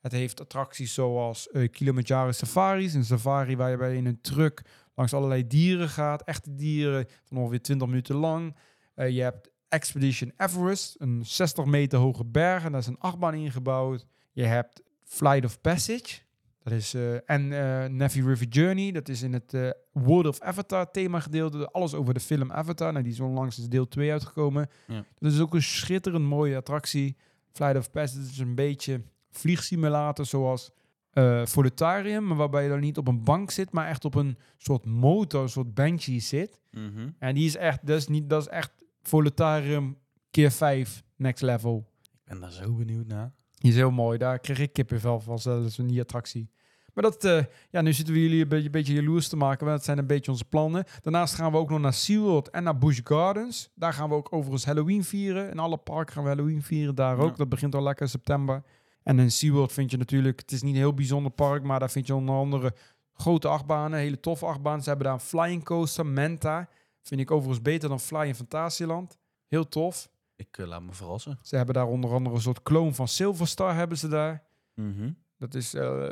Het 0.00 0.12
heeft 0.12 0.40
attracties 0.40 0.94
zoals 0.94 1.48
Kilimanjaro 1.70 2.32
Safaris. 2.32 2.94
Een 2.94 3.04
safari 3.04 3.56
waar 3.56 3.70
je 3.70 3.76
bij 3.76 3.96
in 3.96 4.06
een 4.06 4.20
truck 4.20 4.62
langs 4.94 5.14
allerlei 5.14 5.46
dieren 5.46 5.88
gaat. 5.88 6.22
Echte 6.22 6.54
dieren 6.54 7.06
van 7.24 7.36
ongeveer 7.36 7.62
20 7.62 7.88
minuten 7.88 8.16
lang. 8.16 8.56
Eh, 8.94 9.10
je 9.10 9.22
hebt 9.22 9.50
Expedition 9.74 10.32
Everest, 10.36 10.96
een 10.98 11.22
60 11.24 11.64
meter 11.64 11.98
hoge 11.98 12.24
berg. 12.24 12.64
En 12.64 12.72
daar 12.72 12.80
is 12.80 12.86
een 12.86 12.98
achtbaan 12.98 13.34
ingebouwd. 13.34 14.06
Je 14.32 14.44
hebt 14.44 14.82
Flight 15.04 15.44
of 15.44 15.60
Passage. 15.60 16.22
Dat 16.62 16.72
is, 16.72 16.94
eh, 16.94 17.30
en 17.30 17.52
eh 17.52 17.88
Neffy 17.90 18.20
River 18.20 18.46
Journey. 18.46 18.92
Dat 18.92 19.08
is 19.08 19.22
in 19.22 19.32
het 19.32 19.54
eh, 19.54 19.70
World 19.92 20.26
of 20.26 20.40
Avatar 20.40 20.90
thema 20.90 21.20
gedeelte. 21.20 21.70
Alles 21.70 21.94
over 21.94 22.14
de 22.14 22.20
film 22.20 22.52
Avatar. 22.52 22.92
Nou, 22.92 23.04
die 23.04 23.12
is 23.12 23.20
onlangs 23.20 23.58
is 23.58 23.68
deel 23.68 23.88
2 23.88 24.12
uitgekomen. 24.12 24.70
Ja. 24.86 25.04
Dat 25.18 25.32
is 25.32 25.40
ook 25.40 25.54
een 25.54 25.62
schitterend 25.62 26.24
mooie 26.24 26.56
attractie. 26.56 27.16
Flight 27.52 27.76
of 27.76 27.90
Passage 27.90 28.30
is 28.30 28.38
een 28.38 28.54
beetje 28.54 29.02
vliegsimulator 29.30 30.26
zoals 30.26 30.70
eh 31.10 31.46
Volutarium. 31.46 32.26
Maar 32.26 32.36
waarbij 32.36 32.62
je 32.62 32.68
dan 32.68 32.80
niet 32.80 32.98
op 32.98 33.08
een 33.08 33.24
bank 33.24 33.50
zit, 33.50 33.72
maar 33.72 33.88
echt 33.88 34.04
op 34.04 34.14
een 34.14 34.38
soort 34.56 34.84
motor, 34.84 35.42
een 35.42 35.48
soort 35.48 35.74
benchie 35.74 36.20
zit. 36.20 36.60
Mhm. 36.70 37.08
En 37.18 37.34
die 37.34 37.46
is 37.46 37.56
echt, 37.56 37.86
dat 37.86 37.96
is, 37.96 38.08
niet, 38.08 38.30
dat 38.30 38.40
is 38.40 38.48
echt 38.48 38.83
Volutarium 39.08 39.98
keer 40.30 40.50
5 40.50 41.02
next 41.16 41.42
level. 41.42 41.88
Ik 42.02 42.20
ben 42.24 42.40
daar 42.40 42.52
zo 42.52 42.72
benieuwd 42.72 43.06
naar. 43.06 43.32
Die 43.52 43.70
is 43.70 43.76
heel 43.76 43.90
mooi. 43.90 44.18
Daar 44.18 44.38
kreeg 44.38 44.58
ik 44.58 44.72
kippenvel 44.72 45.20
van 45.20 45.38
zelfs 45.38 45.76
die 45.76 46.00
attractie. 46.00 46.50
Maar 46.94 47.04
dat, 47.04 47.24
eh, 47.24 47.44
ja, 47.70 47.80
nu 47.80 47.92
zitten 47.92 48.14
we 48.14 48.20
jullie 48.20 48.42
een 48.42 48.48
beetje, 48.48 48.70
beetje 48.70 48.94
jaloers 48.94 49.28
te 49.28 49.36
maken. 49.36 49.64
want 49.64 49.76
Dat 49.76 49.84
zijn 49.84 49.98
een 49.98 50.06
beetje 50.06 50.30
onze 50.30 50.44
plannen. 50.44 50.84
Daarnaast 51.02 51.34
gaan 51.34 51.52
we 51.52 51.58
ook 51.58 51.70
nog 51.70 51.80
naar 51.80 51.92
SeaWorld 51.92 52.50
en 52.50 52.62
naar 52.62 52.78
Busch 52.78 53.00
Gardens. 53.04 53.70
Daar 53.74 53.92
gaan 53.92 54.08
we 54.08 54.14
ook 54.14 54.32
overigens 54.32 54.64
Halloween 54.64 55.04
vieren. 55.04 55.50
In 55.50 55.58
alle 55.58 55.76
parken 55.76 56.14
gaan 56.14 56.22
we 56.22 56.28
Halloween 56.28 56.62
vieren 56.62 56.94
daar 56.94 57.18
ook. 57.18 57.30
Ja. 57.30 57.36
Dat 57.36 57.48
begint 57.48 57.74
al 57.74 57.82
lekker 57.82 58.04
in 58.04 58.10
september. 58.10 58.62
En 59.02 59.18
in 59.18 59.30
SeaWorld 59.30 59.72
vind 59.72 59.90
je 59.90 59.96
natuurlijk, 59.96 60.40
het 60.40 60.52
is 60.52 60.62
niet 60.62 60.74
een 60.74 60.80
heel 60.80 60.94
bijzonder 60.94 61.32
park, 61.32 61.62
maar 61.62 61.78
daar 61.78 61.90
vind 61.90 62.06
je 62.06 62.14
onder 62.14 62.34
andere 62.34 62.74
grote 63.14 63.48
achtbanen, 63.48 63.98
hele 63.98 64.20
toffe 64.20 64.46
achtbanen. 64.46 64.82
Ze 64.82 64.88
hebben 64.88 65.06
daar 65.06 65.14
een 65.14 65.20
flying 65.20 65.64
coaster, 65.64 66.06
Manta. 66.06 66.68
Vind 67.04 67.20
ik 67.20 67.30
overigens 67.30 67.62
beter 67.62 67.88
dan 67.88 68.00
Fly 68.00 68.26
in 68.26 68.34
Fantasieland. 68.34 69.18
Heel 69.46 69.68
tof. 69.68 70.10
Ik 70.36 70.58
eh, 70.58 70.66
laat 70.66 70.82
me 70.82 70.92
verrassen. 70.92 71.38
Ze 71.42 71.56
hebben 71.56 71.74
daar 71.74 71.86
onder 71.86 72.12
andere 72.12 72.34
een 72.34 72.40
soort 72.40 72.62
kloon 72.62 72.94
van 72.94 73.08
Silverstar 73.08 73.74
hebben 73.74 73.98
ze 73.98 74.08
daar. 74.08 74.42
Mhm. 74.74 75.10
Dat 75.38 75.54
is 75.54 75.74
eh 75.74 76.08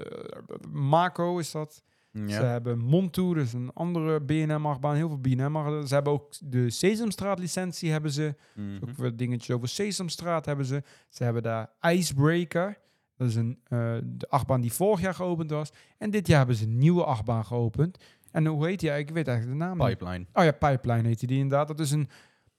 Mako 0.70 1.38
is 1.38 1.50
dat. 1.50 1.82
Ze 2.12 2.44
hebben 2.44 2.78
Montu, 2.78 3.34
dus 3.34 3.52
een 3.52 3.70
andere 3.74 4.24
B&M-achtbaan. 4.24 4.94
Heel 4.94 5.08
veel. 5.08 5.36
-achtbanen. 5.36 5.88
Ze 5.88 5.94
hebben 5.94 6.12
ook 6.12 6.32
de 6.40 6.70
Sesamstraat 6.70 7.38
licentie 7.38 7.90
hebben 7.90 8.10
ze. 8.10 8.34
Mhm. 8.54 8.76
Ook 8.82 8.96
weer 8.96 9.16
dingetjes 9.16 9.56
over 9.56 9.68
Sesamstraat 9.68 10.46
hebben 10.46 10.66
ze. 10.66 10.82
Ze 11.08 11.24
hebben 11.24 11.42
daar 11.42 11.70
Icebreaker. 11.80 12.78
Dat 13.16 13.28
is 13.28 13.34
een, 13.34 13.58
eh, 13.64 13.96
de 14.04 14.28
achtbaan 14.28 14.60
die 14.60 14.72
vorig 14.72 15.00
jaar 15.00 15.14
geopend 15.14 15.50
was. 15.50 15.70
En 15.98 16.10
dit 16.10 16.26
jaar 16.26 16.38
hebben 16.38 16.56
ze 16.56 16.64
een 16.64 16.78
nieuwe 16.78 17.04
achtbaan 17.04 17.44
geopend. 17.44 18.04
En 18.32 18.46
hoe 18.46 18.66
heet 18.66 18.80
die? 18.80 18.90
Ik 18.90 19.10
weet 19.10 19.28
eigenlijk 19.28 19.58
de 19.58 19.64
naam 19.64 19.78
niet. 19.78 19.86
Pipeline. 19.86 20.26
Oh 20.32 20.44
ja, 20.44 20.52
Pipeline 20.52 21.08
heet 21.08 21.20
die 21.20 21.38
inderdaad. 21.38 21.68
Dat 21.68 21.80
is 21.80 21.90
een 21.90 22.08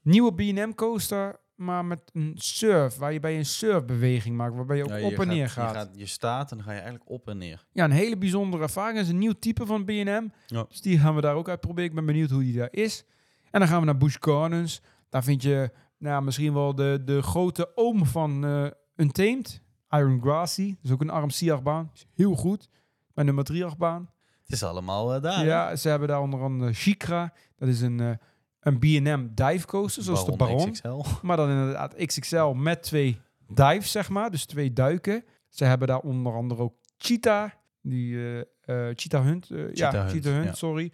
nieuwe 0.01 0.33
B&M 0.33 0.73
coaster, 0.75 1.39
maar 1.55 1.85
met 1.85 1.99
een 2.13 2.31
surf. 2.35 2.97
Waar 2.97 3.13
je 3.13 3.19
bij 3.19 3.37
een 3.37 3.45
surfbeweging 3.45 4.35
maakt, 4.35 4.55
waarbij 4.55 4.77
je 4.77 4.83
ook 4.83 4.89
Ja, 4.89 4.95
je 4.95 5.05
op 5.05 5.19
en 5.19 5.27
neer 5.27 5.49
gaat, 5.49 5.75
gaat. 5.75 5.89
Je, 5.93 5.99
je 5.99 6.05
staat 6.05 6.51
en 6.51 6.57
dan 6.57 6.65
ga 6.65 6.71
je 6.71 6.79
eigenlijk 6.79 7.09
op 7.09 7.27
en 7.27 7.37
neer. 7.37 7.65
Ja, 7.71 7.83
een 7.83 7.91
hele 7.91 8.17
bijzondere 8.17 8.63
ervaring. 8.63 8.95
Dat 8.95 9.05
is 9.05 9.11
een 9.11 9.17
nieuw 9.17 9.33
type 9.39 9.65
van 9.65 9.85
B&M. 9.85 10.27
Ja. 10.47 10.65
Dus 10.69 10.81
die 10.81 10.99
gaan 10.99 11.15
we 11.15 11.21
daar 11.21 11.35
ook 11.35 11.49
uitproberen. 11.49 11.89
Ik 11.89 11.95
ben 11.95 12.05
benieuwd 12.05 12.29
hoe 12.29 12.43
die 12.43 12.57
daar 12.57 12.71
is. 12.71 13.05
En 13.51 13.59
dan 13.59 13.69
gaan 13.69 13.79
we 13.79 13.85
naar 13.85 13.97
Busch 13.97 14.17
Gardens. 14.19 14.81
Daar 15.09 15.23
vind 15.23 15.41
je 15.41 15.71
nou, 15.97 16.23
misschien 16.23 16.53
wel 16.53 16.75
de, 16.75 17.01
de 17.05 17.21
grote 17.21 17.71
oom 17.75 18.05
van 18.05 18.45
eh 18.45 18.67
Untamed. 18.95 19.61
Iron 19.89 20.21
Grassy. 20.21 20.67
Dat 20.69 20.83
is 20.83 20.91
ook 20.91 21.01
een 21.01 21.21
RMC-achtbaan. 21.23 21.89
Is 21.93 22.05
Heel 22.13 22.35
goed. 22.35 22.69
Mijn 23.13 23.25
nummer 23.27 23.43
3 23.43 23.65
achtbaan. 23.65 24.09
Het 24.43 24.55
is 24.55 24.63
allemaal 24.63 25.13
eh, 25.13 25.21
daar. 25.21 25.45
Ja, 25.45 25.75
ze 25.75 25.89
hebben 25.89 26.07
daar 26.07 26.21
onder 26.21 26.41
andere 26.41 26.73
Chikra. 26.73 27.33
Dat 27.57 27.69
is 27.69 27.81
een, 27.81 27.99
eh, 27.99 28.11
een 28.59 28.79
B&M 28.79 29.27
dive 29.33 29.67
coaster, 29.67 30.03
zoals 30.03 30.25
de 30.25 30.35
Baron. 30.35 30.71
XXL. 30.71 31.03
Maar 31.21 31.37
dan 31.37 31.49
inderdaad 31.49 31.95
XXL 32.05 32.45
met 32.45 32.83
twee 32.83 33.19
dives, 33.47 33.91
zeg 33.91 34.09
maar. 34.09 34.31
Dus 34.31 34.45
twee 34.45 34.73
duiken. 34.73 35.23
Ze 35.49 35.65
hebben 35.65 35.87
daar 35.87 35.99
onder 35.99 36.33
andere 36.33 36.61
ook 36.61 36.75
Cheetah. 36.97 37.49
Die 37.81 38.17
eh, 38.61 38.75
Cheetah 38.93 39.23
Hunt. 39.23 39.47
ja, 39.47 39.55
Cheetah 39.55 39.93
Hunt, 39.93 40.11
Cheetah 40.11 40.33
Hunt, 40.33 40.45
ja. 40.45 40.53
sorry. 40.53 40.91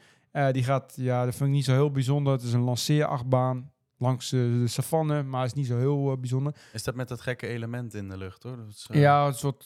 Die 0.52 0.64
gaat, 0.64 0.93
ja, 0.95 1.26
dat 1.26 1.36
vind 1.36 1.50
ik 1.50 1.56
niet 1.56 1.66
zo 1.66 1.72
heel 1.72 1.91
bijzonder. 1.91 2.34
Het 2.34 2.41
is 2.41 2.54
een 2.54 2.62
lanceerachtbaan 2.62 3.72
langs 4.00 4.32
eh, 4.32 4.39
de 4.39 4.68
savanne, 4.68 5.24
maar 5.24 5.45
is 5.45 5.54
niet 5.54 5.66
zo 5.66 5.78
heel 5.78 6.12
eh, 6.12 6.18
bijzonder. 6.18 6.56
Is 6.74 6.84
dat 6.84 6.95
met 6.95 7.08
dat 7.08 7.22
gekke 7.22 7.47
element 7.47 7.93
in 7.93 8.10
de 8.10 8.18
lucht, 8.18 8.43
hoor? 8.43 8.58
Dat 8.58 8.68
is, 8.68 8.88
eh, 8.91 9.02
ja, 9.02 9.28
een 9.28 9.34
soort 9.34 9.66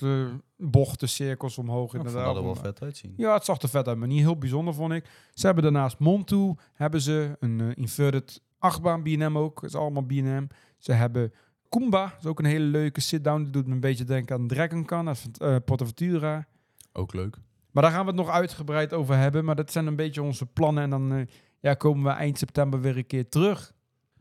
bochten, 0.57 1.09
cirkels 1.09 1.57
omhoog. 1.57 1.93
inderdaad. 1.93 2.25
dat 2.25 2.36
er 2.36 2.43
wel 2.43 2.55
vet 2.55 2.81
uitzien. 2.81 3.13
Ja, 3.17 3.34
het 3.34 3.45
zag 3.45 3.61
er 3.61 3.69
vet 3.69 3.88
uit, 3.88 3.97
maar 3.97 4.07
niet 4.07 4.19
heel 4.19 4.38
bijzonder, 4.38 4.73
vond 4.73 4.93
ik. 4.93 5.09
Ze 5.34 5.45
hebben 5.45 5.63
daarnaast 5.63 5.99
Montu, 5.99 6.53
hebben 6.73 7.01
ze 7.01 7.38
een 7.39 7.73
inverted 7.73 8.41
achtbaan 8.59 9.03
B&M 9.03 9.38
ook. 9.38 9.61
Dat 9.61 9.69
is 9.69 9.75
allemaal 9.75 10.03
B&M. 10.03 10.47
Ze 10.77 10.91
hebben 10.91 11.34
Kumba, 11.69 12.05
dat 12.05 12.19
is 12.19 12.25
ook 12.25 12.39
een 12.39 12.45
hele 12.45 12.65
leuke 12.65 13.01
sit-down. 13.01 13.43
Die 13.43 13.51
doet 13.51 13.67
me 13.67 13.73
een 13.73 13.79
beetje 13.79 14.03
denken 14.03 14.36
aan 14.36 14.47
Dragon 14.47 15.05
dat 15.05 15.19
van 15.19 15.31
uh, 15.41 15.55
Portaventura. 15.65 16.47
Ook 16.91 17.13
leuk. 17.13 17.38
Maar 17.71 17.84
daar 17.84 17.91
gaan 17.91 18.01
we 18.01 18.07
het 18.07 18.19
nog 18.19 18.29
uitgebreid 18.29 18.93
over 18.93 19.17
hebben. 19.17 19.45
Maar 19.45 19.55
dat 19.55 19.71
zijn 19.71 19.88
een 19.88 19.95
beetje 19.95 20.21
onze 20.21 20.45
plannen. 20.45 20.84
En 20.84 20.89
dan 20.89 21.27
ja, 21.59 21.73
komen 21.73 22.03
we 22.03 22.09
eind 22.09 22.38
september 22.38 22.81
weer 22.81 22.97
een 22.97 23.07
keer 23.07 23.29
terug. 23.29 23.73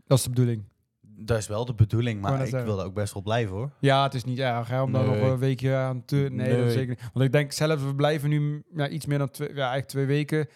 Dat 0.06 0.18
is 0.18 0.24
de 0.24 0.30
bedoeling. 0.30 0.64
Dat 1.00 1.38
is 1.38 1.46
wel 1.46 1.64
de 1.64 1.74
bedoeling, 1.74 2.20
maar 2.20 2.40
ik 2.40 2.46
zeggen. 2.46 2.64
wil 2.64 2.76
daar 2.76 2.86
ook 2.86 2.94
best 2.94 3.14
wel 3.14 3.22
blijven, 3.22 3.54
hoor. 3.54 3.70
Ja, 3.80 4.02
het 4.02 4.14
is 4.14 4.24
niet 4.24 4.38
erg 4.38 4.68
hè, 4.68 4.82
om 4.82 4.92
daar 4.92 5.04
nog 5.04 5.16
een 5.16 5.38
weekje 5.38 5.74
aan 5.74 6.04
te... 6.04 6.28
Nee, 6.30 6.70
zeker 6.70 6.88
niet. 6.88 7.10
Want 7.12 7.24
ik 7.24 7.32
denk 7.32 7.52
zelf, 7.52 7.84
we 7.84 7.94
blijven 7.94 8.28
nu 8.28 8.64
ja, 8.74 8.88
iets 8.88 9.06
meer 9.06 9.18
dan 9.18 9.30
twee, 9.30 9.48
ja, 9.48 9.54
eigenlijk 9.54 9.88
twee 9.88 10.06
weken. 10.06 10.48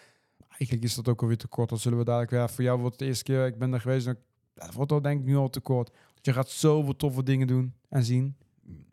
Eigenlijk 0.47 0.83
is 0.83 0.95
dat 0.95 1.07
ook 1.07 1.21
alweer 1.21 1.37
te 1.37 1.47
kort. 1.47 1.69
Dan 1.69 1.77
zullen 1.77 1.97
we 1.97 2.03
dadelijk 2.03 2.31
weer... 2.31 2.49
Voor 2.49 2.63
jou 2.63 2.79
wordt 2.79 2.91
het 2.91 2.99
de 2.99 3.05
eerste 3.05 3.23
keer, 3.23 3.45
ik 3.45 3.57
ben 3.57 3.73
er 3.73 3.81
geweest. 3.81 4.05
ja, 4.05 4.15
dat 4.53 4.73
wordt 4.73 4.91
al 4.91 5.01
denk 5.01 5.19
ik 5.19 5.25
nu 5.25 5.35
al 5.35 5.49
te 5.49 5.59
kort. 5.59 5.89
Want 5.89 6.25
je 6.25 6.33
gaat 6.33 6.49
zoveel 6.49 6.95
toffe 6.95 7.23
dingen 7.23 7.47
doen 7.47 7.73
en 7.89 8.03
zien. 8.03 8.35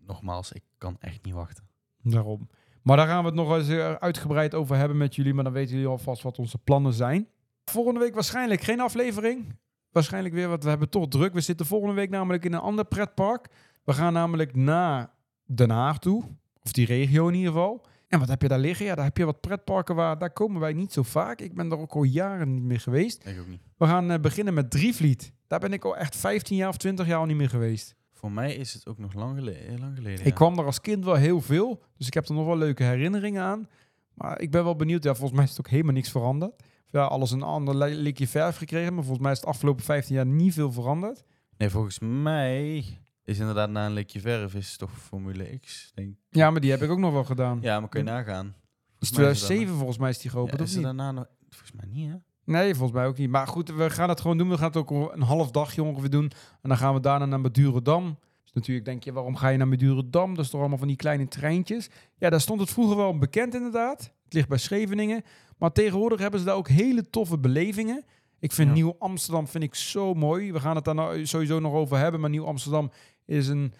Nogmaals, 0.06 0.52
ik 0.52 0.62
kan 0.78 0.96
echt 1.00 1.24
niet 1.24 1.34
wachten. 1.34 1.64
Daarom. 2.02 2.48
Maar 2.82 2.96
daar 2.96 3.06
gaan 3.06 3.20
we 3.20 3.26
het 3.26 3.34
nog 3.34 3.56
eens 3.56 3.68
eh, 3.68 3.92
uitgebreid 3.92 4.54
over 4.54 4.76
hebben 4.76 4.96
met 4.96 5.14
jullie. 5.14 5.34
Maar 5.34 5.44
dan 5.44 5.52
weten 5.52 5.74
jullie 5.74 5.90
alvast 5.90 6.22
wat 6.22 6.38
onze 6.38 6.58
plannen 6.58 6.92
zijn. 6.92 7.28
Volgende 7.64 8.00
week 8.00 8.14
waarschijnlijk 8.14 8.60
geen 8.60 8.80
aflevering. 8.80 9.56
Waarschijnlijk 9.94 10.34
weer, 10.34 10.48
want 10.48 10.62
we 10.62 10.68
hebben 10.68 10.88
toch 10.88 11.08
druk. 11.08 11.32
We 11.32 11.40
zitten 11.40 11.66
volgende 11.66 11.94
week 11.94 12.10
namelijk 12.10 12.44
in 12.44 12.52
een 12.52 12.60
ander 12.60 12.84
pretpark. 12.84 13.46
We 13.84 13.92
gaan 13.92 14.12
namelijk 14.12 14.56
naar 14.56 15.10
Den 15.44 15.70
Haag 15.70 15.98
toe. 15.98 16.24
Of 16.62 16.72
die 16.72 16.86
regio 16.86 17.28
in 17.28 17.34
ieder 17.34 17.52
geval. 17.52 17.86
En 18.08 18.18
wat 18.18 18.28
heb 18.28 18.42
je 18.42 18.48
daar 18.48 18.58
liggen? 18.58 18.86
Ja, 18.86 18.94
daar 18.94 19.04
heb 19.04 19.16
je 19.16 19.24
wat 19.24 19.40
pretparken 19.40 19.94
waar... 19.94 20.18
Daar 20.18 20.32
komen 20.32 20.60
wij 20.60 20.72
niet 20.72 20.92
zo 20.92 21.02
vaak. 21.02 21.40
Ik 21.40 21.54
ben 21.54 21.70
er 21.70 21.78
ook 21.78 21.92
al 21.92 22.02
jaren 22.02 22.54
niet 22.54 22.62
meer 22.62 22.80
geweest. 22.80 23.26
Ik 23.26 23.40
ook 23.40 23.46
niet. 23.46 23.60
We 23.76 23.86
gaan 23.86 24.10
eh, 24.10 24.20
beginnen 24.20 24.54
met 24.54 24.70
Drievliet. 24.70 25.32
Daar 25.46 25.58
ben 25.58 25.72
ik 25.72 25.84
al 25.84 25.96
echt 25.96 26.16
15 26.16 26.56
jaar 26.56 26.68
of 26.68 26.76
20 26.76 27.06
jaar 27.06 27.18
al 27.18 27.24
niet 27.24 27.36
meer 27.36 27.48
geweest. 27.48 27.94
Voor 28.12 28.32
mij 28.32 28.54
is 28.54 28.74
het 28.74 28.86
ook 28.86 28.98
nog 28.98 29.14
lang 29.14 29.38
geleden. 29.38 29.62
heel 29.62 29.78
Lang 29.78 29.96
geleden 29.96 30.26
Ik 30.26 30.34
kwam 30.34 30.58
er 30.58 30.64
als 30.64 30.80
kind 30.80 31.04
wel 31.04 31.14
heel 31.14 31.40
veel, 31.40 31.82
dus 31.96 32.06
ik 32.06 32.14
heb 32.14 32.28
er 32.28 32.34
nog 32.34 32.46
wel 32.46 32.56
leuke 32.56 32.82
herinneringen 32.82 33.42
aan. 33.42 33.68
Maar 34.14 34.40
ik 34.40 34.50
ben 34.50 34.64
wel 34.64 34.76
benieuwd. 34.76 35.04
Ja, 35.04 35.14
volgens 35.14 35.32
mij 35.32 35.44
is 35.44 35.50
het 35.50 35.58
ook 35.58 35.68
helemaal 35.68 35.92
niks 35.92 36.10
veranderd. 36.10 36.62
Ja, 36.94 37.04
alles 37.04 37.30
een 37.30 37.42
ander 37.42 37.76
li- 37.76 37.94
likje 37.94 38.28
verf 38.28 38.56
gekregen, 38.56 38.94
maar 38.94 39.02
volgens 39.02 39.22
mij 39.22 39.32
is 39.32 39.38
het 39.40 39.46
afgelopen 39.48 39.84
15 39.84 40.14
jaar 40.14 40.26
niet 40.26 40.52
veel 40.54 40.72
veranderd. 40.72 41.24
Nee, 41.58 41.70
volgens 41.70 41.98
mij 41.98 42.84
is 43.24 43.38
inderdaad 43.38 43.70
na 43.70 43.86
een 43.86 43.92
likje 43.92 44.20
verf 44.20 44.54
is 44.54 44.68
het 44.70 44.78
toch 44.78 44.90
Formule 44.98 45.58
X, 45.58 45.92
denk. 45.94 46.16
Ja, 46.30 46.50
maar 46.50 46.60
die 46.60 46.70
heb 46.70 46.82
ik 46.82 46.90
ook 46.90 46.98
nog 46.98 47.12
wel 47.12 47.24
gedaan. 47.24 47.58
Ja, 47.62 47.80
maar 47.80 47.88
kun 47.88 48.04
je 48.04 48.10
nagaan. 48.10 48.54
dus 48.98 49.08
Volgens 49.08 49.10
mij 49.18 49.30
is 49.30 49.38
het 49.38 49.46
2007 49.46 49.74
volgens 49.76 49.98
mij 49.98 50.10
is 50.10 50.18
die 50.18 50.30
geopend, 50.30 50.56
Ja, 50.56 50.62
of 50.62 50.68
is 50.68 50.70
er 50.74 50.76
niet? 50.78 50.86
daarna 50.86 51.12
nog... 51.12 51.26
Volgens 51.48 51.72
mij 51.72 51.86
niet, 51.92 52.10
hè? 52.10 52.16
Nee, 52.44 52.74
volgens 52.74 52.98
mij 52.98 53.06
ook 53.06 53.18
niet. 53.18 53.30
Maar 53.30 53.46
goed, 53.46 53.68
we 53.70 53.90
gaan 53.90 54.08
het 54.08 54.20
gewoon 54.20 54.38
doen. 54.38 54.48
We 54.48 54.56
gaan 54.58 54.66
het 54.66 54.76
ook 54.76 54.90
een 54.90 55.22
half 55.22 55.50
dagje 55.50 55.82
ongeveer 55.82 56.10
doen. 56.10 56.30
En 56.62 56.68
dan 56.68 56.76
gaan 56.76 56.94
we 56.94 57.00
daarna 57.00 57.26
naar 57.26 57.40
Madurodam. 57.40 58.18
Dus 58.42 58.52
natuurlijk 58.52 58.86
denk 58.86 59.04
je, 59.04 59.12
waarom 59.12 59.36
ga 59.36 59.48
je 59.48 59.58
naar 59.58 59.68
Madurodam? 59.68 60.34
Dat 60.34 60.44
is 60.44 60.50
toch 60.50 60.60
allemaal 60.60 60.78
van 60.78 60.88
die 60.88 60.96
kleine 60.96 61.28
treintjes? 61.28 61.90
Ja, 62.16 62.30
daar 62.30 62.40
stond 62.40 62.60
het 62.60 62.70
vroeger 62.70 62.96
wel 62.96 63.18
bekend 63.18 63.54
inderdaad. 63.54 64.00
Het 64.24 64.32
ligt 64.32 64.48
bij 64.48 64.58
Scheveningen. 64.58 65.22
Maar 65.58 65.72
tegenwoordig 65.72 66.20
hebben 66.20 66.40
ze 66.40 66.46
daar 66.46 66.56
ook 66.56 66.68
hele 66.68 67.10
toffe 67.10 67.38
belevingen. 67.38 68.04
Ik 68.38 68.52
vind 68.52 68.68
Ja. 68.68 68.74
Nieuw 68.74 68.96
Amsterdam 68.98 69.48
vind 69.48 69.64
ik 69.64 69.74
zo 69.74 70.14
mooi. 70.14 70.52
We 70.52 70.60
gaan 70.60 70.76
het 70.76 70.84
daar 70.84 70.94
nou 70.94 71.26
sowieso 71.26 71.60
nog 71.60 71.72
over 71.72 71.98
hebben. 71.98 72.20
Maar 72.20 72.30
Nieuw 72.30 72.46
Amsterdam 72.46 72.90
is 73.24 73.48
een... 73.48 73.72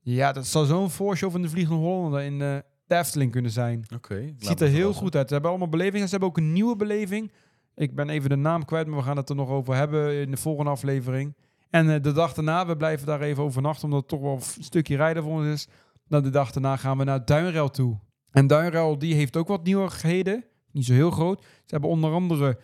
Ja, 0.00 0.32
dat 0.32 0.46
zou 0.46 0.66
zo'n 0.66 0.90
voorshow 0.90 1.30
van 1.30 1.42
de 1.42 1.48
Vliegende 1.48 1.80
Hollander 1.80 2.22
in 2.22 2.42
eh 2.42 2.56
de 2.92 2.98
Efteling 2.98 3.30
kunnen 3.30 3.50
zijn. 3.50 3.84
Oké. 3.94 4.34
ziet 4.38 4.60
er 4.60 4.68
heel 4.68 4.92
goed 4.92 5.16
uit. 5.16 5.26
Ze 5.26 5.32
hebben 5.32 5.50
allemaal 5.50 5.68
belevingen. 5.68 6.04
Ze 6.04 6.10
hebben 6.10 6.28
ook 6.28 6.36
een 6.36 6.52
nieuwe 6.52 6.76
beleving. 6.76 7.32
Ik 7.74 7.94
ben 7.94 8.08
even 8.08 8.30
de 8.30 8.36
naam 8.36 8.64
kwijt, 8.64 8.86
maar 8.86 8.98
we 8.98 9.04
gaan 9.04 9.16
het 9.16 9.28
er 9.28 9.36
nog 9.36 9.48
over 9.48 9.74
hebben 9.74 10.14
in 10.20 10.30
de 10.30 10.36
volgende 10.36 10.70
aflevering. 10.70 11.34
En 11.70 11.90
eh, 11.90 12.02
de 12.02 12.12
dag 12.12 12.34
daarna, 12.34 12.66
we 12.66 12.76
blijven 12.76 13.06
daar 13.06 13.20
even 13.20 13.42
overnachten, 13.42 13.84
omdat 13.84 14.00
het 14.00 14.08
toch 14.08 14.20
wel 14.20 14.34
een 14.34 14.62
stukje 14.64 14.96
rijden 14.96 15.22
voor 15.22 15.32
ons 15.32 15.46
is. 15.46 15.68
Dan 16.08 16.22
de 16.22 16.30
dag 16.30 16.52
daarna 16.52 16.76
gaan 16.76 16.98
we 16.98 17.04
naar 17.04 17.24
Duinrel 17.24 17.70
toe. 17.70 17.98
En 18.30 18.46
Duinrel, 18.46 18.98
die 18.98 19.14
heeft 19.14 19.36
ook 19.36 19.48
wat 19.48 19.64
nieuwigheden. 19.64 20.44
Niet 20.72 20.84
zo 20.84 20.92
heel 20.92 21.10
groot. 21.10 21.40
Ze 21.42 21.48
hebben 21.66 21.90
onder 21.90 22.12
andere 22.12 22.58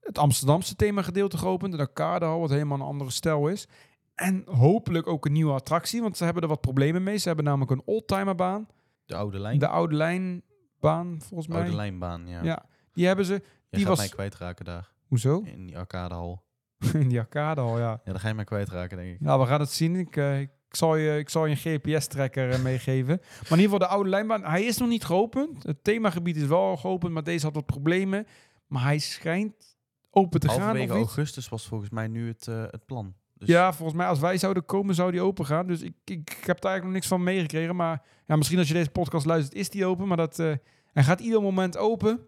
het 0.00 0.18
Amsterdamse 0.18 0.76
themagedeelte 0.76 1.38
geopend. 1.38 1.72
De 1.72 1.78
Arcadehal, 1.78 2.40
wat 2.40 2.50
helemaal 2.50 2.78
een 2.78 2.84
andere 2.86 3.10
stijl 3.10 3.48
is. 3.48 3.68
En 4.14 4.42
hopelijk 4.50 5.06
ook 5.06 5.26
een 5.26 5.32
nieuwe 5.32 5.52
attractie, 5.52 6.00
want 6.02 6.16
ze 6.16 6.24
hebben 6.24 6.42
er 6.42 6.48
wat 6.48 6.60
problemen 6.60 7.02
mee. 7.02 7.16
Ze 7.16 7.26
hebben 7.26 7.44
namelijk 7.44 7.70
een 7.70 7.82
oldtimerbaan. 7.84 8.66
De 9.06 9.16
oude 9.16 9.38
lijn. 9.38 9.58
De 9.58 9.68
Oude 9.68 9.94
Lijnbaan, 9.94 11.16
volgens 11.22 11.48
mij. 11.48 11.60
oude 11.60 11.76
lijnbaan, 11.76 12.26
ja. 12.28 12.42
Ja, 12.42 12.64
die 12.92 13.06
hebben 13.06 13.24
ze. 13.24 13.32
Je 13.32 13.42
die 13.70 13.78
gaat 13.80 13.88
was- 13.88 13.98
mij 13.98 14.08
kwijtraken 14.08 14.64
daar. 14.64 14.92
Hoezo? 15.06 15.40
In 15.44 15.66
die 15.66 15.78
arcadehal. 15.78 16.44
In 16.94 17.08
die 17.08 17.18
arcade 17.18 17.60
al, 17.60 17.78
ja. 17.78 17.90
Ja, 18.04 18.12
dan 18.12 18.20
ga 18.20 18.28
je 18.28 18.34
mij 18.34 18.44
kwijtraken, 18.44 18.96
denk 18.96 19.14
ik. 19.14 19.20
Ja, 19.20 19.38
we 19.38 19.46
gaan 19.46 19.60
het 19.60 19.70
zien. 19.70 19.96
Ik, 19.96 20.16
eh, 20.16 20.40
ik, 20.40 20.50
zal, 20.74 20.96
je, 20.96 21.18
ik 21.18 21.28
zal 21.28 21.46
je 21.46 21.50
een 21.50 21.78
GPS-tracker 21.80 22.50
eh, 22.50 22.62
meegeven. 22.62 23.16
Maar 23.20 23.58
in 23.58 23.58
ieder 23.58 23.62
geval 23.62 23.78
de 23.78 23.86
oude 23.86 24.08
lijnbaan. 24.08 24.44
Hij 24.44 24.64
is 24.64 24.76
nog 24.78 24.88
niet 24.88 25.04
geopend. 25.04 25.62
Het 25.62 25.84
themagebied 25.84 26.36
is 26.36 26.46
wel 26.46 26.76
geopend, 26.76 27.12
maar 27.12 27.22
deze 27.22 27.44
had 27.44 27.54
wat 27.54 27.66
problemen. 27.66 28.26
Maar 28.66 28.82
hij 28.82 28.98
schijnt 28.98 29.76
open 30.10 30.40
te 30.40 30.48
gaan. 30.48 30.60
Halverwege 30.60 30.92
augustus 30.92 31.48
was 31.48 31.66
volgens 31.66 31.90
mij 31.90 32.06
nu 32.08 32.28
het, 32.28 32.48
eh, 32.48 32.62
het 32.70 32.84
plan. 32.86 33.14
Dus 33.34 33.48
Ja, 33.48 33.72
volgens 33.72 33.98
mij 33.98 34.06
als 34.06 34.18
wij 34.20 34.38
zouden 34.38 34.64
komen, 34.64 34.94
zou 34.94 35.10
die 35.10 35.20
open 35.20 35.46
gaan. 35.46 35.66
Dus 35.66 35.82
ik, 35.82 35.94
ik, 36.04 36.16
ik 36.18 36.28
heb 36.28 36.60
daar 36.60 36.70
eigenlijk 36.70 36.82
nog 36.84 36.92
niks 36.92 37.06
van 37.06 37.22
meegekregen. 37.22 37.76
Maar 37.76 38.02
ja, 38.26 38.36
misschien 38.36 38.58
als 38.58 38.68
je 38.68 38.74
deze 38.74 38.90
podcast 38.90 39.26
luistert, 39.26 39.54
is 39.56 39.70
die 39.70 39.86
open. 39.86 40.06
Maar 40.08 40.16
dat, 40.16 40.38
eh, 40.38 40.52
hij 40.92 41.02
gaat 41.02 41.20
ieder 41.20 41.42
moment 41.42 41.76
open. 41.76 42.20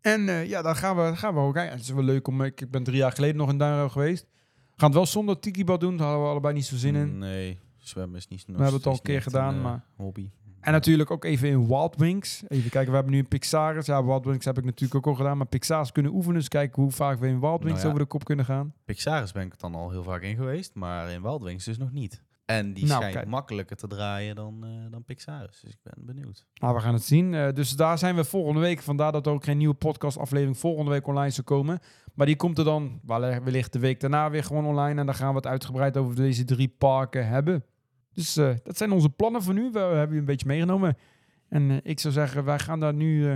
En 0.00 0.22
ja, 0.48 0.62
dan 0.62 0.76
gaan 0.76 0.96
we, 0.96 1.16
gaan 1.16 1.34
we 1.34 1.40
ook. 1.40 1.54
kijken. 1.54 1.72
Het 1.72 1.82
is 1.82 1.90
wel 1.90 2.04
leuk 2.04 2.28
om. 2.28 2.42
Ik, 2.42 2.60
ik 2.60 2.70
ben 2.70 2.82
drie 2.82 2.96
jaar 2.96 3.12
geleden 3.12 3.36
nog 3.36 3.50
in 3.50 3.58
Duinrel 3.58 3.88
geweest. 3.88 4.26
Gaan 4.80 4.88
het 4.88 4.98
wel 4.98 5.06
zonder 5.06 5.38
tikibad 5.38 5.80
doen. 5.80 5.96
Daar 5.96 6.06
hadden 6.06 6.24
we 6.24 6.30
allebei 6.30 6.54
niet 6.54 6.64
zo 6.64 6.76
zin 6.76 6.94
in. 6.94 7.18
Nee, 7.18 7.58
zwemmen 7.78 8.18
is 8.18 8.28
niet... 8.28 8.44
We 8.46 8.52
hebben 8.52 8.72
het 8.72 8.86
al 8.86 8.92
een 8.92 9.02
keer 9.02 9.22
gedaan, 9.22 9.60
maar- 9.60 9.84
Hobby. 9.96 10.30
En 10.60 10.72
natuurlijk 10.72 11.10
ook 11.10 11.24
even 11.24 11.48
in 11.48 11.66
Wild 11.66 11.96
Wings. 11.96 12.42
Even 12.48 12.70
kijken, 12.70 12.88
we 12.88 12.94
hebben 12.94 13.12
nu 13.12 13.18
een 13.18 13.28
Pixaris. 13.28 13.86
Ja, 13.86 14.04
Wild 14.04 14.24
Wings 14.24 14.44
heb 14.44 14.58
ik 14.58 14.64
natuurlijk 14.64 14.94
ook 14.94 15.06
al 15.06 15.14
gedaan. 15.14 15.36
Maar 15.36 15.46
Pixaris 15.46 15.92
kunnen 15.92 16.12
oefenen. 16.12 16.36
Dus 16.38 16.48
kijken 16.48 16.82
hoe 16.82 16.90
vaak 16.90 17.18
we 17.18 17.26
in 17.26 17.40
Wild 17.40 17.62
Wings 17.62 17.70
Nou 17.72 17.80
ja. 17.80 17.86
over 17.86 17.98
de 17.98 18.06
kop 18.06 18.24
kunnen 18.24 18.44
gaan. 18.44 18.74
Pixaris 18.84 19.32
ben 19.32 19.46
ik 19.46 19.58
dan 19.58 19.74
al 19.74 19.90
heel 19.90 20.02
vaak 20.02 20.22
in 20.22 20.36
geweest, 20.36 20.74
maar 20.74 21.10
in 21.10 21.22
Wildwings 21.22 21.64
dus 21.64 21.78
nog 21.78 21.92
niet. 21.92 22.22
En 22.50 22.72
die 22.72 22.84
Nou, 22.86 22.96
schijnt 22.96 23.14
kijk. 23.16 23.26
makkelijker 23.28 23.76
te 23.76 23.86
draaien 23.86 24.34
dan, 24.34 24.64
eh, 24.64 24.70
dan 24.90 25.04
Pixaris. 25.04 25.60
Dus 25.60 25.70
ik 25.70 25.78
ben 25.82 25.94
benieuwd. 26.06 26.46
Nou, 26.54 26.74
we 26.74 26.80
gaan 26.80 26.94
het 26.94 27.02
zien. 27.02 27.34
Eh, 27.34 27.52
dus 27.52 27.70
daar 27.70 27.98
zijn 27.98 28.16
we 28.16 28.24
volgende 28.24 28.60
week. 28.60 28.80
Vandaar 28.82 29.12
dat 29.12 29.26
er 29.26 29.32
ook 29.32 29.44
geen 29.44 29.56
nieuwe 29.58 29.74
podcastaflevering 29.74 30.58
volgende 30.58 30.90
week 30.90 31.06
online 31.06 31.30
zou 31.30 31.46
komen. 31.46 31.78
Maar 32.14 32.26
die 32.26 32.36
komt 32.36 32.58
er 32.58 32.64
dan 32.64 33.00
wel- 33.02 33.20
wellicht 33.42 33.72
de 33.72 33.78
week 33.78 34.00
daarna 34.00 34.30
weer 34.30 34.44
gewoon 34.44 34.66
online. 34.66 35.00
En 35.00 35.06
dan 35.06 35.14
gaan 35.14 35.30
we 35.30 35.36
het 35.36 35.46
uitgebreid 35.46 35.96
over 35.96 36.14
deze 36.16 36.44
drie 36.44 36.68
parken 36.68 37.28
hebben. 37.28 37.64
Dus 38.12 38.36
eh, 38.36 38.50
dat 38.62 38.76
zijn 38.76 38.92
onze 38.92 39.10
plannen 39.10 39.42
voor 39.42 39.54
nu. 39.54 39.70
We 39.70 39.78
hebben 39.78 40.12
je 40.14 40.18
een 40.20 40.24
beetje 40.24 40.46
meegenomen. 40.46 40.96
En 41.48 41.80
ik 41.84 42.00
zou 42.00 42.14
zeggen, 42.14 42.44
wij 42.44 42.58
gaan 42.58 42.80
daar 42.80 42.94
nu 42.94 43.28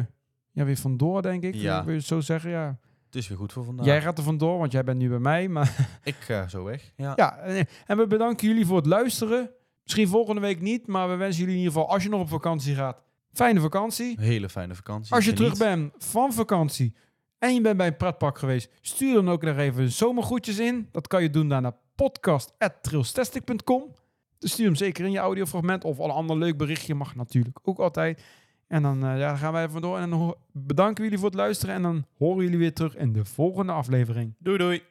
ja, 0.53 0.65
weer 0.65 0.77
vandoor, 0.77 1.23
denk 1.23 1.43
ik. 1.43 1.55
Ja. 1.55 1.85
Wil 1.85 1.95
het 1.95 2.05
zo 2.05 2.21
zeggen? 2.21 2.51
Ja. 2.51 2.79
Het 3.15 3.23
is 3.23 3.29
weer 3.29 3.39
goed 3.39 3.53
voor 3.53 3.65
vandaag. 3.65 3.87
Jij 3.87 4.03
gaat 4.03 4.19
er 4.19 4.25
vandoor, 4.25 4.59
want 4.59 4.73
jij 4.73 4.85
bent 4.85 4.99
nu 4.99 5.09
bij 5.09 5.19
mij. 5.19 5.49
Maar 5.49 5.89
Ik 6.03 6.15
ga 6.15 6.49
zo 6.49 6.65
weg. 6.65 6.93
Ja. 6.97 7.13
ja, 7.17 7.39
en 7.39 7.67
en 7.87 7.97
we 7.97 8.07
bedanken 8.07 8.49
jullie 8.49 8.67
voor 8.67 8.77
het 8.77 8.87
luisteren. 8.87 9.51
Misschien 9.83 10.09
volgende 10.09 10.41
week 10.41 10.61
niet, 10.61 10.87
maar 10.87 11.09
we 11.09 11.15
wensen 11.15 11.41
jullie 11.41 11.55
in 11.55 11.61
ieder 11.61 11.75
geval, 11.75 11.91
als 11.91 12.03
je 12.03 12.09
nog 12.09 12.21
op 12.21 12.29
vakantie 12.29 12.75
gaat, 12.75 13.03
fijne 13.33 13.61
vakantie. 13.61 14.21
Hele 14.21 14.49
fijne 14.49 14.75
vakantie. 14.75 15.15
Als 15.15 15.25
je 15.25 15.37
Geniet. 15.37 15.55
terug 15.55 15.69
bent 15.69 15.93
van 15.99 16.33
vakantie 16.33 16.95
en 17.39 17.55
je 17.55 17.61
bent 17.61 17.77
bij 17.77 17.87
een 17.87 17.97
pretpark 17.97 18.39
geweest, 18.39 18.71
stuur 18.81 19.15
dan 19.15 19.31
ook 19.31 19.43
nog 19.43 19.57
even 19.57 19.93
zomergroetjes 19.93 20.59
in. 20.59 20.89
Dat 20.91 21.07
kan 21.07 21.23
je 21.23 21.31
doen 21.31 21.47
naar 21.47 21.73
podcast.trilstastic.com. 21.95 23.95
Dus 24.39 24.53
stuur 24.53 24.67
hem 24.67 24.75
zeker 24.75 25.05
in 25.05 25.11
je 25.11 25.19
audiofragment 25.19 25.85
of 25.85 25.99
een 25.99 26.11
ander 26.11 26.37
leuk 26.37 26.57
berichtje 26.57 26.95
mag 26.95 27.15
natuurlijk 27.15 27.59
ook 27.63 27.79
altijd. 27.79 28.23
En 28.69 28.83
dan 28.83 29.05
eh, 29.05 29.19
ja, 29.19 29.37
gaan 29.37 29.53
wij 29.53 29.65
even 29.65 29.81
door 29.81 29.99
en 29.99 30.11
dan 30.11 30.35
bedanken 30.53 31.05
jullie 31.05 31.19
voor 31.19 31.29
het 31.29 31.39
luisteren 31.39 31.75
en 31.75 31.83
dan 31.83 32.05
horen 32.19 32.45
jullie 32.45 32.59
weer 32.59 32.73
terug 32.73 32.97
in 32.97 33.13
de 33.13 33.25
volgende 33.25 33.73
aflevering. 33.73 34.35
Doei 34.39 34.59
doei. 34.59 34.83